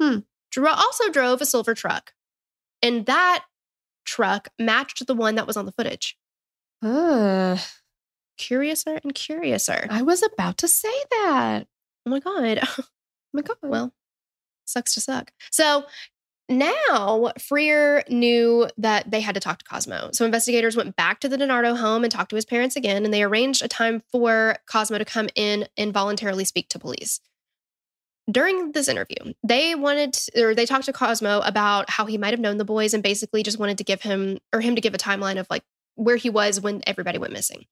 Hmm. 0.00 0.18
dro- 0.50 0.72
also 0.72 1.08
drove 1.10 1.40
a 1.40 1.46
silver 1.46 1.74
truck, 1.74 2.14
and 2.82 3.06
that 3.06 3.44
truck 4.04 4.48
matched 4.58 5.06
the 5.06 5.14
one 5.14 5.34
that 5.34 5.46
was 5.46 5.56
on 5.56 5.66
the 5.66 5.72
footage. 5.72 6.16
Ugh, 6.82 7.58
Curiouser 8.36 9.00
and 9.02 9.14
curiouser. 9.14 9.86
I 9.90 10.02
was 10.02 10.22
about 10.22 10.58
to 10.58 10.68
say 10.68 10.92
that. 11.10 11.66
Oh 12.06 12.10
my 12.10 12.20
God. 12.20 12.60
Oh 12.78 13.38
my 13.38 13.42
God. 13.42 13.56
Well, 13.64 13.92
sucks 14.64 14.94
to 14.94 15.00
suck. 15.00 15.32
So 15.50 15.86
now 16.48 17.32
Freer 17.36 18.04
knew 18.08 18.68
that 18.78 19.10
they 19.10 19.20
had 19.20 19.34
to 19.34 19.40
talk 19.40 19.58
to 19.58 19.64
Cosmo. 19.64 20.10
So 20.12 20.24
investigators 20.24 20.76
went 20.76 20.94
back 20.94 21.18
to 21.18 21.28
the 21.28 21.36
DiNardo 21.36 21.76
home 21.76 22.04
and 22.04 22.12
talked 22.12 22.30
to 22.30 22.36
his 22.36 22.44
parents 22.44 22.76
again, 22.76 23.04
and 23.04 23.12
they 23.12 23.24
arranged 23.24 23.64
a 23.64 23.66
time 23.66 24.04
for 24.12 24.56
Cosmo 24.70 24.98
to 24.98 25.04
come 25.04 25.28
in 25.34 25.66
and 25.76 25.92
voluntarily 25.92 26.44
speak 26.44 26.68
to 26.68 26.78
police. 26.78 27.18
During 28.30 28.72
this 28.72 28.88
interview, 28.88 29.34
they 29.46 29.74
wanted 29.74 30.16
or 30.36 30.54
they 30.54 30.64
talked 30.66 30.86
to 30.86 30.92
Cosmo 30.92 31.40
about 31.40 31.90
how 31.90 32.06
he 32.06 32.16
might 32.16 32.32
have 32.32 32.40
known 32.40 32.56
the 32.56 32.64
boys 32.64 32.94
and 32.94 33.02
basically 33.02 33.42
just 33.42 33.58
wanted 33.58 33.78
to 33.78 33.84
give 33.84 34.00
him 34.02 34.38
or 34.52 34.60
him 34.60 34.74
to 34.74 34.80
give 34.80 34.94
a 34.94 34.98
timeline 34.98 35.38
of 35.38 35.46
like 35.50 35.62
where 35.96 36.16
he 36.16 36.30
was 36.30 36.60
when 36.60 36.82
everybody 36.86 37.18
went 37.18 37.32
missing. 37.34 37.66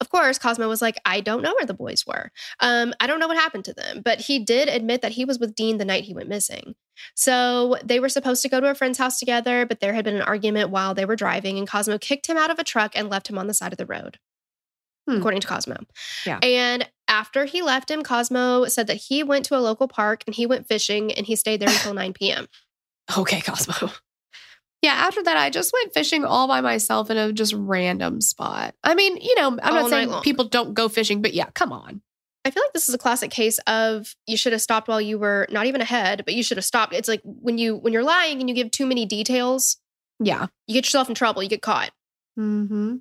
Of 0.00 0.08
course, 0.08 0.38
Cosmo 0.38 0.66
was 0.66 0.80
like, 0.80 0.96
I 1.04 1.20
don't 1.20 1.42
know 1.42 1.52
where 1.52 1.66
the 1.66 1.74
boys 1.74 2.06
were. 2.06 2.30
Um, 2.60 2.94
I 3.00 3.06
don't 3.06 3.20
know 3.20 3.28
what 3.28 3.36
happened 3.36 3.66
to 3.66 3.74
them, 3.74 4.00
but 4.02 4.18
he 4.20 4.38
did 4.38 4.68
admit 4.68 5.02
that 5.02 5.12
he 5.12 5.26
was 5.26 5.38
with 5.38 5.54
Dean 5.54 5.76
the 5.76 5.84
night 5.84 6.04
he 6.04 6.14
went 6.14 6.28
missing. 6.28 6.74
So 7.14 7.76
they 7.84 8.00
were 8.00 8.08
supposed 8.08 8.40
to 8.42 8.48
go 8.48 8.60
to 8.60 8.70
a 8.70 8.74
friend's 8.74 8.96
house 8.96 9.18
together, 9.18 9.66
but 9.66 9.80
there 9.80 9.92
had 9.92 10.06
been 10.06 10.16
an 10.16 10.22
argument 10.22 10.70
while 10.70 10.94
they 10.94 11.04
were 11.04 11.16
driving, 11.16 11.58
and 11.58 11.68
Cosmo 11.68 11.98
kicked 11.98 12.28
him 12.28 12.38
out 12.38 12.50
of 12.50 12.58
a 12.58 12.64
truck 12.64 12.92
and 12.94 13.10
left 13.10 13.28
him 13.28 13.36
on 13.36 13.46
the 13.46 13.52
side 13.54 13.72
of 13.72 13.78
the 13.78 13.84
road, 13.84 14.18
Hmm. 15.06 15.16
according 15.18 15.40
to 15.42 15.46
Cosmo. 15.46 15.76
Yeah. 16.24 16.38
And 16.42 16.88
after 17.10 17.44
he 17.44 17.60
left 17.60 17.90
him, 17.90 18.02
Cosmo 18.02 18.64
said 18.66 18.86
that 18.86 18.96
he 18.96 19.22
went 19.22 19.44
to 19.46 19.56
a 19.56 19.60
local 19.60 19.88
park 19.88 20.22
and 20.26 20.34
he 20.34 20.46
went 20.46 20.66
fishing 20.66 21.12
and 21.12 21.26
he 21.26 21.36
stayed 21.36 21.60
there 21.60 21.68
until 21.68 21.92
9 21.92 22.12
p.m. 22.14 22.46
Okay, 23.18 23.40
Cosmo. 23.40 23.90
Yeah, 24.82 24.92
after 24.92 25.22
that, 25.24 25.36
I 25.36 25.50
just 25.50 25.72
went 25.74 25.92
fishing 25.92 26.24
all 26.24 26.48
by 26.48 26.60
myself 26.62 27.10
in 27.10 27.16
a 27.18 27.32
just 27.32 27.52
random 27.54 28.20
spot. 28.22 28.74
I 28.82 28.94
mean, 28.94 29.18
you 29.18 29.34
know, 29.34 29.48
I'm 29.62 29.74
All 29.74 29.82
not 29.82 29.90
saying 29.90 30.08
long. 30.08 30.22
people 30.22 30.46
don't 30.46 30.72
go 30.72 30.88
fishing, 30.88 31.20
but 31.20 31.34
yeah, 31.34 31.50
come 31.54 31.70
on. 31.72 32.00
I 32.46 32.50
feel 32.50 32.62
like 32.62 32.72
this 32.72 32.88
is 32.88 32.94
a 32.94 32.98
classic 32.98 33.30
case 33.30 33.58
of 33.66 34.14
you 34.26 34.38
should 34.38 34.52
have 34.52 34.62
stopped 34.62 34.88
while 34.88 35.00
you 35.00 35.18
were 35.18 35.46
not 35.50 35.66
even 35.66 35.82
ahead, 35.82 36.22
but 36.24 36.32
you 36.34 36.42
should 36.42 36.56
have 36.56 36.64
stopped. 36.64 36.94
It's 36.94 37.08
like 37.08 37.20
when 37.24 37.58
you 37.58 37.76
when 37.76 37.92
you're 37.92 38.02
lying 38.04 38.40
and 38.40 38.48
you 38.48 38.54
give 38.54 38.70
too 38.70 38.86
many 38.86 39.04
details, 39.04 39.76
Yeah. 40.18 40.46
you 40.66 40.72
get 40.72 40.86
yourself 40.86 41.10
in 41.10 41.14
trouble, 41.14 41.42
you 41.42 41.50
get 41.50 41.60
caught. 41.60 41.90
Mm-hmm. 42.38 42.96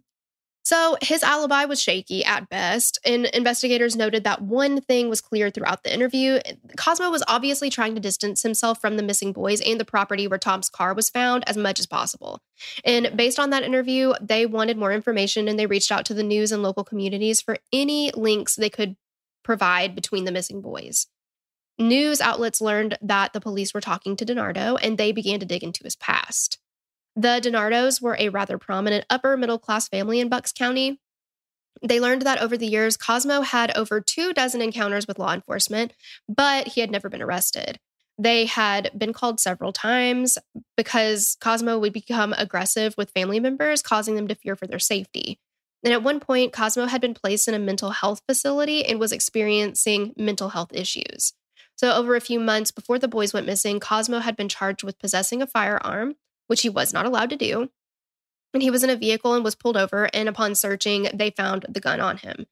So 0.64 0.98
his 1.02 1.24
alibi 1.24 1.66
was 1.66 1.82
shaky 1.82 2.24
at 2.24 2.50
best, 2.50 3.00
and 3.06 3.26
investigators 3.28 3.96
noted 3.96 4.24
that 4.24 4.42
one 4.42 4.82
thing 4.82 5.10
was 5.10 5.22
clear 5.22 5.50
throughout 5.50 5.84
the 5.84 5.94
interview. 5.94 6.40
Eh, 6.46 6.54
Cosmo 6.78 7.10
was 7.10 7.24
obviously 7.28 7.70
trying 7.70 7.96
to 7.96 8.02
distance 8.02 8.44
himself 8.44 8.80
from 8.80 8.98
the 8.98 9.04
missing 9.04 9.34
boys 9.34 9.62
and 9.62 9.80
the 9.80 9.86
property 9.86 10.28
where 10.28 10.38
Tom's 10.38 10.70
car 10.70 10.94
was 10.94 11.10
found 11.10 11.48
as 11.48 11.58
much 11.58 11.80
as 11.80 11.88
possible. 11.88 12.42
And 12.84 13.16
based 13.16 13.40
on 13.40 13.50
that 13.52 13.64
interview, 13.64 14.14
they 14.22 14.46
wanted 14.46 14.78
more 14.78 14.92
information 14.92 15.48
and 15.48 15.58
they 15.58 15.66
reached 15.66 15.92
out 15.92 16.06
to 16.06 16.14
the 16.14 16.24
news 16.24 16.52
and 16.52 16.62
local 16.62 16.84
communities 16.84 17.42
for 17.42 17.58
any 17.74 18.12
links 18.12 18.56
they 18.56 18.70
could 18.70 18.96
provide 19.44 19.96
between 19.96 20.26
the 20.26 20.32
missing 20.32 20.62
boys. 20.62 21.08
News 21.80 22.20
outlets 22.20 22.60
learned 22.60 22.98
that 23.02 23.32
the 23.32 23.40
police 23.40 23.74
were 23.74 23.82
talking 23.82 24.18
to 24.18 24.26
DiNardo 24.26 24.78
and 24.82 24.98
they 24.98 25.14
began 25.14 25.40
to 25.40 25.46
dig 25.46 25.64
into 25.64 25.84
his 25.86 25.96
past. 25.96 26.60
The 27.20 27.42
DiNardos 27.44 28.02
were 28.02 28.16
a 28.18 28.30
rather 28.30 28.58
prominent 28.58 29.04
upper 29.10 29.36
middle 29.36 29.60
class 29.60 29.90
family 29.90 30.22
in 30.22 30.30
Bucks 30.30 30.54
County. 30.54 31.02
They 31.82 32.00
learned 32.00 32.22
that 32.22 32.42
over 32.42 32.56
the 32.56 32.66
years, 32.66 32.96
Cosmo 32.96 33.42
had 33.42 33.76
over 33.76 34.00
two 34.00 34.32
dozen 34.32 34.62
encounters 34.62 35.06
with 35.06 35.20
law 35.20 35.34
enforcement, 35.34 35.92
but 36.30 36.70
he 36.70 36.80
had 36.80 36.90
never 36.90 37.10
been 37.10 37.22
arrested. 37.22 37.78
They 38.18 38.46
had 38.46 38.92
been 38.98 39.12
called 39.12 39.42
several 39.42 39.74
times 39.74 40.38
because 40.78 41.36
Cosmo 41.42 41.78
would 41.78 41.92
become 41.92 42.34
aggressive 42.38 42.96
with 42.98 43.12
family 43.12 43.42
members, 43.42 43.82
causing 43.82 44.16
them 44.16 44.30
to 44.30 44.36
fear 44.36 44.56
for 44.56 44.66
their 44.66 44.80
safety. 44.80 45.42
And 45.84 45.92
at 45.92 46.04
one 46.04 46.22
point, 46.22 46.54
Cosmo 46.54 46.86
had 46.86 47.02
been 47.02 47.14
placed 47.14 47.50
in 47.50 47.54
a 47.54 47.60
mental 47.60 47.90
health 47.90 48.22
facility 48.30 48.86
and 48.86 48.98
was 48.98 49.12
experiencing 49.12 50.14
mental 50.16 50.50
health 50.50 50.70
issues. 50.72 51.34
So, 51.76 51.92
over 51.92 52.16
a 52.16 52.22
few 52.22 52.40
months 52.40 52.72
before 52.72 52.98
the 52.98 53.10
boys 53.10 53.34
went 53.34 53.46
missing, 53.46 53.82
Cosmo 53.82 54.20
had 54.20 54.38
been 54.38 54.48
charged 54.48 54.86
with 54.86 55.00
possessing 55.00 55.42
a 55.42 55.48
firearm, 55.48 56.16
which 56.50 56.62
he 56.62 56.70
was 56.70 56.92
not 56.94 57.06
allowed 57.06 57.30
to 57.30 57.36
do. 57.38 57.70
And 58.54 58.64
he 58.64 58.72
was 58.72 58.84
in 58.84 58.90
a 58.90 58.96
vehicle 58.96 59.34
and 59.36 59.44
was 59.44 59.54
pulled 59.56 59.78
over. 59.78 60.10
And 60.14 60.28
upon 60.28 60.56
searching, 60.56 61.08
they 61.14 61.30
found 61.30 61.66
the 61.70 61.80
gun 61.80 62.00
on 62.00 62.18
him. 62.18 62.48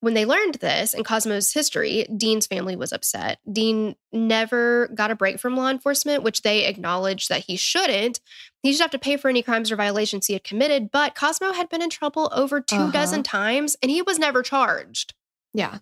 When 0.00 0.14
they 0.14 0.24
learned 0.24 0.54
this 0.56 0.94
and 0.94 1.04
Cosmo's 1.04 1.52
history, 1.52 2.06
Dean's 2.16 2.46
family 2.46 2.76
was 2.76 2.92
upset. 2.92 3.40
Dean 3.50 3.96
never 4.12 4.88
got 4.94 5.10
a 5.10 5.16
break 5.16 5.40
from 5.40 5.56
law 5.56 5.68
enforcement, 5.68 6.22
which 6.22 6.42
they 6.42 6.64
acknowledged 6.66 7.28
that 7.28 7.44
he 7.46 7.56
shouldn't. 7.56 8.20
He 8.62 8.72
should 8.72 8.80
have 8.80 8.92
to 8.92 8.98
pay 8.98 9.16
for 9.16 9.28
any 9.28 9.42
crimes 9.42 9.70
or 9.72 9.76
violations 9.76 10.26
he 10.26 10.34
had 10.34 10.44
committed. 10.44 10.90
But 10.92 11.16
Cosmo 11.16 11.52
had 11.52 11.68
been 11.68 11.82
in 11.82 11.90
trouble 11.90 12.30
over 12.32 12.60
2 12.60 12.76
Uh-huh. 12.76 12.90
dozen 12.92 13.22
times 13.24 13.76
and 13.82 13.90
he 13.90 14.00
was 14.00 14.18
never 14.20 14.42
charged. 14.42 15.14
Yeah. 15.52 15.78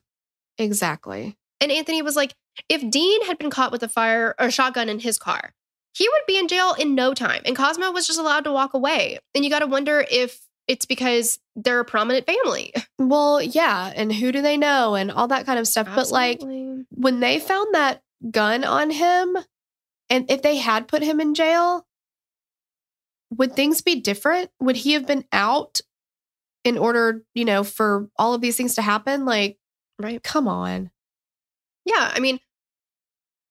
Exactly. 0.58 1.36
And 1.60 1.70
Anthony 1.70 2.02
was 2.02 2.16
like, 2.16 2.34
if 2.70 2.88
Dean 2.90 3.26
had 3.26 3.38
been 3.38 3.50
caught 3.50 3.70
with 3.70 3.82
a 3.82 3.88
fire 3.88 4.34
or 4.40 4.50
shotgun 4.50 4.88
in 4.88 5.00
his 5.00 5.18
car, 5.18 5.52
he 5.96 6.06
would 6.06 6.26
be 6.26 6.38
in 6.38 6.46
jail 6.46 6.74
in 6.78 6.94
no 6.94 7.14
time. 7.14 7.40
And 7.46 7.56
Cosmo 7.56 7.90
was 7.90 8.06
just 8.06 8.18
allowed 8.18 8.44
to 8.44 8.52
walk 8.52 8.74
away. 8.74 9.18
And 9.34 9.44
you 9.44 9.50
got 9.50 9.60
to 9.60 9.66
wonder 9.66 10.04
if 10.10 10.38
it's 10.68 10.84
because 10.84 11.38
they're 11.54 11.80
a 11.80 11.84
prominent 11.84 12.26
family. 12.26 12.72
Well, 12.98 13.42
yeah. 13.42 13.92
And 13.94 14.10
who 14.12 14.32
do 14.32 14.40
they 14.40 14.56
know 14.56 14.94
and 14.94 15.12
all 15.12 15.28
that 15.28 15.44
kind 15.44 15.58
of 15.58 15.68
stuff. 15.68 15.86
But 15.94 16.10
like 16.10 16.40
when 16.40 17.20
they 17.20 17.38
found 17.38 17.74
that 17.74 18.02
gun 18.30 18.64
on 18.64 18.90
him, 18.90 19.36
and 20.08 20.28
if 20.30 20.40
they 20.40 20.56
had 20.56 20.88
put 20.88 21.02
him 21.02 21.20
in 21.20 21.34
jail, 21.34 21.86
would 23.30 23.54
things 23.54 23.82
be 23.82 24.00
different? 24.00 24.50
Would 24.60 24.76
he 24.76 24.94
have 24.94 25.06
been 25.06 25.24
out 25.30 25.82
in 26.64 26.78
order, 26.78 27.22
you 27.34 27.44
know, 27.44 27.62
for 27.62 28.08
all 28.18 28.32
of 28.32 28.40
these 28.40 28.56
things 28.56 28.74
to 28.76 28.82
happen? 28.82 29.26
Like, 29.26 29.58
right. 30.00 30.22
come 30.22 30.48
on. 30.48 30.90
Yeah. 31.84 32.10
I 32.12 32.18
mean, 32.18 32.40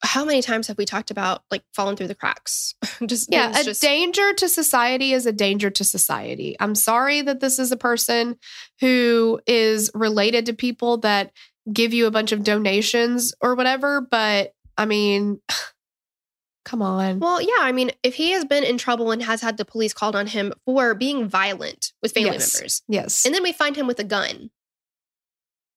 how 0.03 0.25
many 0.25 0.41
times 0.41 0.67
have 0.67 0.77
we 0.77 0.85
talked 0.85 1.11
about 1.11 1.43
like 1.49 1.63
falling 1.73 1.95
through 1.95 2.07
the 2.07 2.15
cracks? 2.15 2.75
just 3.05 3.31
Yeah, 3.31 3.59
a 3.59 3.63
just 3.63 3.81
danger 3.81 4.33
to 4.33 4.49
society 4.49 5.13
is 5.13 5.25
a 5.25 5.31
danger 5.31 5.69
to 5.69 5.83
society. 5.83 6.55
I'm 6.59 6.75
sorry 6.75 7.21
that 7.21 7.39
this 7.39 7.59
is 7.59 7.71
a 7.71 7.77
person 7.77 8.37
who 8.81 9.39
is 9.47 9.89
related 9.93 10.45
to 10.47 10.53
people 10.53 10.97
that 10.97 11.31
give 11.71 11.93
you 11.93 12.05
a 12.05 12.11
bunch 12.11 12.31
of 12.31 12.43
donations 12.43 13.33
or 13.41 13.55
whatever, 13.55 14.01
but 14.01 14.53
I 14.77 14.85
mean, 14.85 15.39
come 16.65 16.81
on. 16.81 17.19
Well, 17.19 17.41
yeah. 17.41 17.61
I 17.61 17.71
mean, 17.71 17.91
if 18.03 18.15
he 18.15 18.31
has 18.31 18.45
been 18.45 18.63
in 18.63 18.77
trouble 18.77 19.11
and 19.11 19.23
has 19.23 19.41
had 19.41 19.57
the 19.57 19.65
police 19.65 19.93
called 19.93 20.15
on 20.15 20.27
him 20.27 20.53
for 20.65 20.93
being 20.93 21.27
violent 21.27 21.93
with 22.01 22.11
family 22.11 22.31
Yes. 22.31 22.55
members, 22.55 22.83
yes. 22.87 23.25
and 23.25 23.33
then 23.33 23.43
we 23.43 23.53
find 23.53 23.75
him 23.75 23.87
with 23.87 23.99
a 23.99 24.03
gun, 24.03 24.51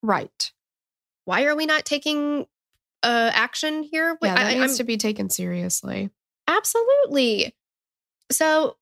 right. 0.03 0.53
why 1.25 1.45
are 1.45 1.55
we 1.57 1.67
not 1.67 1.85
taking 1.85 2.47
uh, 3.03 3.31
action 3.35 3.83
here? 3.83 4.19
Yeah, 4.23 4.35
that 4.35 4.47
I- 4.47 4.55
needs 4.55 4.73
I'm- 4.73 4.77
to 4.79 4.85
be 4.85 4.97
taken 4.97 5.31
seriously. 5.31 6.11
Absolutely. 6.49 7.55
So, 8.31 8.77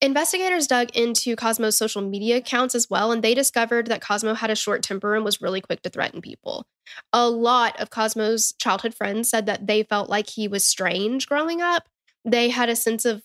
investigators 0.00 0.66
dug 0.66 0.94
into 0.96 1.36
Cosmo's 1.36 1.76
social 1.76 2.02
media 2.02 2.36
accounts 2.36 2.74
as 2.74 2.88
well, 2.90 3.12
and 3.12 3.22
they 3.22 3.34
discovered 3.34 3.86
that 3.88 4.00
Cosmo 4.02 4.34
had 4.34 4.50
a 4.50 4.56
short 4.56 4.82
temper 4.82 5.14
and 5.14 5.24
was 5.24 5.40
really 5.40 5.60
quick 5.60 5.82
to 5.82 5.90
threaten 5.90 6.20
people. 6.20 6.66
A 7.12 7.28
lot 7.28 7.80
of 7.80 7.90
Cosmo's 7.90 8.52
childhood 8.58 8.94
friends 8.94 9.28
said 9.28 9.46
that 9.46 9.66
they 9.66 9.82
felt 9.82 10.08
like 10.10 10.28
he 10.28 10.48
was 10.48 10.64
strange 10.64 11.26
growing 11.26 11.60
up. 11.62 11.84
They 12.24 12.48
had 12.50 12.68
a 12.68 12.76
sense 12.76 13.04
of, 13.04 13.22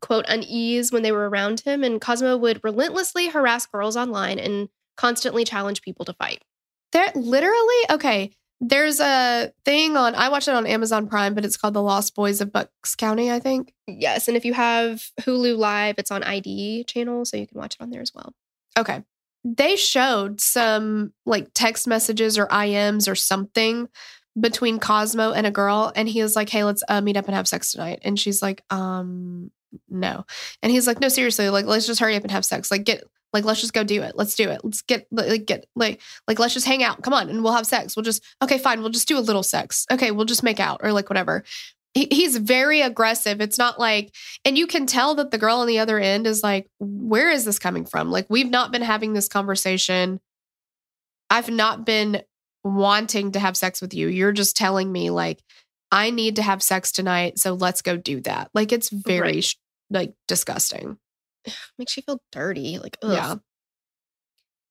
quote, 0.00 0.24
unease 0.28 0.90
when 0.92 1.02
they 1.02 1.12
were 1.12 1.28
around 1.28 1.60
him, 1.60 1.82
and 1.84 2.00
Cosmo 2.00 2.36
would 2.36 2.60
relentlessly 2.64 3.28
harass 3.28 3.66
girls 3.66 3.96
online 3.96 4.38
and 4.38 4.68
constantly 4.96 5.44
challenge 5.44 5.82
people 5.82 6.04
to 6.06 6.12
fight. 6.14 6.42
They're 6.92 7.12
literally, 7.14 7.76
okay. 7.90 8.32
There's 8.64 9.00
a 9.00 9.52
thing 9.64 9.96
on 9.96 10.14
I 10.14 10.28
watched 10.28 10.46
it 10.46 10.54
on 10.54 10.68
Amazon 10.68 11.08
Prime, 11.08 11.34
but 11.34 11.44
it's 11.44 11.56
called 11.56 11.74
The 11.74 11.82
Lost 11.82 12.14
Boys 12.14 12.40
of 12.40 12.52
Bucks 12.52 12.94
County, 12.94 13.28
I 13.30 13.40
think. 13.40 13.74
Yes, 13.88 14.28
and 14.28 14.36
if 14.36 14.44
you 14.44 14.54
have 14.54 15.02
Hulu 15.22 15.56
Live, 15.58 15.96
it's 15.98 16.12
on 16.12 16.22
ID 16.22 16.84
channel, 16.84 17.24
so 17.24 17.36
you 17.36 17.46
can 17.48 17.58
watch 17.58 17.74
it 17.74 17.82
on 17.82 17.90
there 17.90 18.00
as 18.00 18.12
well. 18.14 18.34
Okay. 18.78 19.02
they 19.44 19.74
showed 19.76 20.40
some 20.40 21.12
like 21.26 21.48
text 21.54 21.88
messages 21.88 22.38
or 22.38 22.46
IMs 22.46 23.10
or 23.10 23.16
something 23.16 23.88
between 24.40 24.78
Cosmo 24.78 25.32
and 25.32 25.46
a 25.46 25.50
girl, 25.50 25.92
and 25.96 26.08
he 26.08 26.22
was 26.22 26.36
like, 26.36 26.48
"Hey, 26.48 26.62
let's 26.64 26.84
uh, 26.88 27.00
meet 27.00 27.16
up 27.16 27.26
and 27.26 27.34
have 27.34 27.48
sex 27.48 27.72
tonight." 27.72 27.98
And 28.04 28.18
she's 28.18 28.40
like, 28.40 28.62
"Um, 28.70 29.50
no." 29.88 30.24
And 30.62 30.70
he's 30.70 30.86
like, 30.86 31.00
"No, 31.00 31.08
seriously, 31.08 31.50
like 31.50 31.66
let's 31.66 31.86
just 31.86 32.00
hurry 32.00 32.14
up 32.16 32.22
and 32.22 32.30
have 32.30 32.44
sex. 32.44 32.70
Like 32.70 32.84
get 32.84 33.02
like 33.32 33.44
let's 33.44 33.60
just 33.60 33.72
go 33.72 33.84
do 33.84 34.02
it. 34.02 34.12
Let's 34.16 34.34
do 34.34 34.48
it. 34.48 34.60
Let's 34.64 34.82
get 34.82 35.06
like 35.10 35.46
get 35.46 35.66
like 35.74 36.00
like 36.28 36.38
let's 36.38 36.54
just 36.54 36.66
hang 36.66 36.82
out. 36.82 37.02
Come 37.02 37.14
on, 37.14 37.28
and 37.28 37.42
we'll 37.42 37.52
have 37.54 37.66
sex. 37.66 37.96
We'll 37.96 38.04
just 38.04 38.22
okay, 38.42 38.58
fine. 38.58 38.80
We'll 38.80 38.90
just 38.90 39.08
do 39.08 39.18
a 39.18 39.20
little 39.20 39.42
sex. 39.42 39.86
Okay, 39.90 40.10
we'll 40.10 40.26
just 40.26 40.42
make 40.42 40.60
out 40.60 40.80
or 40.82 40.92
like 40.92 41.08
whatever." 41.08 41.44
He, 41.94 42.08
he's 42.10 42.38
very 42.38 42.80
aggressive. 42.80 43.42
It's 43.42 43.58
not 43.58 43.78
like, 43.78 44.14
and 44.46 44.56
you 44.56 44.66
can 44.66 44.86
tell 44.86 45.14
that 45.16 45.30
the 45.30 45.36
girl 45.36 45.58
on 45.58 45.66
the 45.66 45.78
other 45.78 45.98
end 45.98 46.26
is 46.26 46.42
like, 46.42 46.66
where 46.80 47.30
is 47.30 47.44
this 47.44 47.58
coming 47.58 47.84
from? 47.84 48.10
Like, 48.10 48.24
we've 48.30 48.48
not 48.48 48.72
been 48.72 48.80
having 48.80 49.12
this 49.12 49.28
conversation. 49.28 50.18
I've 51.28 51.50
not 51.50 51.84
been 51.84 52.22
wanting 52.64 53.32
to 53.32 53.40
have 53.40 53.58
sex 53.58 53.82
with 53.82 53.92
you. 53.92 54.08
You're 54.08 54.32
just 54.32 54.56
telling 54.56 54.90
me, 54.90 55.10
like, 55.10 55.42
I 55.90 56.08
need 56.08 56.36
to 56.36 56.42
have 56.42 56.62
sex 56.62 56.92
tonight. 56.92 57.38
So 57.38 57.52
let's 57.52 57.82
go 57.82 57.98
do 57.98 58.22
that. 58.22 58.48
Like, 58.54 58.72
it's 58.72 58.88
very, 58.88 59.32
Right. 59.32 59.54
like, 59.90 60.14
disgusting. 60.28 60.96
Makes 61.78 61.96
you 61.96 62.02
feel 62.02 62.20
dirty. 62.30 62.78
Like, 62.78 62.96
ugh. 63.02 63.12
Yeah. 63.12 63.34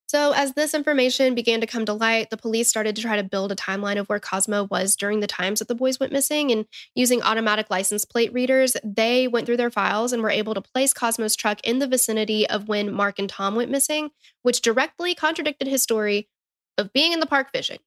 So, 0.08 0.34
as 0.34 0.52
this 0.56 0.74
information 0.74 1.36
began 1.36 1.62
to 1.62 1.68
come 1.68 1.86
to 1.86 1.94
light, 1.94 2.32
the 2.32 2.36
police 2.36 2.68
started 2.68 2.98
to 2.98 3.02
try 3.02 3.16
to 3.16 3.24
build 3.24 3.50
a 3.50 3.56
timeline 3.56 3.98
of 3.98 4.10
where 4.10 4.20
Cosmo 4.20 4.66
was 4.66 4.98
during 4.98 5.22
the 5.22 5.28
times 5.28 5.60
that 5.60 5.70
the 5.70 5.76
boys 5.76 6.02
went 6.02 6.12
missing. 6.12 6.52
And 6.52 6.66
using 6.96 7.22
automatic 7.22 7.70
license 7.70 8.04
plate 8.04 8.34
readers, 8.34 8.76
they 8.84 9.30
went 9.30 9.46
through 9.46 9.56
their 9.56 9.72
files 9.72 10.12
and 10.12 10.22
were 10.22 10.30
able 10.30 10.54
to 10.54 10.60
place 10.60 10.94
Cosmo's 10.94 11.38
truck 11.38 11.62
in 11.64 11.80
the 11.80 11.88
vicinity 11.88 12.46
of 12.46 12.68
when 12.68 12.92
Mark 12.92 13.20
and 13.20 13.30
Tom 13.30 13.56
went 13.56 13.72
missing, 13.72 14.10
which 14.42 14.60
directly 14.60 15.16
contradicted 15.16 15.70
his 15.70 15.82
story 15.82 16.28
of 16.78 16.92
being 16.92 17.14
in 17.14 17.22
the 17.22 17.26
park 17.26 17.48
fishing. 17.54 17.80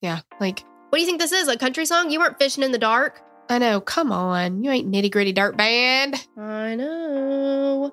Yeah. 0.00 0.22
Like, 0.40 0.64
What 0.88 0.96
do 0.96 1.00
you 1.00 1.06
think 1.06 1.20
this 1.20 1.30
is? 1.30 1.46
A 1.46 1.56
country 1.56 1.86
song? 1.86 2.10
You 2.10 2.18
weren't 2.18 2.40
fishing 2.40 2.64
in 2.64 2.72
the 2.72 2.78
dark? 2.78 3.22
I 3.48 3.58
know. 3.58 3.80
Come 3.80 4.10
on. 4.10 4.64
You 4.64 4.70
ain't 4.72 4.90
nitty 4.90 5.12
gritty 5.12 5.32
dirt 5.32 5.56
band. 5.56 6.26
I 6.36 6.74
know. 6.74 7.92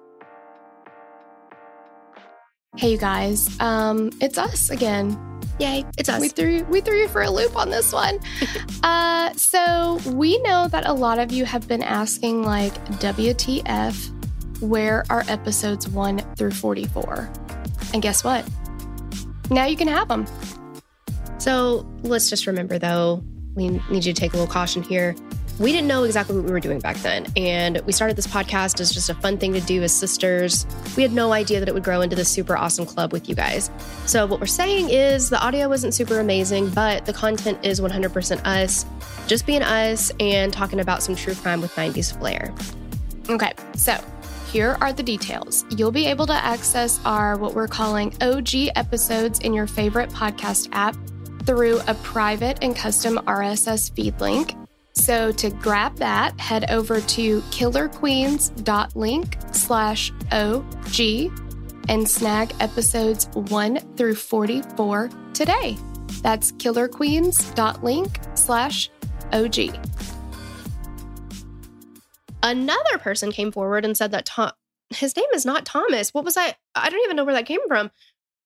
Hey, 2.80 2.92
you 2.92 2.98
guys. 2.98 3.50
Um, 3.60 4.10
it's 4.22 4.38
us 4.38 4.70
again. 4.70 5.20
Yay, 5.60 5.84
it's 5.98 6.08
us. 6.08 6.22
We 6.22 6.30
threw 6.30 6.64
we 6.70 6.80
threw 6.80 6.98
you 6.98 7.10
for 7.10 7.22
a 7.22 7.30
loop 7.30 7.58
on 7.58 7.70
this 7.70 7.92
one. 7.92 8.22
uh, 8.84 9.34
so 9.34 10.00
we 10.06 10.42
know 10.44 10.70
that 10.70 10.88
a 10.88 10.94
lot 10.94 11.20
of 11.20 11.30
you 11.30 11.44
have 11.44 11.68
been 11.68 11.84
asking 11.84 12.44
like 12.44 12.74
WTF, 13.02 14.62
where 14.62 15.04
are 15.10 15.26
episodes 15.28 15.90
one 15.90 16.20
through 16.38 16.52
forty 16.52 16.86
four? 16.86 17.30
And 17.94 18.02
guess 18.02 18.24
what? 18.24 18.50
Now 19.50 19.66
you 19.66 19.76
can 19.76 19.90
have 19.90 20.08
them. 20.08 20.26
So 21.38 21.86
let's 22.04 22.30
just 22.30 22.48
remember, 22.48 22.80
though, 22.80 23.22
we 23.56 23.68
need 23.68 24.06
you 24.06 24.14
to 24.14 24.14
take 24.14 24.32
a 24.32 24.38
little 24.38 24.50
caution 24.50 24.84
here. 24.84 25.18
We 25.60 25.74
didn't 25.74 25.88
know 25.88 26.04
exactly 26.04 26.38
what 26.38 26.46
we 26.46 26.52
were 26.52 26.62
doing 26.62 26.80
back 26.80 26.96
then. 26.98 27.28
And 27.36 27.82
we 27.86 27.92
started 27.92 28.16
this 28.16 28.28
podcast 28.28 28.80
as 28.80 28.92
just 28.92 29.10
a 29.10 29.14
fun 29.14 29.38
thing 29.38 29.52
to 29.54 29.60
do 29.60 29.84
as 29.84 29.94
sisters. 29.94 30.66
We 30.96 31.04
had 31.04 31.12
no 31.12 31.34
idea 31.34 31.60
that 31.60 31.68
it 31.68 31.74
would 31.74 31.84
grow 31.84 32.00
into 32.00 32.16
this 32.16 32.30
super 32.30 32.58
awesome 32.58 32.86
club 32.86 33.12
with 33.12 33.28
you 33.28 33.36
guys. 33.36 33.70
So, 34.06 34.26
what 34.26 34.40
we're 34.40 34.46
saying 34.46 34.90
is 34.90 35.30
the 35.30 35.40
audio 35.40 35.68
wasn't 35.68 35.94
super 35.94 36.20
amazing, 36.20 36.70
but 36.70 37.06
the 37.06 37.14
content 37.14 37.60
is 37.64 37.82
100% 37.82 38.46
us, 38.46 38.86
just 39.28 39.46
being 39.46 39.62
us 39.62 40.12
and 40.20 40.54
talking 40.54 40.80
about 40.80 41.04
some 41.04 41.16
true 41.16 41.36
crime 41.36 41.60
with 41.60 41.76
90s 41.76 42.18
flair. 42.18 42.54
Okay, 43.30 43.52
so 43.76 44.02
here 44.52 44.78
are 44.82 44.94
the 44.94 45.04
details. 45.04 45.66
You'll 45.70 45.92
be 45.92 46.08
able 46.08 46.26
to 46.28 46.34
access 46.34 47.00
our 47.06 47.38
what 47.38 47.54
we're 47.54 47.68
calling 47.68 48.16
OG 48.22 48.72
episodes 48.76 49.40
in 49.40 49.54
your 49.54 49.68
favorite 49.68 50.10
podcast 50.10 50.70
app 50.72 50.96
through 51.46 51.82
a 51.88 51.94
private 51.96 52.60
and 52.64 52.76
custom 52.76 53.18
RSS 53.28 53.94
feed 53.94 54.20
link. 54.22 54.56
So 54.94 55.32
to 55.32 55.50
grab 55.50 55.96
that, 55.98 56.40
head 56.40 56.70
over 56.70 57.00
to 57.02 57.42
killerqueens.link 57.42 59.38
slash 59.52 60.12
OG 60.32 61.32
and 61.90 62.08
snag 62.08 62.54
episodes 62.60 63.30
1 63.34 63.96
through 63.96 64.16
44 64.16 65.10
today. 65.34 65.78
That's 66.22 66.52
killerqueens.link 66.54 68.20
slash 68.36 68.90
OG. 69.34 69.56
Another 72.42 72.98
person 73.00 73.32
came 73.32 73.52
forward 73.52 73.86
and 73.86 73.98
said 73.98 74.12
that 74.12 74.26
Tom, 74.26 74.52
his 74.90 75.16
name 75.16 75.26
is 75.34 75.46
not 75.46 75.66
Thomas. 75.66 76.14
What 76.14 76.24
was 76.24 76.38
I? 76.38 76.56
I 76.76 76.90
don't 76.90 77.04
even 77.04 77.16
know 77.16 77.26
where 77.26 77.36
that 77.36 77.46
came 77.46 77.66
from. 77.68 77.92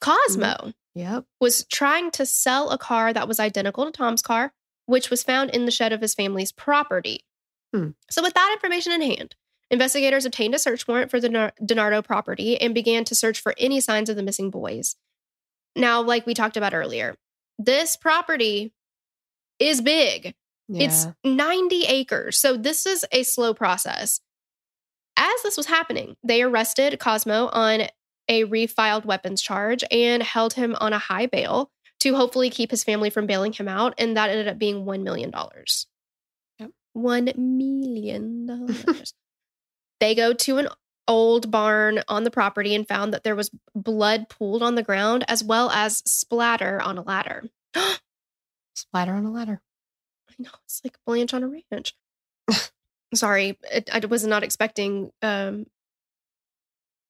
Cosmo. 0.02 0.48
Mm-hmm. 0.48 0.70
Yep. 0.96 1.26
was 1.42 1.66
trying 1.72 2.12
to 2.12 2.26
sell 2.26 2.70
a 2.70 2.78
car 2.78 3.14
that 3.14 3.28
was 3.28 3.40
identical 3.40 3.86
to 3.86 3.92
Tom's 3.92 4.22
car, 4.22 4.54
which 4.86 5.10
was 5.10 5.24
found 5.24 5.50
in 5.52 5.66
the 5.66 5.72
shed 5.72 5.94
of 5.94 6.02
his 6.02 6.14
family's 6.14 6.52
property. 6.52 7.26
Hmm. 7.74 7.90
So, 8.10 8.22
with 8.22 8.34
that 8.34 8.52
information 8.54 8.92
in 8.92 9.02
hand, 9.02 9.36
investigators 9.72 10.26
obtained 10.26 10.56
a 10.56 10.60
search 10.60 10.88
warrant 10.88 11.12
for 11.12 11.20
the 11.20 11.30
Donar- 11.30 11.54
Donardo 11.62 12.04
property 12.04 12.60
and 12.60 12.74
began 12.74 13.04
to 13.06 13.16
search 13.16 13.42
for 13.42 13.54
any 13.58 13.80
signs 13.80 14.10
of 14.10 14.16
the 14.16 14.24
missing 14.24 14.50
boys. 14.50 14.96
Now, 15.76 16.02
like 16.02 16.26
we 16.26 16.34
talked 16.34 16.58
about 16.58 16.74
earlier, 16.74 17.16
this 17.58 17.96
property 17.96 18.74
is 19.60 19.82
big. 19.82 20.36
It's 20.70 21.08
90 21.24 21.84
acres. 21.84 22.38
So, 22.38 22.58
this 22.58 22.86
is 22.86 23.06
a 23.12 23.24
slow 23.24 23.54
process. 23.54 24.22
As 25.18 25.42
this 25.44 25.58
was 25.58 25.68
happening, 25.68 26.16
they 26.24 26.42
arrested 26.42 27.00
Cosmo 27.00 27.48
on 27.48 27.88
a 28.30 28.46
refiled 28.46 29.06
weapons 29.06 29.42
charge 29.42 29.84
and 29.92 30.24
held 30.24 30.54
him 30.54 30.76
on 30.80 30.94
a 30.94 31.00
high 31.00 31.26
bail 31.26 31.72
to 32.04 32.16
hopefully 32.16 32.50
keep 32.50 32.70
his 32.70 32.84
family 32.84 33.10
from 33.10 33.26
bailing 33.26 33.54
him 33.54 33.70
out. 33.70 33.94
And 33.98 34.18
that 34.18 34.30
ended 34.30 34.50
up 34.50 34.60
being 34.60 34.84
$1 34.84 35.04
million. 35.04 35.32
Yep. 36.60 36.72
$1 36.98 37.38
million. 37.38 38.86
they 40.02 40.14
go 40.14 40.34
to 40.34 40.58
an 40.58 40.68
old 41.08 41.50
barn 41.50 42.02
on 42.10 42.26
the 42.26 42.32
property 42.32 42.76
and 42.76 42.86
found 42.86 43.14
that 43.14 43.24
there 43.24 43.38
was 43.38 43.52
blood 43.74 44.28
pooled 44.28 44.62
on 44.62 44.76
the 44.76 44.84
ground 44.84 45.24
as 45.30 45.44
well 45.44 45.70
as 45.72 46.04
splatter 46.06 46.82
on 46.82 46.98
a 46.98 47.02
ladder. 47.02 47.44
Splatter 48.76 49.14
on 49.14 49.24
a 49.24 49.32
ladder. 49.32 49.62
I 50.30 50.34
know, 50.40 50.50
it's 50.66 50.82
like 50.84 50.98
Blanche 51.06 51.34
on 51.34 51.44
a 51.44 51.48
ranch. 51.48 51.94
Sorry, 53.14 53.58
it, 53.72 53.90
I 53.94 54.04
was 54.08 54.26
not 54.26 54.44
expecting 54.44 55.12
um, 55.22 55.68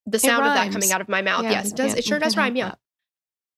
the 0.05 0.19
sound 0.19 0.45
of 0.45 0.53
that 0.53 0.71
coming 0.73 0.91
out 0.91 0.99
of 0.99 1.07
my 1.07 1.21
mouth. 1.21 1.43
Yeah, 1.45 1.51
yes, 1.51 1.71
it 1.71 1.77
does. 1.77 1.93
yeah, 1.93 1.99
It 1.99 2.03
sure 2.03 2.19
does 2.19 2.35
rhyme. 2.35 2.57
Yeah. 2.57 2.75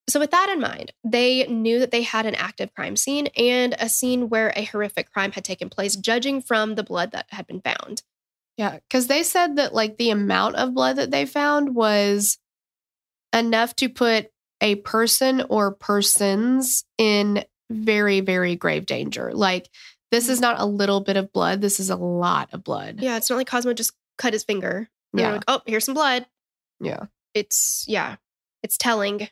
So, 0.08 0.20
with 0.20 0.32
that 0.32 0.50
in 0.50 0.60
mind, 0.60 0.94
they 1.04 1.48
knew 1.48 1.80
that 1.80 1.92
they 1.92 2.04
had 2.04 2.26
an 2.26 2.36
active 2.36 2.74
crime 2.76 2.96
scene 2.96 3.28
and 3.36 3.76
a 3.80 3.90
scene 3.90 4.30
where 4.30 4.54
a 4.56 4.64
horrific 4.64 5.12
crime 5.12 5.32
had 5.32 5.44
taken 5.44 5.70
place, 5.70 5.96
judging 5.96 6.42
from 6.42 6.76
the 6.76 6.84
blood 6.84 7.12
that 7.12 7.26
had 7.30 7.48
been 7.48 7.62
found. 7.62 8.04
Yeah, 8.58 8.78
because 8.88 9.08
they 9.08 9.24
said 9.24 9.58
that 9.58 9.74
like 9.74 9.98
the 9.98 10.12
amount 10.12 10.56
of 10.56 10.74
blood 10.74 10.98
that 10.98 11.12
they 11.12 11.26
found 11.26 11.76
was 11.76 12.38
enough 13.34 13.76
to 13.78 13.90
put 13.90 14.30
a 14.62 14.76
person 14.76 15.44
or 15.50 15.72
persons 15.72 16.86
in 16.98 17.44
very, 17.70 18.22
very 18.22 18.56
grave 18.56 18.86
danger. 18.86 19.34
Like 19.34 19.70
this 20.12 20.30
is 20.30 20.40
not 20.40 20.60
a 20.60 20.66
little 20.66 21.02
bit 21.02 21.18
of 21.18 21.34
blood. 21.34 21.62
This 21.62 21.80
is 21.80 21.90
a 21.90 21.96
lot 21.96 22.50
of 22.54 22.64
blood. 22.64 23.00
Yeah, 23.02 23.18
it's 23.18 23.30
not 23.30 23.38
like 23.38 23.48
Cosmo 23.48 23.74
just 23.74 23.94
cut 24.18 24.34
his 24.34 24.44
finger. 24.44 24.90
Yeah. 25.14 25.34
like, 25.34 25.44
oh, 25.48 25.62
here's 25.66 25.86
some 25.86 25.94
blood. 25.94 26.26
Yeah. 26.80 27.06
It's, 27.34 27.86
yeah, 27.88 28.16
it's 28.64 28.78
telling. 28.78 29.30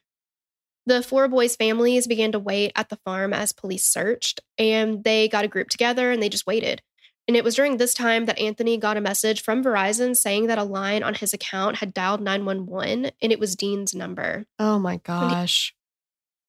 The 0.86 1.02
four 1.02 1.28
boys' 1.28 1.56
families 1.56 2.08
began 2.08 2.32
to 2.34 2.40
wait 2.40 2.74
at 2.76 2.90
the 2.90 3.00
farm 3.06 3.34
as 3.34 3.54
police 3.54 3.86
searched, 3.86 4.42
and 4.58 5.04
they 5.04 5.30
got 5.30 5.46
a 5.46 5.48
group 5.48 5.70
together 5.70 6.12
and 6.12 6.22
they 6.22 6.30
just 6.30 6.46
waited. 6.48 6.82
And 7.28 7.38
it 7.38 7.44
was 7.44 7.56
during 7.56 7.78
this 7.78 7.94
time 7.94 8.26
that 8.26 8.40
Anthony 8.40 8.78
got 8.78 8.98
a 8.98 9.02
message 9.02 9.42
from 9.42 9.64
Verizon 9.64 10.16
saying 10.16 10.48
that 10.48 10.58
a 10.58 10.64
line 10.64 11.04
on 11.04 11.14
his 11.14 11.34
account 11.34 11.78
had 11.78 11.94
dialed 11.94 12.22
911 12.22 13.12
and 13.22 13.32
it 13.32 13.40
was 13.40 13.56
Dean's 13.56 13.96
number. 13.96 14.46
Oh 14.60 14.78
my 14.78 14.98
gosh. 14.98 15.74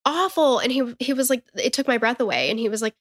Awful. 0.04 0.58
And 0.58 0.72
he 0.72 0.94
he 0.98 1.12
was 1.12 1.30
like, 1.30 1.44
it 1.54 1.72
took 1.72 1.86
my 1.86 1.98
breath 1.98 2.20
away. 2.20 2.50
And 2.50 2.58
he 2.58 2.68
was 2.68 2.82
like, 2.82 2.94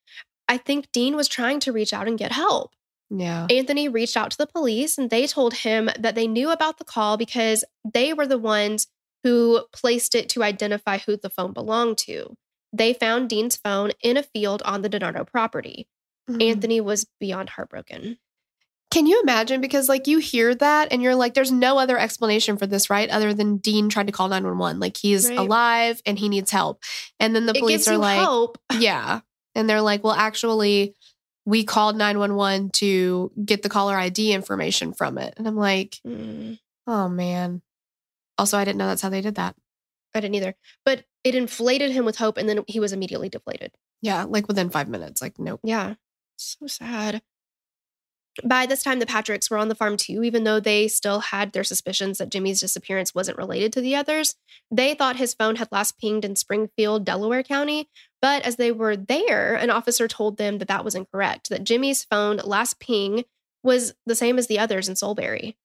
I 0.48 0.58
think 0.58 0.92
Dean 0.92 1.16
was 1.16 1.28
trying 1.28 1.60
to 1.62 1.72
reach 1.72 1.94
out 1.94 2.08
and 2.08 2.18
get 2.18 2.32
help. 2.32 2.76
Yeah. 3.10 3.48
Anthony 3.50 3.90
reached 3.90 4.18
out 4.18 4.32
to 4.32 4.38
the 4.38 4.48
police 4.48 4.98
and 4.98 5.10
they 5.10 5.26
told 5.26 5.56
him 5.56 5.90
that 6.00 6.16
they 6.16 6.28
knew 6.28 6.52
about 6.52 6.78
the 6.78 6.86
call 6.86 7.18
because 7.18 7.64
they 7.92 8.14
were 8.14 8.28
the 8.28 8.38
ones 8.38 8.88
who 9.24 9.62
placed 9.72 10.16
it 10.16 10.30
to 10.30 10.44
identify 10.44 10.98
who 11.00 11.18
the 11.18 11.30
phone 11.30 11.54
belonged 11.54 11.98
to. 12.00 12.36
They 12.72 12.94
found 12.94 13.30
Dean's 13.30 13.56
phone 13.56 13.92
in 14.02 14.18
a 14.18 14.24
field 14.24 14.62
on 14.66 14.82
the 14.82 14.90
DiNardo 14.90 15.26
property. 15.28 15.88
Mhm. 16.30 16.42
Anthony 16.42 16.82
was 16.82 17.06
beyond 17.20 17.50
heartbroken. 17.52 18.18
Can 18.92 19.08
you 19.08 19.22
imagine? 19.22 19.60
Because 19.60 19.90
like 19.90 20.08
you 20.08 20.20
hear 20.20 20.54
that 20.54 20.90
and 20.92 21.02
you're 21.02 21.16
like, 21.16 21.34
there's 21.34 21.52
no 21.52 21.80
other 21.80 21.98
explanation 21.98 22.58
for 22.58 22.68
this, 22.68 22.90
right? 22.92 23.10
Other 23.10 23.34
than 23.34 23.58
Dean 23.58 23.90
tried 23.90 24.06
to 24.08 24.14
call 24.14 24.28
911. 24.30 24.80
Like 24.80 24.98
he's 24.98 25.30
Right. 25.30 25.38
alive 25.40 26.02
and 26.06 26.18
he 26.20 26.30
needs 26.30 26.52
help. 26.52 26.84
And 27.20 27.36
then 27.36 27.46
the 27.48 27.54
it 27.56 27.60
police 27.60 27.88
are 27.88 27.98
like, 27.98 28.20
hope. 28.20 28.60
Yeah. 28.80 29.22
And 29.56 29.68
they're 29.70 29.82
like, 29.82 30.04
well, 30.04 30.14
actually, 30.14 30.94
we 31.46 31.64
called 31.64 31.96
911 31.98 32.70
to 32.72 33.32
get 33.44 33.64
the 33.64 33.70
caller 33.70 33.96
ID 33.96 34.32
information 34.32 34.94
from 34.94 35.18
it. 35.18 35.34
And 35.38 35.48
I'm 35.48 35.58
like, 35.58 35.98
Mm. 36.06 36.60
oh 36.88 37.10
man. 37.10 37.62
Also, 38.38 38.58
I 38.58 38.66
didn't 38.66 38.78
know 38.78 38.88
that's 38.88 39.02
how 39.02 39.10
they 39.10 39.22
did 39.22 39.36
that. 39.36 39.56
I 40.16 40.20
didn't 40.20 40.36
either. 40.36 40.56
But 40.86 41.06
it 41.24 41.36
inflated 41.36 41.92
him 41.92 42.06
with 42.06 42.18
hope 42.18 42.38
and 42.38 42.48
then 42.48 42.64
he 42.68 42.80
was 42.80 42.94
immediately 42.94 43.30
deflated. 43.30 43.72
Yeah, 44.02 44.24
like 44.24 44.48
within 44.48 44.70
five 44.70 44.90
minutes. 44.90 45.22
Like, 45.22 45.40
nope. 45.40 45.62
Yeah. 45.64 45.96
So 46.36 46.68
sad. 46.68 47.22
By 48.44 48.66
this 48.66 48.82
time, 48.82 48.98
the 48.98 49.06
Patricks 49.06 49.52
were 49.52 49.60
on 49.60 49.68
the 49.68 49.76
farm 49.76 49.96
too, 49.96 50.24
even 50.24 50.44
though 50.44 50.60
they 50.60 50.88
still 50.88 51.20
had 51.20 51.52
their 51.52 51.64
suspicions 51.64 52.18
that 52.18 52.30
Jimmy's 52.30 52.60
disappearance 52.60 53.14
wasn't 53.14 53.38
related 53.38 53.72
to 53.74 53.82
the 53.82 53.96
others. 53.96 54.36
They 54.72 54.96
thought 54.96 55.18
his 55.18 55.36
phone 55.36 55.58
had 55.58 55.72
last 55.72 56.00
pinged 56.00 56.26
in 56.26 56.36
Springfield, 56.36 57.06
Delaware 57.06 57.44
County. 57.44 57.90
But 58.22 58.42
as 58.42 58.56
they 58.56 58.72
were 58.72 58.98
there, 58.98 59.54
an 59.54 59.70
officer 59.70 60.08
told 60.08 60.38
them 60.38 60.58
that 60.58 60.68
that 60.68 60.84
was 60.84 60.96
incorrect, 60.96 61.50
that 61.50 61.64
Jimmy's 61.64 62.04
phone 62.04 62.38
last 62.38 62.80
ping 62.80 63.26
was 63.62 63.94
the 64.08 64.16
same 64.16 64.40
as 64.40 64.48
the 64.48 64.60
others 64.60 64.90
in 64.90 64.96
Solebury. 64.96 65.56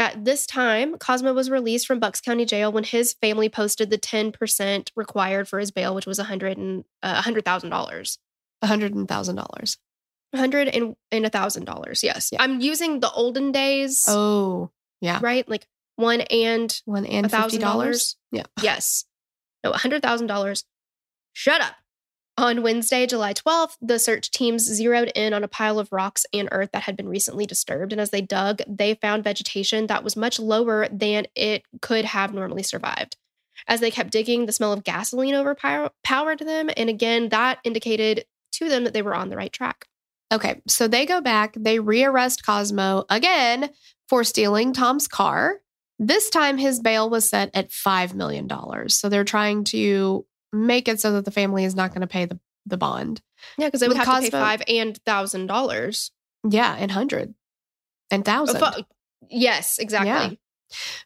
At 0.00 0.24
this 0.24 0.46
time, 0.46 0.96
Cosmo 0.96 1.34
was 1.34 1.50
released 1.50 1.86
from 1.86 2.00
Bucks 2.00 2.22
County 2.22 2.46
Jail 2.46 2.72
when 2.72 2.84
his 2.84 3.12
family 3.12 3.50
posted 3.50 3.90
the 3.90 3.98
10% 3.98 4.90
required 4.96 5.46
for 5.46 5.58
his 5.60 5.70
bail, 5.70 5.94
which 5.94 6.06
was 6.06 6.18
$100,000. 6.18 6.84
Uh, 7.02 7.22
$100,000. 7.22 8.18
$100,000. 8.64 9.76
hundred 10.34 10.68
and 10.68 10.96
and 11.10 11.26
a 11.26 11.28
thousand 11.30 11.64
dollars. 11.64 12.02
Yes, 12.02 12.30
I'm 12.38 12.60
using 12.60 13.00
the 13.00 13.10
olden 13.10 13.52
days. 13.52 14.04
Oh, 14.08 14.70
yeah. 15.00 15.18
right, 15.22 15.46
like 15.48 15.66
one 15.96 16.20
and 16.22 16.80
One 16.86 17.04
and 17.04 17.30
thousand 17.30 17.60
$50. 17.60 17.62
dollars. 17.62 18.16
Yeah. 18.32 18.44
Yes, 18.62 19.04
no, 19.64 19.70
a 19.72 19.76
hundred 19.78 20.02
thousand 20.02 20.28
dollars. 20.28 20.64
Shut 21.34 21.60
up. 21.60 21.74
On 22.36 22.62
Wednesday, 22.62 23.06
July 23.06 23.34
12th, 23.34 23.76
the 23.82 23.98
search 23.98 24.30
teams 24.30 24.64
zeroed 24.64 25.12
in 25.14 25.34
on 25.34 25.44
a 25.44 25.48
pile 25.48 25.78
of 25.78 25.92
rocks 25.92 26.24
and 26.32 26.48
earth 26.52 26.70
that 26.72 26.84
had 26.84 26.96
been 26.96 27.08
recently 27.08 27.44
disturbed. 27.44 27.92
And 27.92 28.00
as 28.00 28.10
they 28.10 28.22
dug, 28.22 28.62
they 28.66 28.94
found 28.94 29.24
vegetation 29.24 29.88
that 29.88 30.04
was 30.04 30.16
much 30.16 30.38
lower 30.38 30.88
than 30.90 31.26
it 31.34 31.64
could 31.82 32.06
have 32.06 32.32
normally 32.32 32.62
survived. 32.62 33.16
As 33.66 33.80
they 33.80 33.90
kept 33.90 34.10
digging, 34.10 34.46
the 34.46 34.52
smell 34.52 34.72
of 34.72 34.84
gasoline 34.84 35.34
overpowered 35.34 36.38
them. 36.38 36.70
And 36.76 36.88
again, 36.88 37.28
that 37.28 37.58
indicated 37.62 38.24
to 38.52 38.68
them 38.68 38.84
that 38.84 38.94
they 38.94 39.02
were 39.02 39.14
on 39.14 39.28
the 39.28 39.36
right 39.36 39.52
track. 39.52 39.86
Okay, 40.32 40.62
so 40.66 40.86
they 40.86 41.06
go 41.06 41.20
back, 41.20 41.54
they 41.58 41.78
rearrest 41.78 42.44
Cosmo 42.44 43.04
again 43.10 43.70
for 44.08 44.22
stealing 44.24 44.72
Tom's 44.72 45.08
car. 45.08 45.60
This 45.98 46.30
time 46.30 46.56
his 46.56 46.80
bail 46.80 47.10
was 47.10 47.28
set 47.28 47.50
at 47.52 47.70
$5 47.70 48.14
million. 48.14 48.48
So 48.88 49.08
they're 49.08 49.24
trying 49.24 49.64
to 49.64 50.24
make 50.52 50.88
it 50.88 51.00
so 51.00 51.12
that 51.12 51.24
the 51.24 51.30
family 51.30 51.64
is 51.64 51.74
not 51.74 51.90
going 51.90 52.00
to 52.00 52.06
pay 52.06 52.24
the, 52.24 52.38
the 52.66 52.76
bond. 52.76 53.20
Yeah, 53.58 53.66
because 53.66 53.80
they 53.80 53.88
would 53.88 53.98
With 53.98 54.06
have 54.06 54.24
to 54.24 54.30
pay 54.30 54.30
five 54.30 54.62
and 54.68 54.96
thousand 55.04 55.46
dollars. 55.46 56.10
Yeah, 56.48 56.72
and 56.72 56.90
100 56.90 57.34
and 58.10 58.26
1000. 58.26 58.86
Yes, 59.28 59.78
exactly. 59.78 60.08
Yeah. 60.08 60.30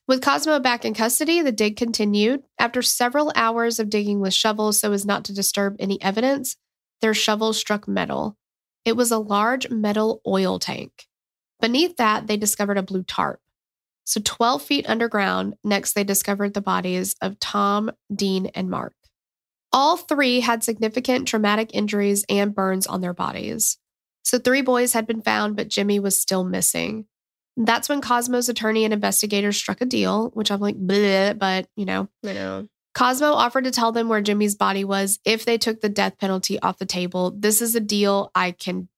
With 0.07 0.23
Cosmo 0.23 0.61
back 0.61 0.85
in 0.85 0.95
custody, 0.95 1.41
the 1.41 1.53
dig 1.53 1.77
continued. 1.77 2.43
After 2.59 2.83
several 2.83 3.33
hours 3.35 3.79
of 3.79 3.91
digging 3.91 4.21
with 4.21 4.35
shovels 4.35 4.79
so 4.79 4.93
as 4.93 5.07
not 5.07 5.25
to 5.25 5.35
disturb 5.35 5.77
any 5.79 6.01
evidence, 6.03 6.57
their 7.01 7.15
shovels 7.15 7.59
struck 7.59 7.89
metal. 7.89 8.37
It 8.85 8.97
was 8.97 9.11
a 9.11 9.19
large 9.19 9.71
metal 9.71 10.21
oil 10.27 10.59
tank. 10.59 11.07
Beneath 11.61 11.97
that, 11.97 12.27
they 12.27 12.37
discovered 12.37 12.77
a 12.77 12.83
blue 12.83 13.03
tarp. 13.03 13.41
So, 14.05 14.21
12 14.23 14.63
feet 14.63 14.89
underground, 14.89 15.55
next 15.65 15.95
they 15.95 16.05
discovered 16.05 16.53
the 16.53 16.61
bodies 16.61 17.17
of 17.23 17.41
Tom, 17.41 17.91
Dean, 18.15 18.47
and 18.55 18.69
Mark. 18.69 18.95
All 19.75 19.97
three 19.97 20.39
had 20.41 20.63
significant 20.63 21.27
traumatic 21.29 21.71
injuries 21.75 22.25
and 22.29 22.55
burns 22.55 22.87
on 22.87 23.01
their 23.01 23.13
bodies. 23.13 23.77
So, 24.23 24.39
three 24.39 24.63
boys 24.63 24.93
had 24.93 25.07
been 25.07 25.21
found, 25.21 25.57
but 25.57 25.69
Jimmy 25.69 25.99
was 25.99 26.17
still 26.19 26.45
missing. 26.45 27.07
That's 27.57 27.89
when 27.89 28.01
Cosmo's 28.01 28.49
attorney 28.49 28.85
and 28.85 28.95
investigators 28.95 29.57
struck 29.57 29.81
a 29.81 29.85
deal, 29.85 30.31
which 30.31 30.51
I'm 30.51 30.61
like, 30.61 30.77
bleh, 30.77 31.37
but 31.39 31.69
you 31.77 31.85
know. 31.85 32.09
I 32.25 32.33
know. 32.33 32.69
Cosmo 32.95 33.33
offered 33.33 33.65
to 33.65 33.73
tell 33.73 33.91
them 33.91 34.09
where 34.09 34.21
Jimmy's 34.21 34.55
body 34.55 34.85
was 34.85 35.19
if 35.25 35.45
they 35.45 35.59
took 35.59 35.81
the 35.81 35.89
death 35.89 36.19
penalty 36.19 36.61
off 36.61 36.79
the 36.79 36.87
table. 36.87 37.33
This 37.37 37.61
is 37.61 37.75
a 37.75 37.81
deal 37.81 38.31
I 38.35 38.53
can 38.53 38.89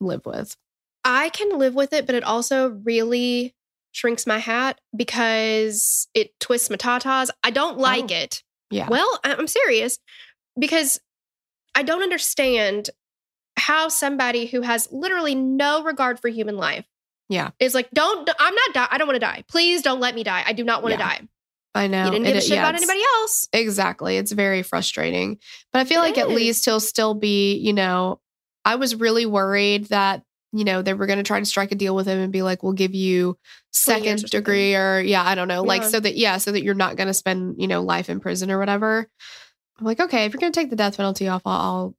live 0.00 0.24
with. 0.24 0.56
I 1.04 1.28
can 1.28 1.58
live 1.58 1.74
with 1.74 1.92
it, 1.92 2.06
but 2.06 2.14
it 2.14 2.24
also 2.24 2.70
really 2.70 3.54
shrinks 3.92 4.26
my 4.26 4.38
hat 4.38 4.80
because 4.96 6.08
it 6.14 6.32
twists 6.40 6.70
my 6.70 6.76
tatas. 6.76 7.28
I 7.44 7.50
don't 7.50 7.76
like 7.78 8.10
Oh. 8.10 8.14
it. 8.14 8.42
Yeah. 8.72 8.88
Well, 8.88 9.20
I'm 9.24 9.46
serious 9.46 9.98
because 10.58 11.00
I 11.74 11.82
don't 11.82 12.02
understand 12.02 12.90
how 13.56 13.88
somebody 13.88 14.46
who 14.46 14.62
has 14.62 14.88
literally 14.90 15.34
no 15.34 15.84
regard 15.84 16.18
for 16.20 16.28
human 16.28 16.56
life 16.56 16.86
Yeah. 17.28 17.50
is 17.60 17.74
like, 17.74 17.90
don't, 17.92 18.28
I'm 18.38 18.54
not, 18.54 18.74
die. 18.74 18.88
I 18.90 18.98
don't 18.98 19.06
want 19.06 19.16
to 19.16 19.20
die. 19.20 19.44
Please 19.48 19.82
don't 19.82 20.00
let 20.00 20.14
me 20.14 20.24
die. 20.24 20.42
I 20.46 20.52
do 20.52 20.64
not 20.64 20.82
want 20.82 20.94
to 20.94 20.98
Yeah. 20.98 21.08
die. 21.08 21.28
I 21.74 21.86
know. 21.86 22.04
You 22.06 22.10
didn't 22.10 22.26
give 22.26 22.36
It- 22.36 22.38
a 22.38 22.42
shit 22.42 22.50
yeah, 22.56 22.62
about 22.68 22.74
anybody 22.74 23.00
else. 23.16 23.48
Exactly. 23.52 24.16
It's 24.18 24.32
very 24.32 24.62
frustrating. 24.62 25.38
But 25.72 25.80
I 25.80 25.84
feel 25.84 26.02
It 26.02 26.08
like 26.08 26.18
at 26.18 26.28
least 26.30 26.64
he'll 26.66 26.80
still 26.80 27.14
be, 27.14 27.56
you 27.56 27.72
know, 27.72 28.20
I 28.64 28.76
was 28.76 28.94
really 28.94 29.24
worried 29.26 29.86
that, 29.86 30.22
you 30.52 30.64
know, 30.64 30.82
they 30.82 30.94
were 30.94 31.06
going 31.06 31.18
to 31.18 31.22
try 31.22 31.38
to 31.40 31.46
strike 31.46 31.72
a 31.72 31.74
deal 31.74 31.94
with 31.94 32.06
him 32.06 32.18
and 32.18 32.32
be 32.32 32.42
like, 32.42 32.62
we'll 32.62 32.72
give 32.74 32.94
you 32.94 33.38
second 33.70 34.24
or 34.24 34.28
degree 34.28 34.74
or, 34.74 35.00
yeah, 35.00 35.24
I 35.24 35.34
don't 35.34 35.48
know. 35.48 35.62
Like, 35.62 35.82
so 35.82 35.98
that, 36.00 36.16
yeah, 36.16 36.36
so 36.38 36.52
that 36.52 36.62
you're 36.62 36.74
not 36.74 36.96
going 36.96 37.06
to 37.06 37.14
spend, 37.14 37.56
you 37.58 37.66
know, 37.68 37.82
life 37.82 38.10
in 38.10 38.20
prison 38.20 38.50
or 38.50 38.58
whatever. 38.58 39.08
I'm 39.78 39.86
like, 39.86 40.00
okay, 40.00 40.24
if 40.26 40.32
you're 40.32 40.40
going 40.40 40.52
to 40.52 40.60
take 40.60 40.70
the 40.70 40.76
death 40.76 40.96
penalty 40.98 41.28
off, 41.28 41.42
I'll, 41.46 41.52
I'll, 41.60 41.94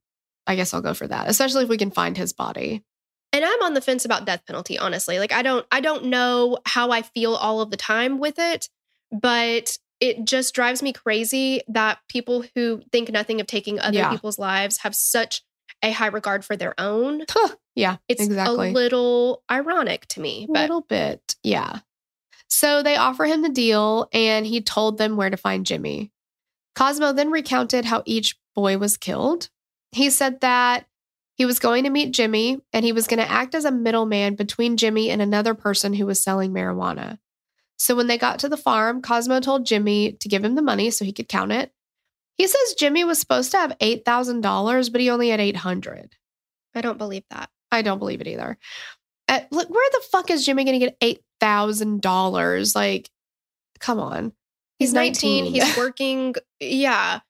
I 0.46 0.56
guess 0.56 0.72
I'll 0.72 0.82
go 0.82 0.94
for 0.94 1.06
that, 1.08 1.28
especially 1.28 1.64
if 1.64 1.68
we 1.68 1.78
can 1.78 1.90
find 1.90 2.16
his 2.16 2.32
body. 2.32 2.84
and 3.32 3.44
i'm 3.44 3.62
on 3.62 3.74
the 3.74 3.80
fence 3.80 4.04
about 4.04 4.24
death 4.26 4.42
penalty 4.46 4.78
honestly 4.78 5.18
like 5.18 5.32
i 5.32 5.42
don't 5.42 5.66
i 5.72 5.80
don't 5.80 6.04
know 6.04 6.58
how 6.66 6.90
i 6.92 7.02
feel 7.02 7.34
all 7.34 7.60
of 7.60 7.70
the 7.70 7.76
time 7.76 8.18
with 8.20 8.36
it 8.38 8.68
but 9.10 9.76
it 10.00 10.24
just 10.24 10.54
drives 10.54 10.82
me 10.82 10.92
crazy 10.92 11.60
that 11.68 11.98
people 12.08 12.44
who 12.54 12.82
think 12.92 13.10
nothing 13.10 13.40
of 13.40 13.46
taking 13.48 13.80
other 13.80 13.96
Yeah. 13.98 14.10
people's 14.10 14.38
lives 14.38 14.78
have 14.78 14.94
such 14.94 15.42
a 15.84 15.92
high 15.92 16.08
regard 16.08 16.44
for 16.44 16.56
their 16.56 16.74
own 16.78 17.24
yeah, 17.74 17.96
it's 18.08 18.22
exactly. 18.22 18.70
a 18.70 18.72
little 18.72 19.42
ironic 19.50 20.06
to 20.08 20.20
me 20.20 20.46
A 20.48 20.52
little 20.52 20.80
bit. 20.80 21.36
Yeah. 21.42 21.80
So 22.48 22.82
they 22.82 22.96
offer 22.96 23.24
him 23.24 23.42
the 23.42 23.48
deal 23.48 24.08
and 24.12 24.46
he 24.46 24.60
told 24.60 24.98
them 24.98 25.16
where 25.16 25.30
to 25.30 25.36
find 25.36 25.66
Jimmy. 25.66 26.12
Cosmo 26.74 27.12
then 27.12 27.30
recounted 27.30 27.84
how 27.84 28.02
each 28.06 28.36
boy 28.54 28.78
was 28.78 28.96
killed. 28.96 29.48
He 29.92 30.10
said 30.10 30.40
that 30.40 30.86
he 31.34 31.44
was 31.44 31.58
going 31.58 31.84
to 31.84 31.90
meet 31.90 32.12
Jimmy 32.12 32.60
and 32.72 32.84
he 32.84 32.92
was 32.92 33.08
going 33.08 33.18
to 33.18 33.30
act 33.30 33.54
as 33.54 33.64
a 33.64 33.72
middleman 33.72 34.36
between 34.36 34.76
Jimmy 34.76 35.10
and 35.10 35.20
another 35.20 35.54
person 35.54 35.94
who 35.94 36.06
was 36.06 36.22
selling 36.22 36.52
marijuana. 36.52 37.18
So 37.76 37.96
when 37.96 38.06
they 38.06 38.18
got 38.18 38.38
to 38.40 38.48
the 38.48 38.56
farm, 38.56 39.02
Cosmo 39.02 39.40
told 39.40 39.66
Jimmy 39.66 40.12
to 40.20 40.28
give 40.28 40.44
him 40.44 40.54
the 40.54 40.62
money 40.62 40.90
so 40.90 41.04
he 41.04 41.12
could 41.12 41.28
count 41.28 41.50
it. 41.50 41.72
He 42.36 42.46
says 42.46 42.74
Jimmy 42.78 43.04
was 43.04 43.18
supposed 43.18 43.50
to 43.52 43.58
have 43.58 43.78
$8,000, 43.78 44.92
but 44.92 45.00
he 45.00 45.10
only 45.10 45.28
had 45.28 45.40
800. 45.40 46.16
i 46.74 46.80
don't 46.80 46.98
believe 46.98 47.24
that 47.30 47.50
I 47.70 47.82
don't 47.82 47.98
believe 47.98 48.20
it 48.20 48.28
either. 48.28 48.56
Uh, 49.26 49.40
look, 49.50 49.68
where 49.68 49.90
the 49.92 50.02
fuck 50.12 50.30
is 50.30 50.46
Jimmy 50.46 50.64
going 50.64 50.78
to 50.78 50.86
get 50.86 50.96
eight 51.00 51.22
thousand 51.40 52.02
dollars? 52.02 52.74
Like, 52.74 53.10
come 53.80 53.98
on, 53.98 54.32
he's 54.78 54.92
19 54.92 55.46
he's 55.46 55.76
working 55.76 56.34
yeah 56.60 57.20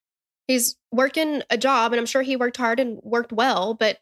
he's 0.47 0.77
working 0.93 1.43
a 1.51 1.57
job 1.57 1.93
and 1.93 2.01
i'm 2.01 2.07
sure 2.07 2.23
he 2.23 2.37
worked 2.37 2.57
hard 2.57 2.81
and 2.81 2.99
worked 3.03 3.33
well 3.33 3.75
but 3.75 3.99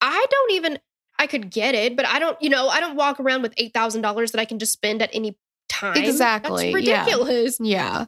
i 0.00 0.26
don't 0.30 0.52
even 0.52 0.78
i 1.18 1.26
could 1.26 1.50
get 1.50 1.74
it 1.74 1.96
but 1.96 2.06
i 2.06 2.18
don't 2.18 2.40
you 2.42 2.48
know 2.50 2.68
i 2.68 2.80
don't 2.80 2.96
walk 2.96 3.20
around 3.20 3.42
with 3.42 3.54
$8000 3.56 4.32
that 4.32 4.40
i 4.40 4.44
can 4.44 4.58
just 4.58 4.72
spend 4.72 5.02
at 5.02 5.10
any 5.12 5.36
time 5.68 5.96
Exactly, 5.96 6.72
that's 6.72 6.86
yeah. 6.86 7.00
ridiculous 7.00 7.58
yeah. 7.60 8.06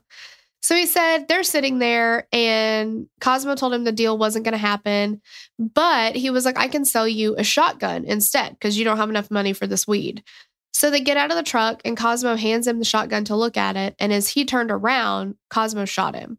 So 0.67 0.75
he 0.75 0.87
said 0.87 1.29
they're 1.29 1.45
sitting 1.45 1.79
there, 1.79 2.27
and 2.33 3.07
Cosmo 3.21 3.55
told 3.55 3.73
him 3.73 3.85
the 3.85 3.93
deal 3.93 4.19
wasn't 4.19 4.45
going 4.45 4.51
to 4.51 4.59
happen, 4.59 5.23
but 5.61 6.17
he 6.17 6.29
was 6.29 6.45
like, 6.45 6.59
"I 6.59 6.67
can 6.67 6.85
sell 6.85 7.07
you 7.07 7.37
a 7.39 7.45
shotgun 7.45 8.05
instead 8.05 8.51
because 8.51 8.77
you 8.77 8.85
don't 8.85 8.97
have 8.97 9.09
enough 9.09 9.31
money 9.31 9.53
for 9.53 9.69
this 9.69 9.87
weed." 9.87 10.25
So 10.73 10.91
they 10.91 10.99
get 10.99 11.17
out 11.17 11.31
of 11.31 11.37
the 11.37 11.45
truck, 11.45 11.83
and 11.85 11.97
Cosmo 11.97 12.35
hands 12.35 12.67
him 12.67 12.81
the 12.81 12.85
shotgun 12.85 13.25
to 13.27 13.37
look 13.37 13.57
at 13.57 13.77
it. 13.77 13.95
And 14.01 14.13
as 14.13 14.31
he 14.31 14.45
turned 14.45 14.73
around, 14.73 15.37
Cosmo 15.51 15.85
shot 15.85 16.17
him. 16.17 16.39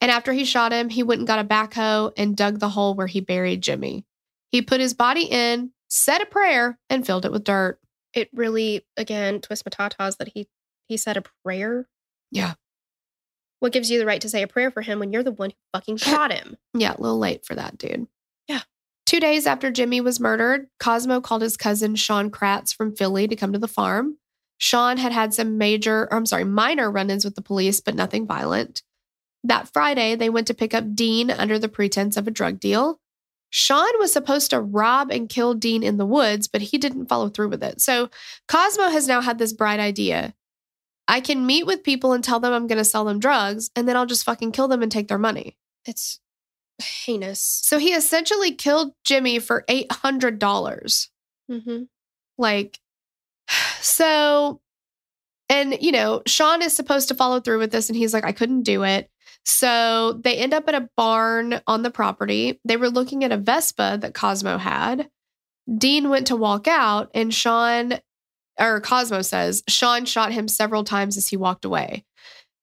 And 0.00 0.12
after 0.12 0.32
he 0.32 0.44
shot 0.44 0.70
him, 0.70 0.88
he 0.88 1.02
went 1.02 1.18
and 1.18 1.26
got 1.26 1.40
a 1.40 1.44
backhoe 1.44 2.12
and 2.16 2.36
dug 2.36 2.60
the 2.60 2.68
hole 2.68 2.94
where 2.94 3.08
he 3.08 3.20
buried 3.20 3.60
Jimmy. 3.60 4.04
He 4.52 4.62
put 4.62 4.80
his 4.80 4.94
body 4.94 5.24
in, 5.24 5.72
said 5.88 6.22
a 6.22 6.26
prayer, 6.26 6.78
and 6.88 7.04
filled 7.04 7.24
it 7.24 7.32
with 7.32 7.42
dirt. 7.42 7.80
it 8.14 8.30
really 8.32 8.86
again 8.96 9.40
twists 9.40 9.66
my 9.66 9.70
tatas 9.70 10.16
that 10.18 10.28
he 10.28 10.46
he 10.86 10.96
said 10.96 11.16
a 11.16 11.24
prayer 11.42 11.88
Yeah. 12.30 12.54
What 13.60 13.72
gives 13.72 13.90
you 13.90 13.98
the 13.98 14.06
right 14.06 14.20
to 14.20 14.28
say 14.28 14.42
a 14.42 14.48
prayer 14.48 14.70
for 14.70 14.82
him 14.82 14.98
when 14.98 15.12
you're 15.12 15.22
the 15.22 15.32
one 15.32 15.50
who 15.50 15.56
fucking 15.72 15.96
shot 15.98 16.32
him 16.32 16.56
Yeah, 16.74 16.94
a 16.96 17.00
little 17.00 17.18
late 17.18 17.44
for 17.44 17.54
that, 17.54 17.78
dude. 17.78 18.06
Yeah. 18.46 18.60
Two 19.06 19.20
days 19.20 19.46
after 19.46 19.70
Jimmy 19.70 20.00
was 20.00 20.20
murdered, 20.20 20.68
Cosmo 20.78 21.20
called 21.20 21.42
his 21.42 21.56
cousin 21.56 21.96
Sean 21.96 22.30
Kratz 22.30 22.74
from 22.74 22.94
Philly 22.94 23.26
to 23.28 23.36
come 23.36 23.52
to 23.52 23.58
the 23.58 23.68
farm. 23.68 24.18
Sean 24.58 24.96
had 24.96 25.12
had 25.12 25.32
some 25.32 25.56
major, 25.56 26.08
or 26.10 26.14
I'm 26.14 26.26
sorry, 26.26 26.44
minor 26.44 26.90
run 26.90 27.10
ins 27.10 27.24
with 27.24 27.36
the 27.36 27.42
police, 27.42 27.80
but 27.80 27.94
nothing 27.94 28.26
violent. 28.26 28.82
That 29.44 29.72
Friday, 29.72 30.16
they 30.16 30.28
went 30.28 30.48
to 30.48 30.54
pick 30.54 30.74
up 30.74 30.94
Dean 30.94 31.30
under 31.30 31.58
the 31.58 31.68
pretense 31.68 32.16
of 32.16 32.26
a 32.26 32.32
drug 32.32 32.58
deal. 32.58 33.00
Sean 33.50 33.88
was 33.98 34.12
supposed 34.12 34.50
to 34.50 34.60
rob 34.60 35.10
and 35.10 35.28
kill 35.28 35.54
Dean 35.54 35.82
in 35.82 35.96
the 35.96 36.04
woods, 36.04 36.48
but 36.48 36.60
he 36.60 36.76
didn't 36.76 37.06
follow 37.06 37.28
through 37.28 37.48
with 37.48 37.62
it. 37.62 37.80
So 37.80 38.10
Cosmo 38.46 38.88
has 38.88 39.08
now 39.08 39.20
had 39.20 39.38
this 39.38 39.52
bright 39.52 39.80
idea. 39.80 40.34
I 41.08 41.20
can 41.20 41.46
meet 41.46 41.64
with 41.64 41.82
people 41.82 42.12
and 42.12 42.22
tell 42.22 42.38
them 42.38 42.52
I'm 42.52 42.66
going 42.66 42.78
to 42.78 42.84
sell 42.84 43.06
them 43.06 43.18
drugs, 43.18 43.70
and 43.74 43.88
then 43.88 43.96
I'll 43.96 44.06
just 44.06 44.24
fucking 44.24 44.52
kill 44.52 44.68
them 44.68 44.82
and 44.82 44.92
take 44.92 45.08
their 45.08 45.18
money. 45.18 45.56
It's 45.86 46.20
heinous. 46.78 47.40
So 47.40 47.78
he 47.78 47.94
essentially 47.94 48.54
killed 48.54 48.92
Jimmy 49.04 49.38
for 49.38 49.64
$800. 49.68 51.08
Mm-hmm. 51.50 51.82
Like, 52.36 52.78
so, 53.80 54.60
and 55.48 55.76
you 55.80 55.92
know, 55.92 56.22
Sean 56.26 56.62
is 56.62 56.76
supposed 56.76 57.08
to 57.08 57.14
follow 57.14 57.40
through 57.40 57.58
with 57.58 57.72
this, 57.72 57.88
and 57.88 57.96
he's 57.96 58.12
like, 58.12 58.24
I 58.24 58.32
couldn't 58.32 58.62
do 58.62 58.84
it. 58.84 59.08
So 59.44 60.20
they 60.22 60.36
end 60.36 60.52
up 60.52 60.68
at 60.68 60.74
a 60.74 60.90
barn 60.94 61.60
on 61.66 61.82
the 61.82 61.90
property. 61.90 62.60
They 62.66 62.76
were 62.76 62.90
looking 62.90 63.24
at 63.24 63.32
a 63.32 63.38
Vespa 63.38 63.96
that 64.00 64.14
Cosmo 64.14 64.58
had. 64.58 65.08
Dean 65.76 66.10
went 66.10 66.26
to 66.28 66.36
walk 66.36 66.68
out, 66.68 67.10
and 67.14 67.32
Sean, 67.32 67.98
or 68.58 68.80
Cosmo 68.80 69.22
says, 69.22 69.62
Sean 69.68 70.04
shot 70.04 70.32
him 70.32 70.48
several 70.48 70.84
times 70.84 71.16
as 71.16 71.28
he 71.28 71.36
walked 71.36 71.64
away. 71.64 72.04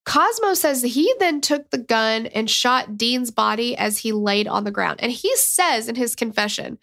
Cosmo 0.06 0.54
says 0.54 0.84
he 0.84 1.14
then 1.20 1.42
took 1.42 1.70
the 1.72 1.80
gun 1.80 2.28
and 2.28 2.50
shot 2.50 2.98
Dean's 2.98 3.32
body 3.32 3.76
as 3.76 3.98
he 3.98 4.12
laid 4.12 4.48
on 4.48 4.64
the 4.64 4.72
ground. 4.72 5.00
And 5.02 5.12
he 5.12 5.36
says 5.36 5.90
in 5.90 5.96
his 5.96 6.16
confession, 6.16 6.78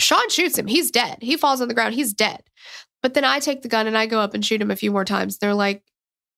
Sean 0.00 0.28
shoots 0.28 0.58
him. 0.58 0.66
He's 0.66 0.90
dead. 0.90 1.18
He 1.20 1.36
falls 1.36 1.60
on 1.60 1.68
the 1.68 1.74
ground. 1.74 1.94
He's 1.94 2.12
dead. 2.12 2.42
But 3.02 3.14
then 3.14 3.24
I 3.24 3.38
take 3.38 3.62
the 3.62 3.68
gun 3.68 3.86
and 3.86 3.96
I 3.96 4.06
go 4.06 4.20
up 4.20 4.34
and 4.34 4.44
shoot 4.44 4.60
him 4.60 4.72
a 4.72 4.76
few 4.76 4.90
more 4.90 5.04
times. 5.04 5.38
They're 5.38 5.54
like, 5.54 5.82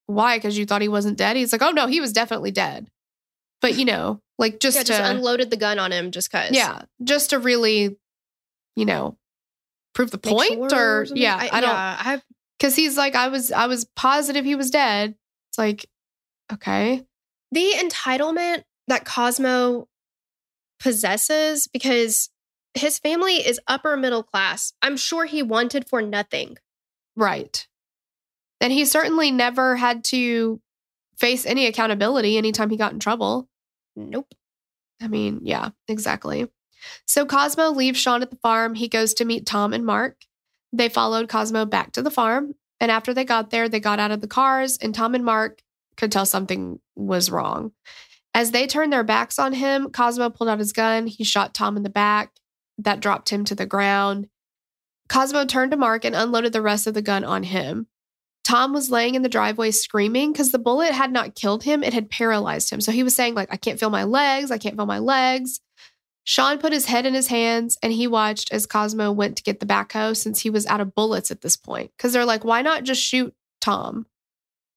why? 0.06 0.36
Because 0.36 0.58
you 0.58 0.66
thought 0.66 0.82
he 0.82 0.88
wasn't 0.88 1.16
dead? 1.16 1.36
He's 1.36 1.52
like, 1.52 1.62
oh 1.62 1.70
no, 1.70 1.86
he 1.86 2.00
was 2.00 2.12
definitely 2.12 2.50
dead. 2.50 2.90
But 3.62 3.78
you 3.78 3.84
know, 3.84 4.20
like 4.38 4.60
just 4.60 4.76
yeah, 4.76 4.82
to 4.82 4.88
just 4.88 5.10
unloaded 5.10 5.50
the 5.50 5.56
gun 5.56 5.78
on 5.78 5.92
him 5.92 6.10
just 6.10 6.30
cause. 6.30 6.50
yeah, 6.50 6.82
just 7.02 7.30
to 7.30 7.38
really, 7.38 7.96
you 8.76 8.84
know, 8.84 9.16
prove 9.94 10.10
the 10.10 10.20
Make 10.24 10.34
point 10.34 10.70
sure 10.70 11.00
or 11.00 11.06
something. 11.06 11.22
yeah, 11.22 11.36
I, 11.36 11.60
don't 11.60 11.70
Yeah, 11.70 11.96
I 11.98 12.22
because 12.58 12.76
he's 12.76 12.96
like, 12.96 13.14
I 13.14 13.28
was 13.28 13.50
I 13.52 13.66
was 13.66 13.84
positive 13.96 14.44
he 14.44 14.54
was 14.54 14.70
dead. 14.70 15.14
It's 15.50 15.58
like, 15.58 15.86
okay, 16.52 17.04
the 17.52 17.72
entitlement 17.78 18.62
that 18.88 19.04
Cosmo 19.04 19.88
possesses 20.78 21.68
because 21.68 22.30
his 22.74 22.98
family 22.98 23.34
is 23.34 23.60
upper 23.66 23.96
middle 23.96 24.22
class. 24.22 24.72
I'm 24.82 24.96
sure 24.96 25.24
he 25.26 25.42
wanted 25.42 25.88
for 25.88 26.02
nothing. 26.02 26.56
right. 27.16 27.66
And 28.62 28.72
he 28.74 28.84
certainly 28.84 29.30
never 29.30 29.74
had 29.76 30.04
to 30.04 30.60
face 31.16 31.46
any 31.46 31.64
accountability 31.66 32.36
anytime 32.36 32.68
he 32.68 32.76
got 32.76 32.92
in 32.92 32.98
trouble. 33.00 33.48
Nope. 33.96 34.34
I 35.00 35.08
mean, 35.08 35.40
yeah, 35.44 35.70
exactly. 35.88 36.46
So 37.06 37.26
Cosmo 37.26 37.70
leaves 37.70 37.98
Sean 37.98 38.22
at 38.22 38.30
the 38.30 38.36
farm. 38.36 38.74
He 38.74 38.88
goes 38.88 39.14
to 39.14 39.24
meet 39.24 39.46
Tom 39.46 39.72
and 39.72 39.84
Mark. 39.84 40.16
They 40.72 40.88
followed 40.88 41.28
Cosmo 41.28 41.64
back 41.64 41.92
to 41.92 42.02
the 42.02 42.10
farm. 42.10 42.54
And 42.80 42.90
after 42.90 43.12
they 43.12 43.24
got 43.24 43.50
there, 43.50 43.68
they 43.68 43.80
got 43.80 43.98
out 43.98 44.10
of 44.10 44.20
the 44.22 44.26
cars, 44.26 44.78
and 44.78 44.94
Tom 44.94 45.14
and 45.14 45.24
Mark 45.24 45.60
could 45.96 46.10
tell 46.10 46.24
something 46.24 46.80
was 46.96 47.30
wrong. 47.30 47.72
As 48.32 48.52
they 48.52 48.66
turned 48.66 48.92
their 48.92 49.04
backs 49.04 49.38
on 49.38 49.52
him, 49.52 49.90
Cosmo 49.90 50.30
pulled 50.30 50.48
out 50.48 50.58
his 50.58 50.72
gun. 50.72 51.06
He 51.06 51.24
shot 51.24 51.52
Tom 51.52 51.76
in 51.76 51.82
the 51.82 51.90
back. 51.90 52.32
That 52.78 53.00
dropped 53.00 53.28
him 53.28 53.44
to 53.46 53.54
the 53.54 53.66
ground. 53.66 54.28
Cosmo 55.08 55.44
turned 55.44 55.72
to 55.72 55.76
Mark 55.76 56.04
and 56.04 56.14
unloaded 56.14 56.52
the 56.52 56.62
rest 56.62 56.86
of 56.86 56.94
the 56.94 57.02
gun 57.02 57.24
on 57.24 57.42
him. 57.42 57.88
Tom 58.44 58.72
was 58.72 58.90
laying 58.90 59.14
in 59.14 59.22
the 59.22 59.28
driveway 59.28 59.70
screaming 59.70 60.32
because 60.32 60.50
the 60.50 60.58
bullet 60.58 60.92
had 60.92 61.12
not 61.12 61.34
killed 61.34 61.64
him, 61.64 61.82
it 61.82 61.92
had 61.92 62.10
paralyzed 62.10 62.70
him. 62.70 62.80
So 62.80 62.90
he 62.90 63.02
was 63.02 63.14
saying, 63.14 63.34
like, 63.34 63.52
I 63.52 63.56
can't 63.56 63.78
feel 63.78 63.90
my 63.90 64.04
legs, 64.04 64.50
I 64.50 64.58
can't 64.58 64.76
feel 64.76 64.86
my 64.86 64.98
legs. 64.98 65.60
Sean 66.30 66.58
put 66.58 66.72
his 66.72 66.86
head 66.86 67.06
in 67.06 67.14
his 67.14 67.26
hands 67.26 67.76
and 67.82 67.92
he 67.92 68.06
watched 68.06 68.52
as 68.52 68.64
Cosmo 68.64 69.10
went 69.10 69.36
to 69.36 69.42
get 69.42 69.58
the 69.58 69.66
backhoe 69.66 70.16
since 70.16 70.38
he 70.38 70.48
was 70.48 70.64
out 70.66 70.80
of 70.80 70.94
bullets 70.94 71.32
at 71.32 71.40
this 71.40 71.56
point. 71.56 71.90
Because 71.96 72.12
they're 72.12 72.24
like, 72.24 72.44
why 72.44 72.62
not 72.62 72.84
just 72.84 73.02
shoot 73.02 73.34
Tom? 73.60 74.06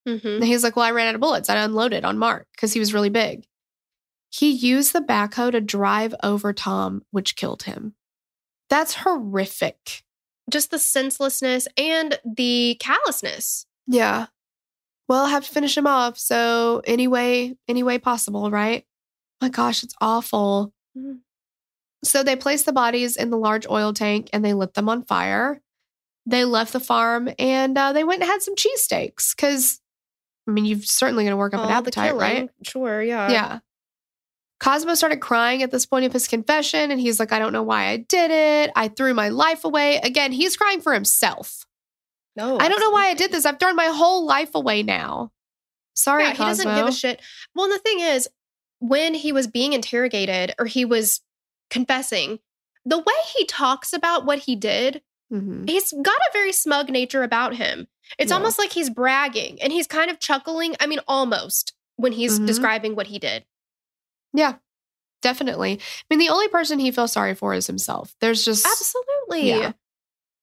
Mm-hmm. 0.08 0.28
And 0.28 0.44
he's 0.44 0.64
like, 0.64 0.76
Well, 0.76 0.84
I 0.84 0.90
ran 0.90 1.10
out 1.10 1.14
of 1.14 1.22
bullets. 1.22 1.50
I 1.52 1.58
unloaded 1.58 2.06
on 2.06 2.18
Mark 2.18 2.48
because 2.56 2.74
he 2.74 2.80
was 2.80 2.92
really 2.92 3.12
big. 3.12 3.46
He 4.32 4.50
used 4.50 4.94
the 4.94 5.00
backhoe 5.00 5.52
to 5.52 5.62
drive 5.62 6.16
over 6.24 6.54
Tom, 6.54 7.04
which 7.12 7.36
killed 7.36 7.62
him. 7.62 7.94
That's 8.68 8.96
horrific. 8.96 10.02
Just 10.50 10.72
the 10.72 10.80
senselessness 10.80 11.68
and 11.78 12.18
the 12.26 12.78
callousness. 12.80 13.68
Yeah. 13.86 14.26
Well, 15.08 15.26
I 15.26 15.30
have 15.30 15.46
to 15.46 15.54
finish 15.54 15.78
him 15.78 15.86
off. 15.86 16.18
So 16.18 16.82
any 16.88 17.08
way, 17.08 17.56
any 17.68 17.84
way 17.84 18.00
possible, 18.00 18.50
right? 18.50 18.88
My 19.40 19.50
gosh, 19.50 19.84
it's 19.84 19.94
awful. 20.02 20.74
Mhm. 20.98 21.20
So 22.04 22.24
they 22.24 22.36
placed 22.36 22.66
the 22.66 22.74
bodies 22.74 23.16
in 23.16 23.30
the 23.30 23.38
large 23.38 23.68
oil 23.68 23.94
tank 23.94 24.30
and 24.34 24.44
they 24.44 24.54
lit 24.54 24.74
them 24.74 24.90
on 24.90 25.04
fire. 25.04 25.62
They 26.26 26.46
left 26.46 26.74
the 26.74 26.80
farm 26.80 27.30
and 27.40 27.78
uh, 27.78 27.94
they 27.94 28.04
went 28.04 28.22
and 28.22 28.30
had 28.30 28.42
some 28.42 28.56
cheesesteaks 28.56 29.36
because, 29.36 29.82
I 30.48 30.52
mean, 30.52 30.66
you're 30.66 30.82
certainly 30.82 31.24
going 31.24 31.32
to 31.32 31.38
work 31.38 31.54
up 31.54 31.62
All 31.62 31.68
an 31.68 31.72
appetite, 31.72 32.16
right? 32.16 32.50
Sure, 32.64 33.02
yeah. 33.02 33.32
Yeah. 33.32 33.60
Cosmo 34.60 34.94
started 34.94 35.20
crying 35.20 35.62
at 35.62 35.72
this 35.72 35.86
point 35.86 36.06
of 36.06 36.14
his 36.14 36.26
confession, 36.26 36.90
and 36.90 37.02
he's 37.02 37.20
like, 37.20 37.34
I 37.34 37.40
don't 37.40 37.52
know 37.52 37.64
why 37.64 37.88
I 37.88 37.98
did 37.98 38.32
it. 38.32 38.72
I 38.78 38.88
threw 38.88 39.14
my 39.14 39.28
life 39.28 39.66
away. 39.66 39.98
Again, 39.98 40.32
he's 40.32 40.56
crying 40.56 40.80
for 40.80 40.94
himself. 40.94 41.66
No. 42.38 42.58
I 42.58 42.70
don't 42.70 42.80
know 42.80 42.92
why 42.92 43.08
I 43.08 43.14
did 43.14 43.32
this. 43.32 43.46
I've 43.46 43.60
thrown 43.60 43.76
my 43.76 43.88
whole 43.88 44.26
life 44.26 44.56
away 44.56 44.82
now. 44.82 45.32
Sorry, 45.96 46.24
Yeah, 46.24 46.32
he 46.32 46.38
doesn't 46.38 46.76
give 46.76 46.88
a 46.88 46.92
shit. 46.94 47.22
Well, 47.54 47.68
the 47.68 47.78
thing 47.78 48.00
is, 48.00 48.30
when 48.80 49.14
he 49.14 49.34
was 49.34 49.48
being 49.48 49.74
interrogated 49.74 50.56
or 50.58 50.66
he 50.66 50.86
was 50.86 51.20
confessing, 51.70 52.40
the 52.86 52.98
way 52.98 53.14
he 53.38 53.46
talks 53.46 53.94
about 53.94 54.26
what 54.26 54.40
he 54.40 54.56
did, 54.56 55.02
Mhm. 55.32 55.68
he's 55.70 55.92
got 55.92 56.18
a 56.20 56.30
very 56.34 56.52
smug 56.52 56.90
nature 56.90 57.24
about 57.24 57.56
him. 57.56 57.88
It's 58.20 58.30
Yeah. 58.32 58.36
almost 58.38 58.60
like 58.60 58.74
he's 58.74 58.90
bragging 58.90 59.62
and 59.62 59.72
he's 59.74 59.88
kind 59.88 60.12
of 60.12 60.20
chuckling. 60.20 60.76
I 60.80 60.88
mean, 60.88 61.00
almost 61.08 61.74
when 61.96 62.12
he's 62.12 62.40
Mhm. 62.40 62.46
describing 62.48 62.96
what 62.96 63.08
he 63.08 63.20
did. 63.20 63.46
Yeah, 64.34 64.56
definitely. 65.22 65.74
I 65.80 66.04
mean, 66.10 66.20
the 66.20 66.30
only 66.30 66.48
person 66.50 66.80
he 66.80 66.92
feels 66.92 67.12
sorry 67.14 67.36
for 67.36 67.54
is 67.54 67.68
himself. 67.68 68.16
There's 68.20 68.44
just 68.44 68.66
Absolutely. 68.66 69.50
Yeah. 69.50 69.72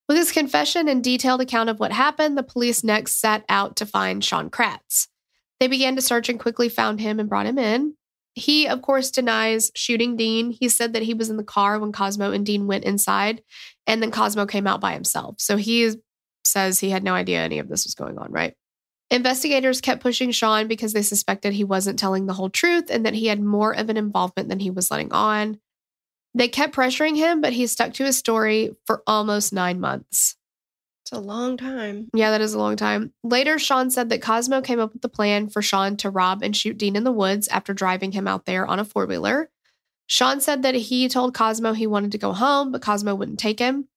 With 0.08 0.16
his 0.16 0.32
confession 0.32 0.88
and 0.88 1.04
detailed 1.04 1.40
account 1.40 1.70
of 1.70 1.78
what 1.78 1.92
happened, 1.92 2.36
the 2.36 2.42
police 2.42 2.82
next 2.82 3.16
set 3.20 3.44
out 3.48 3.76
to 3.76 3.86
find 3.86 4.24
Sean 4.24 4.50
Kratz. 4.50 5.06
They 5.60 5.68
began 5.68 5.94
to 5.96 6.02
search 6.02 6.28
and 6.28 6.40
quickly 6.40 6.68
found 6.68 7.00
him 7.00 7.20
and 7.20 7.28
brought 7.28 7.46
him 7.46 7.58
in. 7.58 7.96
He, 8.40 8.66
of 8.66 8.80
course, 8.80 9.10
denies 9.10 9.70
shooting 9.74 10.16
Dean. 10.16 10.50
He 10.50 10.70
said 10.70 10.94
that 10.94 11.02
he 11.02 11.12
was 11.12 11.28
in 11.28 11.36
the 11.36 11.44
car 11.44 11.78
when 11.78 11.92
Cosmo 11.92 12.32
and 12.32 12.44
Dean 12.44 12.66
went 12.66 12.84
inside, 12.84 13.42
and 13.86 14.02
then 14.02 14.10
Cosmo 14.10 14.46
came 14.46 14.66
out 14.66 14.80
by 14.80 14.94
himself. 14.94 15.36
So 15.38 15.58
he 15.58 15.94
says 16.44 16.80
he 16.80 16.88
had 16.88 17.04
no 17.04 17.12
idea 17.12 17.40
any 17.40 17.58
of 17.58 17.68
this 17.68 17.84
was 17.84 17.94
going 17.94 18.18
on, 18.18 18.32
right? 18.32 18.54
Investigators 19.10 19.82
kept 19.82 20.02
pushing 20.02 20.30
Sean 20.30 20.68
because 20.68 20.94
they 20.94 21.02
suspected 21.02 21.52
he 21.52 21.64
wasn't 21.64 21.98
telling 21.98 22.26
the 22.26 22.32
whole 22.32 22.48
truth 22.48 22.90
and 22.90 23.04
that 23.04 23.14
he 23.14 23.26
had 23.26 23.42
more 23.42 23.72
of 23.76 23.90
an 23.90 23.96
involvement 23.96 24.48
than 24.48 24.60
he 24.60 24.70
was 24.70 24.90
letting 24.90 25.12
on. 25.12 25.60
They 26.32 26.48
kept 26.48 26.74
pressuring 26.74 27.16
him, 27.16 27.40
but 27.40 27.52
he 27.52 27.66
stuck 27.66 27.92
to 27.94 28.04
his 28.04 28.16
story 28.16 28.70
for 28.86 29.02
almost 29.06 29.52
nine 29.52 29.80
months. 29.80 30.36
It's 31.10 31.18
a 31.18 31.20
long 31.20 31.56
time. 31.56 32.08
Yeah, 32.14 32.30
that 32.30 32.40
is 32.40 32.54
a 32.54 32.58
long 32.58 32.76
time. 32.76 33.12
Later, 33.24 33.58
Sean 33.58 33.90
said 33.90 34.10
that 34.10 34.22
Cosmo 34.22 34.60
came 34.60 34.78
up 34.78 34.92
with 34.92 35.02
the 35.02 35.08
plan 35.08 35.48
for 35.48 35.60
Sean 35.60 35.96
to 35.96 36.08
rob 36.08 36.40
and 36.44 36.56
shoot 36.56 36.78
Dean 36.78 36.94
in 36.94 37.02
the 37.02 37.10
woods 37.10 37.48
after 37.48 37.74
driving 37.74 38.12
him 38.12 38.28
out 38.28 38.46
there 38.46 38.64
on 38.64 38.78
a 38.78 38.84
four 38.84 39.06
wheeler. 39.06 39.50
Sean 40.06 40.40
said 40.40 40.62
that 40.62 40.76
he 40.76 41.08
told 41.08 41.34
Cosmo 41.34 41.72
he 41.72 41.88
wanted 41.88 42.12
to 42.12 42.18
go 42.18 42.32
home, 42.32 42.70
but 42.70 42.80
Cosmo 42.80 43.16
wouldn't 43.16 43.40
take 43.40 43.58
him. 43.58 43.88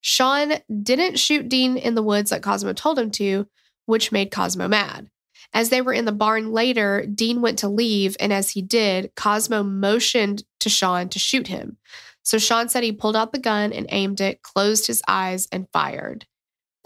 Sean 0.00 0.54
didn't 0.82 1.18
shoot 1.18 1.46
Dean 1.46 1.76
in 1.76 1.94
the 1.94 2.02
woods 2.02 2.30
like 2.30 2.40
Cosmo 2.40 2.72
told 2.72 2.98
him 2.98 3.10
to, 3.10 3.46
which 3.84 4.10
made 4.10 4.30
Cosmo 4.30 4.66
mad. 4.66 5.10
As 5.52 5.68
they 5.68 5.82
were 5.82 5.92
in 5.92 6.06
the 6.06 6.10
barn 6.10 6.52
later, 6.52 7.04
Dean 7.04 7.42
went 7.42 7.58
to 7.58 7.68
leave, 7.68 8.16
and 8.18 8.32
as 8.32 8.52
he 8.52 8.62
did, 8.62 9.12
Cosmo 9.14 9.62
motioned 9.62 10.42
to 10.60 10.70
Sean 10.70 11.10
to 11.10 11.18
shoot 11.18 11.48
him. 11.48 11.76
So 12.22 12.38
Sean 12.38 12.70
said 12.70 12.82
he 12.82 12.92
pulled 12.92 13.14
out 13.14 13.32
the 13.32 13.38
gun 13.38 13.74
and 13.74 13.86
aimed 13.90 14.22
it, 14.22 14.40
closed 14.40 14.86
his 14.86 15.02
eyes, 15.06 15.48
and 15.52 15.68
fired. 15.70 16.24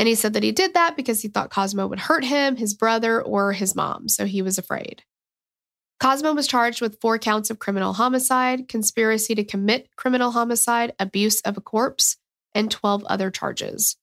And 0.00 0.08
he 0.08 0.14
said 0.14 0.32
that 0.32 0.42
he 0.42 0.50
did 0.50 0.72
that 0.72 0.96
because 0.96 1.20
he 1.20 1.28
thought 1.28 1.50
Cosmo 1.50 1.86
would 1.86 1.98
hurt 1.98 2.24
him, 2.24 2.56
his 2.56 2.72
brother, 2.72 3.20
or 3.20 3.52
his 3.52 3.76
mom. 3.76 4.08
So 4.08 4.24
he 4.24 4.40
was 4.40 4.56
afraid. 4.56 5.02
Cosmo 6.00 6.32
was 6.32 6.46
charged 6.46 6.80
with 6.80 6.98
four 7.02 7.18
counts 7.18 7.50
of 7.50 7.58
criminal 7.58 7.92
homicide, 7.92 8.66
conspiracy 8.66 9.34
to 9.34 9.44
commit 9.44 9.94
criminal 9.96 10.30
homicide, 10.30 10.94
abuse 10.98 11.42
of 11.42 11.58
a 11.58 11.60
corpse, 11.60 12.16
and 12.54 12.70
12 12.70 13.04
other 13.04 13.30
charges. 13.30 13.98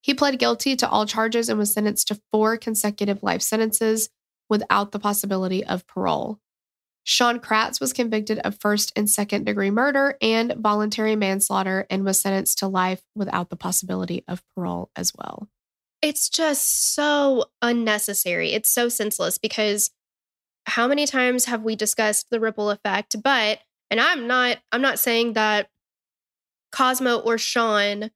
He 0.00 0.14
pled 0.14 0.38
guilty 0.38 0.76
to 0.76 0.88
all 0.88 1.04
charges 1.04 1.50
and 1.50 1.58
was 1.58 1.74
sentenced 1.74 2.08
to 2.08 2.22
four 2.32 2.56
consecutive 2.56 3.22
life 3.22 3.42
sentences 3.42 4.08
without 4.48 4.92
the 4.92 4.98
possibility 4.98 5.62
of 5.62 5.86
parole. 5.86 6.40
Sean 7.04 7.38
Kratz 7.38 7.80
was 7.80 7.92
convicted 7.92 8.38
of 8.40 8.58
first 8.60 8.92
and 8.96 9.08
second 9.08 9.44
degree 9.44 9.70
murder 9.70 10.16
and 10.22 10.54
voluntary 10.58 11.16
manslaughter 11.16 11.86
and 11.90 12.04
was 12.04 12.18
sentenced 12.18 12.58
to 12.58 12.66
life 12.66 13.02
without 13.14 13.50
the 13.50 13.56
possibility 13.56 14.24
of 14.26 14.42
parole 14.54 14.90
as 14.96 15.12
well. 15.14 15.48
It's 16.00 16.28
just 16.30 16.94
so 16.94 17.46
unnecessary. 17.62 18.52
It's 18.52 18.70
so 18.70 18.88
senseless 18.88 19.38
because 19.38 19.90
how 20.66 20.88
many 20.88 21.06
times 21.06 21.44
have 21.44 21.62
we 21.62 21.76
discussed 21.76 22.26
the 22.30 22.40
ripple 22.40 22.70
effect? 22.70 23.16
But, 23.22 23.60
and 23.90 24.00
I'm 24.00 24.26
not, 24.26 24.58
I'm 24.72 24.82
not 24.82 24.98
saying 24.98 25.34
that 25.34 25.68
Cosmo 26.72 27.18
or 27.18 27.36
Sean 27.36 28.10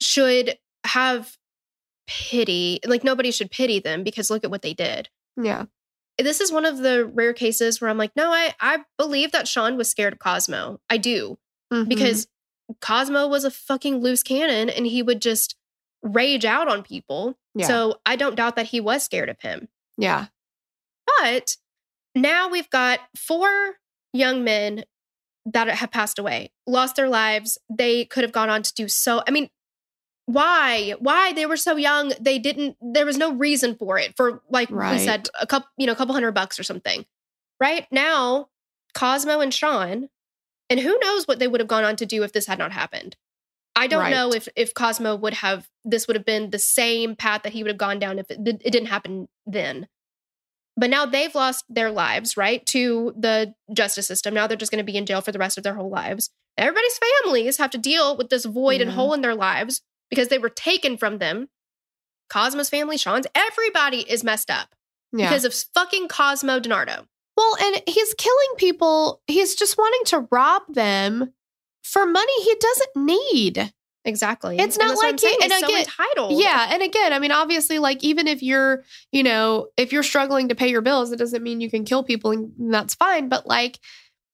should 0.00 0.58
have 0.84 1.36
pity. 2.06 2.80
Like 2.86 3.04
nobody 3.04 3.30
should 3.30 3.50
pity 3.50 3.80
them 3.80 4.02
because 4.02 4.30
look 4.30 4.44
at 4.44 4.50
what 4.50 4.62
they 4.62 4.74
did. 4.74 5.10
Yeah. 5.36 5.66
This 6.18 6.40
is 6.40 6.52
one 6.52 6.64
of 6.64 6.78
the 6.78 7.04
rare 7.06 7.32
cases 7.32 7.80
where 7.80 7.90
I'm 7.90 7.98
like, 7.98 8.12
no, 8.16 8.30
I 8.30 8.54
I 8.60 8.84
believe 8.98 9.32
that 9.32 9.48
Sean 9.48 9.76
was 9.76 9.90
scared 9.90 10.12
of 10.12 10.18
Cosmo. 10.18 10.80
I 10.88 10.96
do 10.96 11.38
Mhm. 11.72 11.88
because 11.88 12.26
Cosmo 12.80 13.26
was 13.26 13.44
a 13.44 13.50
fucking 13.50 14.00
loose 14.00 14.22
cannon 14.22 14.70
and 14.70 14.86
he 14.86 15.02
would 15.02 15.20
just 15.20 15.56
rage 16.02 16.44
out 16.44 16.68
on 16.68 16.82
people. 16.82 17.36
Yeah. 17.54 17.66
So 17.66 18.00
I 18.06 18.16
don't 18.16 18.36
doubt 18.36 18.56
that 18.56 18.66
he 18.66 18.80
was 18.80 19.02
scared 19.02 19.28
of 19.28 19.40
him. 19.40 19.68
yeah. 19.98 20.26
But 21.20 21.56
now 22.14 22.48
we've 22.48 22.70
got 22.70 23.00
four 23.16 23.76
young 24.12 24.42
men 24.44 24.84
that 25.46 25.68
have 25.68 25.90
passed 25.90 26.18
away, 26.18 26.52
lost 26.66 26.96
their 26.96 27.08
lives. 27.08 27.58
They 27.68 28.04
could 28.06 28.24
have 28.24 28.32
gone 28.32 28.48
on 28.48 28.62
to 28.62 28.72
do 28.74 28.88
so. 28.88 29.22
I 29.26 29.30
mean, 29.30 29.50
why? 30.26 30.94
Why 30.98 31.32
they 31.32 31.46
were 31.46 31.56
so 31.56 31.76
young? 31.76 32.12
They 32.20 32.38
didn't. 32.38 32.76
There 32.80 33.04
was 33.06 33.18
no 33.18 33.32
reason 33.32 33.74
for 33.76 33.98
it. 33.98 34.16
For 34.16 34.42
like 34.48 34.70
we 34.70 34.98
said, 34.98 35.28
a 35.40 35.46
couple, 35.46 35.68
you 35.76 35.86
know, 35.86 35.92
a 35.92 35.96
couple 35.96 36.14
hundred 36.14 36.32
bucks 36.32 36.58
or 36.58 36.62
something. 36.62 37.04
Right 37.60 37.86
now, 37.90 38.48
Cosmo 38.94 39.40
and 39.40 39.52
Sean, 39.52 40.08
and 40.70 40.80
who 40.80 40.98
knows 41.00 41.28
what 41.28 41.38
they 41.38 41.48
would 41.48 41.60
have 41.60 41.68
gone 41.68 41.84
on 41.84 41.96
to 41.96 42.06
do 42.06 42.22
if 42.22 42.32
this 42.32 42.46
had 42.46 42.58
not 42.58 42.72
happened. 42.72 43.16
I 43.76 43.86
don't 43.86 44.00
Right. 44.02 44.10
know 44.10 44.32
if 44.32 44.48
if 44.56 44.72
Cosmo 44.72 45.14
would 45.16 45.34
have 45.34 45.68
this 45.84 46.06
would 46.06 46.16
have 46.16 46.24
been 46.24 46.50
the 46.50 46.58
same 46.58 47.16
path 47.16 47.42
that 47.42 47.52
he 47.52 47.62
would 47.62 47.70
have 47.70 47.78
gone 47.78 47.98
down 47.98 48.18
if 48.18 48.30
it, 48.30 48.38
it 48.46 48.70
didn't 48.70 48.86
happen 48.86 49.28
then. 49.46 49.88
But 50.76 50.90
now 50.90 51.06
they've 51.06 51.34
lost 51.34 51.64
their 51.68 51.90
lives, 51.90 52.36
right, 52.36 52.64
to 52.66 53.14
the 53.16 53.54
justice 53.72 54.06
system. 54.06 54.34
Now 54.34 54.46
they're 54.46 54.56
just 54.56 54.72
going 54.72 54.84
to 54.84 54.90
be 54.90 54.96
in 54.96 55.06
jail 55.06 55.20
for 55.20 55.30
the 55.32 55.38
rest 55.38 55.56
of 55.58 55.62
their 55.64 55.74
whole 55.74 55.90
lives. 55.90 56.30
Everybody's 56.56 56.98
families 57.22 57.58
have 57.58 57.70
to 57.70 57.78
deal 57.78 58.16
with 58.16 58.28
this 58.30 58.44
void 58.44 58.80
and 58.80 58.90
hole 58.92 59.12
in 59.12 59.20
their 59.20 59.34
lives 59.34 59.82
because 60.14 60.28
they 60.28 60.38
were 60.38 60.48
taken 60.50 60.96
from 60.96 61.18
them. 61.18 61.48
Cosmo's 62.30 62.70
family, 62.70 62.96
Sean's, 62.96 63.26
everybody 63.34 63.98
is 64.10 64.24
messed 64.24 64.50
up 64.50 64.74
Yeah. 65.12 65.28
because 65.28 65.44
of 65.44 65.54
fucking 65.74 66.08
Cosmo 66.08 66.58
DiNardo. 66.60 67.06
well, 67.36 67.56
and 67.60 67.82
he's 67.86 68.14
killing 68.14 68.54
people. 68.56 69.20
He's 69.26 69.54
just 69.54 69.76
wanting 69.76 70.04
to 70.06 70.28
rob 70.30 70.62
them 70.68 71.32
for 71.82 72.06
money 72.06 72.42
he 72.44 72.54
doesn't 72.54 72.96
need. 72.96 73.72
Exactly. 74.06 74.56
It's 74.58 74.76
not 74.78 74.88
that's 74.88 74.96
what 74.98 75.06
I'm 75.06 75.12
like 75.12 75.20
he- 75.20 75.42
and 75.42 75.52
he's 75.52 75.60
so 75.60 75.66
again- 75.66 75.80
entitled. 75.80 76.40
Yeah. 76.40 76.68
And 76.70 76.82
again, 76.82 77.12
I 77.12 77.18
mean, 77.18 77.32
obviously, 77.32 77.78
like, 77.78 78.04
even 78.04 78.26
if 78.28 78.42
you're, 78.42 78.84
you 79.12 79.22
know, 79.22 79.68
if 79.76 79.92
you're 79.92 80.02
struggling 80.02 80.48
to 80.50 80.54
pay 80.54 80.68
your 80.68 80.82
bills, 80.82 81.10
it 81.10 81.16
doesn't 81.18 81.42
mean 81.42 81.60
you 81.60 81.70
can 81.70 81.84
kill 81.84 82.04
people 82.04 82.30
and 82.30 82.52
that's 82.72 82.94
fine. 82.94 83.28
But 83.28 83.46
like, 83.46 83.78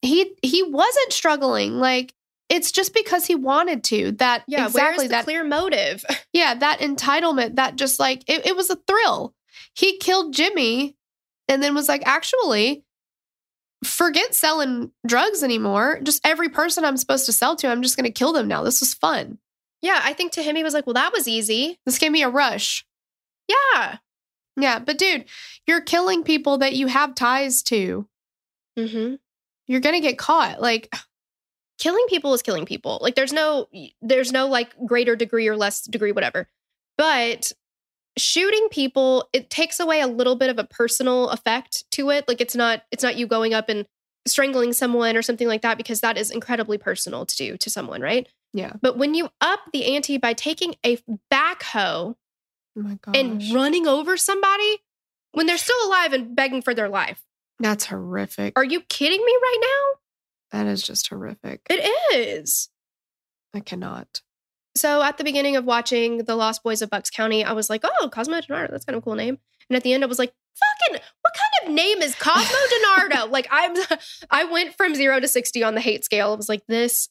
he 0.02 0.32
he 0.42 0.62
wasn't 0.62 1.12
struggling. 1.12 1.78
Like, 1.78 2.12
it's 2.50 2.72
just 2.72 2.92
because 2.92 3.24
he 3.24 3.34
wanted 3.36 3.84
to. 3.84 4.12
That 4.12 4.42
Yeah, 4.46 4.66
exactly 4.66 5.06
that 5.06 5.24
clear 5.24 5.44
motive? 5.44 6.04
yeah, 6.32 6.54
that 6.56 6.80
entitlement, 6.80 7.54
that 7.56 7.76
just 7.76 7.98
like 7.98 8.22
it, 8.28 8.44
it 8.44 8.56
was 8.56 8.68
a 8.68 8.76
thrill. 8.86 9.34
He 9.74 9.96
killed 9.98 10.34
Jimmy 10.34 10.96
and 11.48 11.62
then 11.62 11.74
was 11.74 11.88
like, 11.88 12.02
actually, 12.04 12.84
forget 13.84 14.34
selling 14.34 14.90
drugs 15.06 15.42
anymore. 15.42 16.00
Just 16.02 16.26
every 16.26 16.48
person 16.48 16.84
I'm 16.84 16.96
supposed 16.96 17.26
to 17.26 17.32
sell 17.32 17.54
to, 17.56 17.68
I'm 17.68 17.82
just 17.82 17.96
gonna 17.96 18.10
kill 18.10 18.32
them 18.32 18.48
now. 18.48 18.64
This 18.64 18.80
was 18.80 18.92
fun. 18.94 19.38
yeah, 19.80 20.00
I 20.02 20.12
think 20.12 20.32
to 20.32 20.42
him 20.42 20.56
he 20.56 20.64
was 20.64 20.74
like, 20.74 20.86
"Well, 20.86 20.94
that 20.94 21.12
was 21.12 21.26
easy." 21.28 21.78
This 21.86 21.98
gave 21.98 22.12
me 22.12 22.22
a 22.22 22.28
rush. 22.28 22.84
Yeah. 23.48 23.98
Yeah, 24.56 24.78
but 24.80 24.98
dude, 24.98 25.24
you're 25.66 25.80
killing 25.80 26.24
people 26.24 26.58
that 26.58 26.74
you 26.74 26.88
have 26.88 27.14
ties 27.14 27.62
to. 27.64 28.06
Mm-hmm. 28.78 29.14
You're 29.66 29.80
gonna 29.80 30.00
get 30.00 30.18
caught. 30.18 30.60
Like, 30.60 30.92
killing 31.80 32.04
people 32.08 32.32
is 32.34 32.42
killing 32.42 32.64
people. 32.64 32.98
Like 33.02 33.16
there's 33.16 33.32
no 33.32 33.68
there's 34.00 34.30
no 34.30 34.46
like 34.46 34.74
greater 34.86 35.16
degree 35.16 35.48
or 35.48 35.56
less 35.56 35.82
degree 35.82 36.12
whatever. 36.12 36.48
But 36.96 37.52
shooting 38.16 38.68
people 38.70 39.28
it 39.32 39.50
takes 39.50 39.80
away 39.80 40.00
a 40.00 40.06
little 40.06 40.36
bit 40.36 40.50
of 40.50 40.58
a 40.58 40.64
personal 40.64 41.30
effect 41.30 41.90
to 41.92 42.10
it. 42.10 42.28
Like 42.28 42.40
it's 42.40 42.54
not 42.54 42.82
it's 42.92 43.02
not 43.02 43.16
you 43.16 43.26
going 43.26 43.54
up 43.54 43.68
and 43.68 43.86
strangling 44.28 44.72
someone 44.72 45.16
or 45.16 45.22
something 45.22 45.48
like 45.48 45.62
that 45.62 45.76
because 45.76 46.00
that 46.00 46.16
is 46.16 46.30
incredibly 46.30 46.78
personal 46.78 47.26
to 47.26 47.36
do 47.36 47.56
to 47.56 47.70
someone, 47.70 48.00
right? 48.00 48.28
yeah. 48.52 48.74
But 48.80 48.98
when 48.98 49.14
you 49.14 49.30
up 49.40 49.60
the 49.72 49.94
ante 49.94 50.18
by 50.18 50.34
taking 50.34 50.74
a 50.84 50.98
backhoe 51.32 52.14
Oh 52.78 53.12
and 53.14 53.42
running 53.52 53.86
over 53.86 54.16
somebody 54.16 54.78
when 55.32 55.46
they're 55.46 55.58
still 55.58 55.76
alive 55.86 56.12
and 56.12 56.34
begging 56.34 56.62
for 56.62 56.74
their 56.74 56.88
life. 56.88 57.22
That's 57.58 57.86
horrific. 57.86 58.54
Are 58.56 58.64
you 58.64 58.80
kidding 58.82 59.24
me 59.24 59.32
right 59.42 59.58
now? 59.60 59.99
That 60.52 60.66
is 60.66 60.82
just 60.82 61.08
horrific. 61.08 61.60
It 61.70 61.90
is. 62.14 62.68
I 63.54 63.60
cannot. 63.60 64.20
So 64.76 65.02
at 65.02 65.18
the 65.18 65.24
beginning 65.24 65.56
of 65.56 65.64
watching 65.64 66.18
The 66.24 66.36
Lost 66.36 66.62
Boys 66.62 66.80
of 66.82 66.90
Bucks 66.90 67.10
County, 67.10 67.44
I 67.44 67.52
was 67.52 67.68
like, 67.68 67.82
oh, 67.84 68.08
Cosmo 68.12 68.40
DiNardo, 68.40 68.70
that's 68.70 68.84
kind 68.84 68.96
of 68.96 69.02
a 69.02 69.04
cool 69.04 69.14
name. 69.16 69.38
And 69.68 69.76
at 69.76 69.82
the 69.82 69.92
end, 69.92 70.04
I 70.04 70.06
was 70.06 70.18
like, 70.18 70.32
fucking, 70.88 71.00
what 71.22 71.34
kind 71.34 71.68
of 71.68 71.74
name 71.74 71.98
is 72.02 72.14
Cosmo 72.14 72.42
DiNardo? 73.10 73.30
like 73.30 73.48
I'm 73.50 73.74
I 74.30 74.44
went 74.44 74.76
from 74.76 74.94
zero 74.94 75.18
to 75.20 75.26
60 75.28 75.62
on 75.62 75.74
the 75.74 75.80
hate 75.80 76.04
scale. 76.04 76.32
I 76.32 76.36
was 76.36 76.48
like, 76.48 76.62
this 76.68 77.08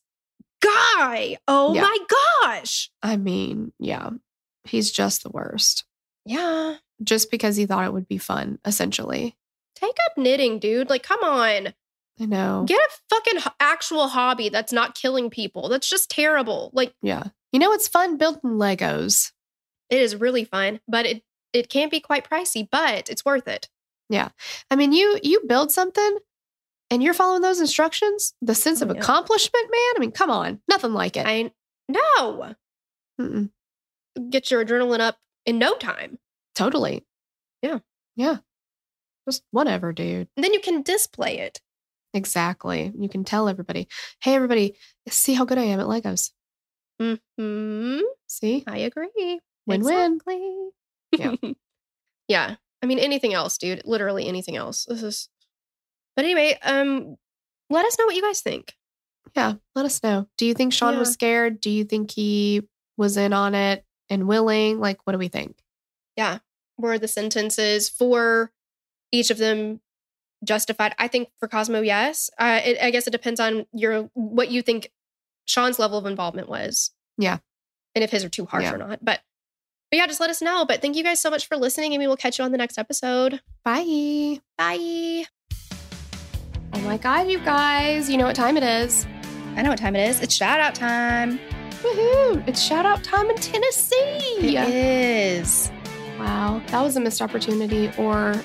guy. 0.61 1.37
Oh 1.47 1.73
Yeah. 1.73 1.81
my 1.81 1.97
gosh. 2.43 2.89
I 3.01 3.17
mean, 3.17 3.71
yeah. 3.79 4.09
He's 4.65 4.91
just 4.91 5.23
the 5.23 5.29
worst. 5.29 5.85
Yeah. 6.25 6.75
Just 7.03 7.31
because 7.31 7.55
he 7.55 7.65
thought 7.65 7.85
it 7.85 7.93
would 7.93 8.07
be 8.07 8.17
fun, 8.17 8.59
essentially. 8.65 9.35
Take 9.75 9.95
up 10.05 10.17
knitting, 10.17 10.59
dude. 10.59 10.89
Like, 10.89 11.03
come 11.03 11.23
on. 11.23 11.73
I 12.19 12.25
know. 12.25 12.65
Get 12.67 12.79
a 12.79 12.89
fucking 13.15 13.51
actual 13.59 14.07
hobby 14.09 14.49
that's 14.49 14.73
not 14.73 14.95
killing 14.95 15.29
people. 15.29 15.69
That's 15.69 15.89
just 15.89 16.09
terrible. 16.09 16.69
Like, 16.73 16.93
Yeah. 17.01 17.23
You 17.51 17.59
know, 17.59 17.71
it's 17.73 17.87
fun 17.87 18.17
building 18.17 18.41
Legos. 18.51 19.31
it 19.89 19.99
is 20.01 20.15
really 20.15 20.43
fun, 20.45 20.79
but 20.87 21.05
it 21.05 21.23
it 21.51 21.67
can 21.69 21.89
be 21.89 21.99
quite 21.99 22.29
pricey, 22.29 22.67
but 22.69 23.09
it's 23.09 23.25
worth 23.25 23.47
it. 23.47 23.69
Yeah. 24.09 24.29
I 24.69 24.75
mean, 24.75 24.91
you 24.93 25.19
you 25.23 25.41
build 25.47 25.71
something 25.71 26.17
and 26.91 27.01
you're 27.01 27.13
following 27.15 27.41
those 27.41 27.59
instructions, 27.59 28.33
the 28.41 28.53
sense 28.55 28.81
oh, 28.81 28.85
of 28.85 28.91
Oh, 28.91 28.93
yeah. 28.95 28.99
accomplishment, 29.01 29.65
man. 29.71 29.93
I 29.95 29.99
mean, 29.99 30.11
come 30.11 30.29
on. 30.29 30.61
Nothing 30.67 30.93
like 30.93 31.17
it. 31.17 31.25
I 31.25 31.51
no. 31.87 32.53
Mm-mm. 33.19 33.49
Get 34.29 34.51
your 34.51 34.63
adrenaline 34.63 34.99
up 34.99 35.17
in 35.45 35.57
no 35.57 35.75
time. 35.75 36.19
Totally. 36.53 37.03
Yeah. 37.63 37.79
Yeah. 38.15 38.37
Just 39.27 39.43
whatever, 39.51 39.91
dude. 39.93 40.27
And 40.35 40.43
then 40.43 40.53
you 40.53 40.59
can 40.59 40.81
display 40.83 41.39
it. 41.39 41.61
Exactly. 42.13 42.91
You 42.97 43.09
can 43.09 43.23
tell 43.23 43.47
everybody, 43.47 43.87
hey, 44.21 44.35
everybody, 44.35 44.75
see 45.07 45.33
how 45.33 45.45
good 45.45 45.57
I 45.57 45.63
am 45.63 45.79
at 45.79 45.87
Legos. 45.87 46.31
Hmm. 46.99 47.99
See? 48.27 48.63
I 48.67 48.79
agree. 48.79 49.39
Win 49.67 49.83
win. 49.83 50.13
Exactly. 50.13 50.69
Yeah. 51.17 51.35
yeah. 52.27 52.55
I 52.81 52.85
mean, 52.85 52.99
anything 52.99 53.33
else, 53.33 53.57
dude. 53.57 53.81
Literally 53.85 54.27
anything 54.27 54.55
else. 54.55 54.85
This 54.85 55.03
is. 55.03 55.29
But 56.15 56.25
anyway, 56.25 56.57
um, 56.63 57.15
let 57.69 57.85
us 57.85 57.97
know 57.97 58.05
what 58.05 58.15
you 58.15 58.21
guys 58.21 58.41
think. 58.41 58.73
Yeah. 59.35 59.53
Let 59.75 59.85
us 59.85 60.01
know. 60.03 60.27
Do 60.37 60.45
you 60.45 60.53
think 60.53 60.73
Sean 60.73 60.97
was 60.97 61.11
scared? 61.11 61.61
Do 61.61 61.69
you 61.69 61.85
think 61.85 62.11
he 62.11 62.63
was 62.97 63.15
in 63.15 63.31
on 63.33 63.55
it 63.55 63.85
and 64.09 64.27
willing? 64.27 64.79
Like, 64.79 64.99
what 65.05 65.13
do 65.13 65.19
we 65.19 65.27
think? 65.27 65.55
Yeah, 66.17 66.39
were 66.77 66.99
the 66.99 67.07
sentences 67.07 67.87
for 67.87 68.51
each 69.11 69.31
of 69.31 69.37
them 69.37 69.79
justified? 70.43 70.93
I 70.97 71.07
think 71.07 71.29
for 71.39 71.47
Cosmo, 71.47 71.81
yes. 71.81 72.29
Uh, 72.37 72.59
it, 72.63 72.77
I 72.81 72.91
guess 72.91 73.07
it 73.07 73.11
depends 73.11 73.39
on 73.39 73.65
your 73.73 74.09
what 74.13 74.49
you 74.51 74.61
think 74.61 74.91
Sean's 75.45 75.79
level 75.79 75.97
of 75.97 76.05
involvement 76.05 76.47
was. 76.49 76.91
Yeah. 77.17 77.39
and 77.95 78.03
if 78.03 78.11
his 78.11 78.23
are 78.23 78.29
too 78.29 78.45
harsh 78.45 78.63
Yeah. 78.63 78.73
or 78.73 78.77
not. 78.77 79.03
But 79.03 79.21
but 79.91 79.97
yeah, 79.97 80.05
just 80.07 80.19
let 80.19 80.29
us 80.29 80.41
know. 80.41 80.65
But 80.65 80.81
thank 80.81 80.95
you 80.95 81.03
guys 81.03 81.19
so 81.19 81.29
much 81.31 81.47
for 81.47 81.57
listening, 81.57 81.93
and 81.93 81.99
we 82.01 82.07
will 82.07 82.15
catch 82.17 82.37
you 82.37 82.45
on 82.45 82.51
the 82.51 82.57
next 82.59 82.77
episode. 82.77 83.41
Bye. 83.65 84.39
Bye. 84.57 85.25
Oh 86.73 86.81
my 86.81 86.97
God, 86.97 87.29
you 87.29 87.39
guys. 87.39 88.09
You 88.09 88.17
know 88.17 88.25
what 88.25 88.35
time 88.35 88.55
it 88.57 88.63
is. 88.63 89.07
I 89.55 89.63
know 89.63 89.69
what 89.71 89.79
time 89.79 89.95
it 89.95 90.07
is. 90.07 90.21
It's 90.21 90.33
shout 90.35 90.59
out 90.59 90.75
time. 90.75 91.39
Woohoo. 91.81 92.47
It's 92.47 92.61
shout 92.61 92.85
out 92.85 93.03
time 93.03 93.29
in 93.29 93.35
Tennessee. 93.37 93.95
It 94.55 94.69
is. 94.69 95.71
Wow. 96.19 96.61
That 96.67 96.81
was 96.81 96.95
a 96.95 96.99
missed 96.99 97.21
opportunity 97.21 97.89
or 97.97 98.35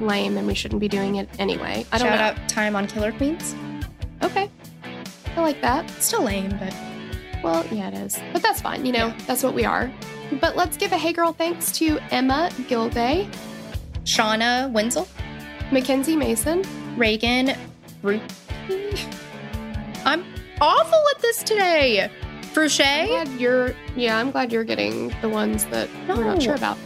lame, 0.00 0.36
and 0.36 0.46
we 0.46 0.54
shouldn't 0.54 0.80
be 0.80 0.88
doing 0.88 1.16
it 1.16 1.28
anyway. 1.38 1.84
I 1.92 1.98
don't 1.98 2.08
shout 2.08 2.36
know. 2.36 2.42
out 2.42 2.48
time 2.48 2.76
on 2.76 2.86
Killer 2.86 3.12
Queens. 3.12 3.54
Okay. 4.22 4.50
I 5.36 5.40
like 5.40 5.60
that. 5.62 5.88
Still 5.90 6.22
lame, 6.22 6.50
but 6.58 6.74
Well, 7.42 7.66
yeah, 7.72 7.88
it 7.88 7.94
is. 7.94 8.18
But 8.32 8.42
that's 8.42 8.60
fine. 8.60 8.84
You 8.86 8.92
know, 8.92 9.14
that's 9.26 9.42
what 9.42 9.54
we 9.54 9.64
are. 9.64 9.90
But 10.40 10.56
let's 10.56 10.76
give 10.76 10.92
a 10.92 10.98
hey 10.98 11.12
girl 11.12 11.32
thanks 11.32 11.72
to 11.72 11.98
Emma 12.10 12.50
Gilday, 12.68 13.28
Shauna 14.04 14.70
Wenzel, 14.72 15.08
Mackenzie 15.70 16.16
Mason, 16.16 16.62
Reagan, 16.96 17.56
Ru- 18.02 18.20
I'm 20.04 20.24
awful 20.60 21.02
at 21.14 21.20
this 21.22 21.42
today. 21.42 22.04
I'm 22.04 22.10
Fruchet, 22.54 23.06
glad 23.08 23.28
you're, 23.40 23.74
yeah, 23.96 24.18
I'm 24.18 24.30
glad 24.30 24.52
you're 24.52 24.64
getting 24.64 25.08
the 25.22 25.28
ones 25.28 25.64
that 25.66 25.88
we're 26.08 26.24
not 26.24 26.42
sure 26.42 26.54
about. 26.54 26.76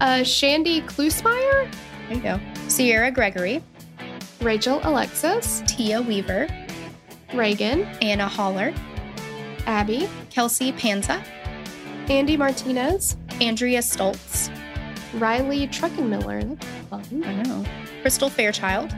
Uh, 0.00 0.22
Shandy 0.22 0.80
Klusmeyer, 0.82 1.70
there 2.10 2.16
you 2.16 2.22
go. 2.22 2.68
Sierra 2.68 3.10
Gregory, 3.10 3.62
Rachel 4.40 4.80
Alexis, 4.84 5.62
Tia 5.66 6.02
Weaver, 6.02 6.48
Reagan, 7.34 7.82
Anna 8.02 8.26
Holler, 8.26 8.74
Abby, 9.66 10.08
Kelsey 10.30 10.72
Panza, 10.72 11.22
Andy 12.08 12.36
Martinez, 12.36 13.16
Andrea 13.40 13.80
Stoltz. 13.80 14.50
Riley 15.14 15.66
Truckenmiller. 15.68 16.62
Fun. 16.88 17.24
I 17.24 17.42
know. 17.42 17.64
Crystal 18.02 18.30
Fairchild. 18.30 18.92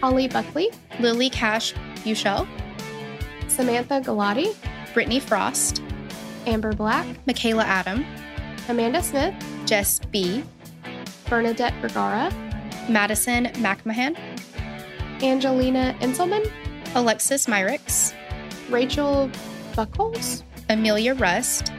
Holly 0.00 0.28
Buckley. 0.28 0.70
Lily 1.00 1.30
Cash 1.30 1.72
Buchel. 2.04 2.46
Samantha 3.48 4.00
Galati. 4.00 4.54
Brittany 4.92 5.20
Frost. 5.20 5.82
Amber 6.46 6.74
Black. 6.74 7.06
Michaela 7.26 7.64
Adam. 7.64 8.04
Amanda 8.68 9.02
Smith. 9.02 9.34
Jess 9.64 10.00
B. 10.10 10.44
Bernadette 11.28 11.74
Vergara. 11.80 12.32
Madison 12.88 13.46
McMahon. 13.56 14.18
Angelina 15.22 15.94
Inselman. 16.00 16.50
Alexis 16.94 17.46
Myricks. 17.46 18.14
Rachel 18.70 19.30
Buckles. 19.76 20.42
Amelia 20.68 21.14
Rust. 21.14 21.72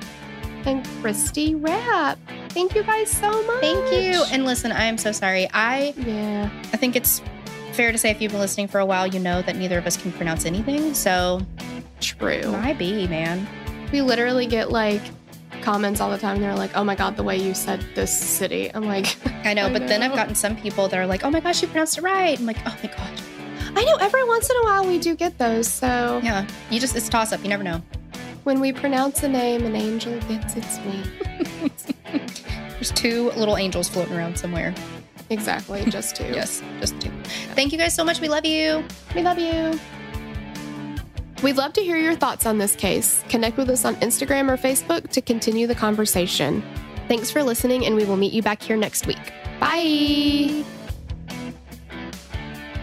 And 0.66 0.86
Christy 1.02 1.56
Rapp. 1.56 2.20
Thank 2.50 2.76
you 2.76 2.84
guys 2.84 3.10
so 3.10 3.30
much. 3.44 3.62
Thank 3.62 3.94
you. 3.94 4.24
And 4.32 4.46
listen, 4.46 4.72
I 4.72 4.86
am 4.86 4.98
so 4.98 5.12
sorry. 5.12 5.48
I 5.54 5.94
yeah, 5.98 6.50
I 6.74 6.78
think 6.78 6.96
it's 6.96 7.22
fair 7.74 7.92
to 7.92 7.98
say 7.98 8.10
if 8.10 8.22
you've 8.22 8.32
been 8.32 8.42
listening 8.42 8.68
for 8.68 8.80
a 8.80 8.86
while, 8.86 9.08
you 9.08 9.20
know 9.20 9.42
that 9.44 9.56
neither 9.56 9.78
of 9.78 9.88
us 9.88 9.96
can 9.96 10.12
pronounce 10.12 10.46
anything. 10.46 10.94
So 10.94 11.42
true. 12.02 12.52
might 12.52 12.78
be, 12.78 13.08
man. 13.08 13.48
We 13.92 14.02
literally 14.02 14.48
get 14.48 14.72
like 14.72 15.02
comments 15.62 16.00
all 16.02 16.10
the 16.10 16.18
time. 16.18 16.40
They're 16.42 16.56
like, 16.56 16.72
"Oh 16.76 16.84
my 16.84 16.96
god, 16.96 17.16
the 17.18 17.24
way 17.24 17.38
you 17.38 17.54
said 17.54 17.84
this 17.96 18.12
city." 18.18 18.70
I'm 18.74 18.86
like, 18.86 19.16
I 19.46 19.54
know, 19.54 19.68
I 19.68 19.74
but 19.74 19.88
then 19.88 20.02
I've 20.04 20.14
gotten 20.16 20.36
some 20.36 20.56
people 20.56 20.88
that 20.88 20.98
are 20.98 21.06
like, 21.08 21.24
"Oh 21.24 21.30
my 21.32 21.40
gosh, 21.40 21.62
you 21.62 21.68
pronounced 21.68 21.98
it 21.98 22.02
right." 22.02 22.38
I'm 22.40 22.46
like, 22.46 22.58
"Oh 22.66 22.76
my 22.84 22.90
god." 22.90 23.22
I 23.76 23.84
know. 23.84 23.96
Every 23.98 24.24
once 24.24 24.50
in 24.50 24.56
a 24.58 24.64
while, 24.64 24.86
we 24.88 24.98
do 25.00 25.16
get 25.16 25.38
those. 25.38 25.68
So 25.68 26.20
Yeah, 26.24 26.48
you 26.70 26.80
just 26.80 26.96
it's 26.96 27.08
toss 27.10 27.32
up. 27.32 27.42
You 27.44 27.50
never 27.50 27.64
know. 27.64 27.82
when 28.44 28.60
we 28.60 28.74
pronounce 28.74 29.22
a 29.24 29.28
name, 29.30 29.66
an 29.66 29.76
angel 29.76 30.20
gets 30.22 30.56
its 30.56 30.80
wing. 30.80 31.04
There's 32.74 32.92
two 32.92 33.30
little 33.32 33.58
angels 33.58 33.90
floating 33.90 34.16
around 34.16 34.38
somewhere. 34.38 34.74
Exactly. 35.30 35.84
Just 35.86 36.16
two. 36.16 36.24
Yes, 36.34 36.64
just 36.80 37.00
two. 37.00 37.12
Thank 37.54 37.72
you 37.72 37.78
guys 37.78 37.94
so 37.94 38.04
much. 38.04 38.20
We 38.22 38.30
love 38.30 38.46
you. 38.46 38.84
We 39.14 39.22
love 39.22 39.38
you. 39.38 39.78
We'd 41.42 41.56
love 41.56 41.72
to 41.74 41.82
hear 41.82 41.96
your 41.96 42.16
thoughts 42.16 42.46
on 42.46 42.58
this 42.58 42.76
case. 42.76 43.24
Connect 43.30 43.56
with 43.56 43.70
us 43.70 43.86
on 43.86 43.96
Instagram 43.98 44.52
or 44.52 44.58
Facebook 44.58 45.10
to 45.12 45.22
continue 45.22 45.68
the 45.68 45.76
conversation. 45.76 46.62
Thanks 47.08 47.32
for 47.32 47.44
listening, 47.44 47.86
and 47.86 47.96
we 47.96 48.04
will 48.04 48.18
meet 48.18 48.34
you 48.34 48.42
back 48.42 48.62
here 48.62 48.76
next 48.76 49.08
week. 49.08 49.32
Bye. 49.60 50.66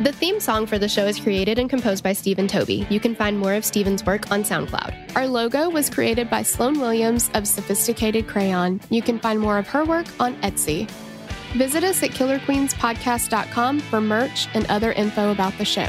The 0.00 0.12
theme 0.12 0.40
song 0.40 0.66
for 0.66 0.78
the 0.78 0.88
show 0.88 1.07
is 1.07 1.20
created 1.20 1.59
and 1.59 1.68
composed 1.68 2.02
by 2.02 2.12
Stephen 2.14 2.48
Toby. 2.48 2.86
You 2.90 2.98
can 2.98 3.14
find 3.14 3.38
more 3.38 3.54
of 3.54 3.64
Stephen's 3.64 4.04
work 4.04 4.30
on 4.30 4.42
SoundCloud. 4.42 5.16
Our 5.16 5.26
logo 5.26 5.68
was 5.68 5.90
created 5.90 6.28
by 6.30 6.42
Sloan 6.42 6.80
Williams 6.80 7.30
of 7.34 7.46
Sophisticated 7.46 8.26
Crayon. 8.26 8.80
You 8.90 9.02
can 9.02 9.18
find 9.18 9.38
more 9.38 9.59
of 9.59 9.66
her 9.68 9.84
work 9.84 10.07
on 10.18 10.34
Etsy. 10.42 10.90
Visit 11.54 11.84
us 11.84 12.02
at 12.02 12.11
killerqueenspodcast.com 12.11 13.80
for 13.80 14.00
merch 14.00 14.48
and 14.54 14.66
other 14.66 14.92
info 14.92 15.30
about 15.30 15.57
the 15.57 15.64
show. 15.64 15.88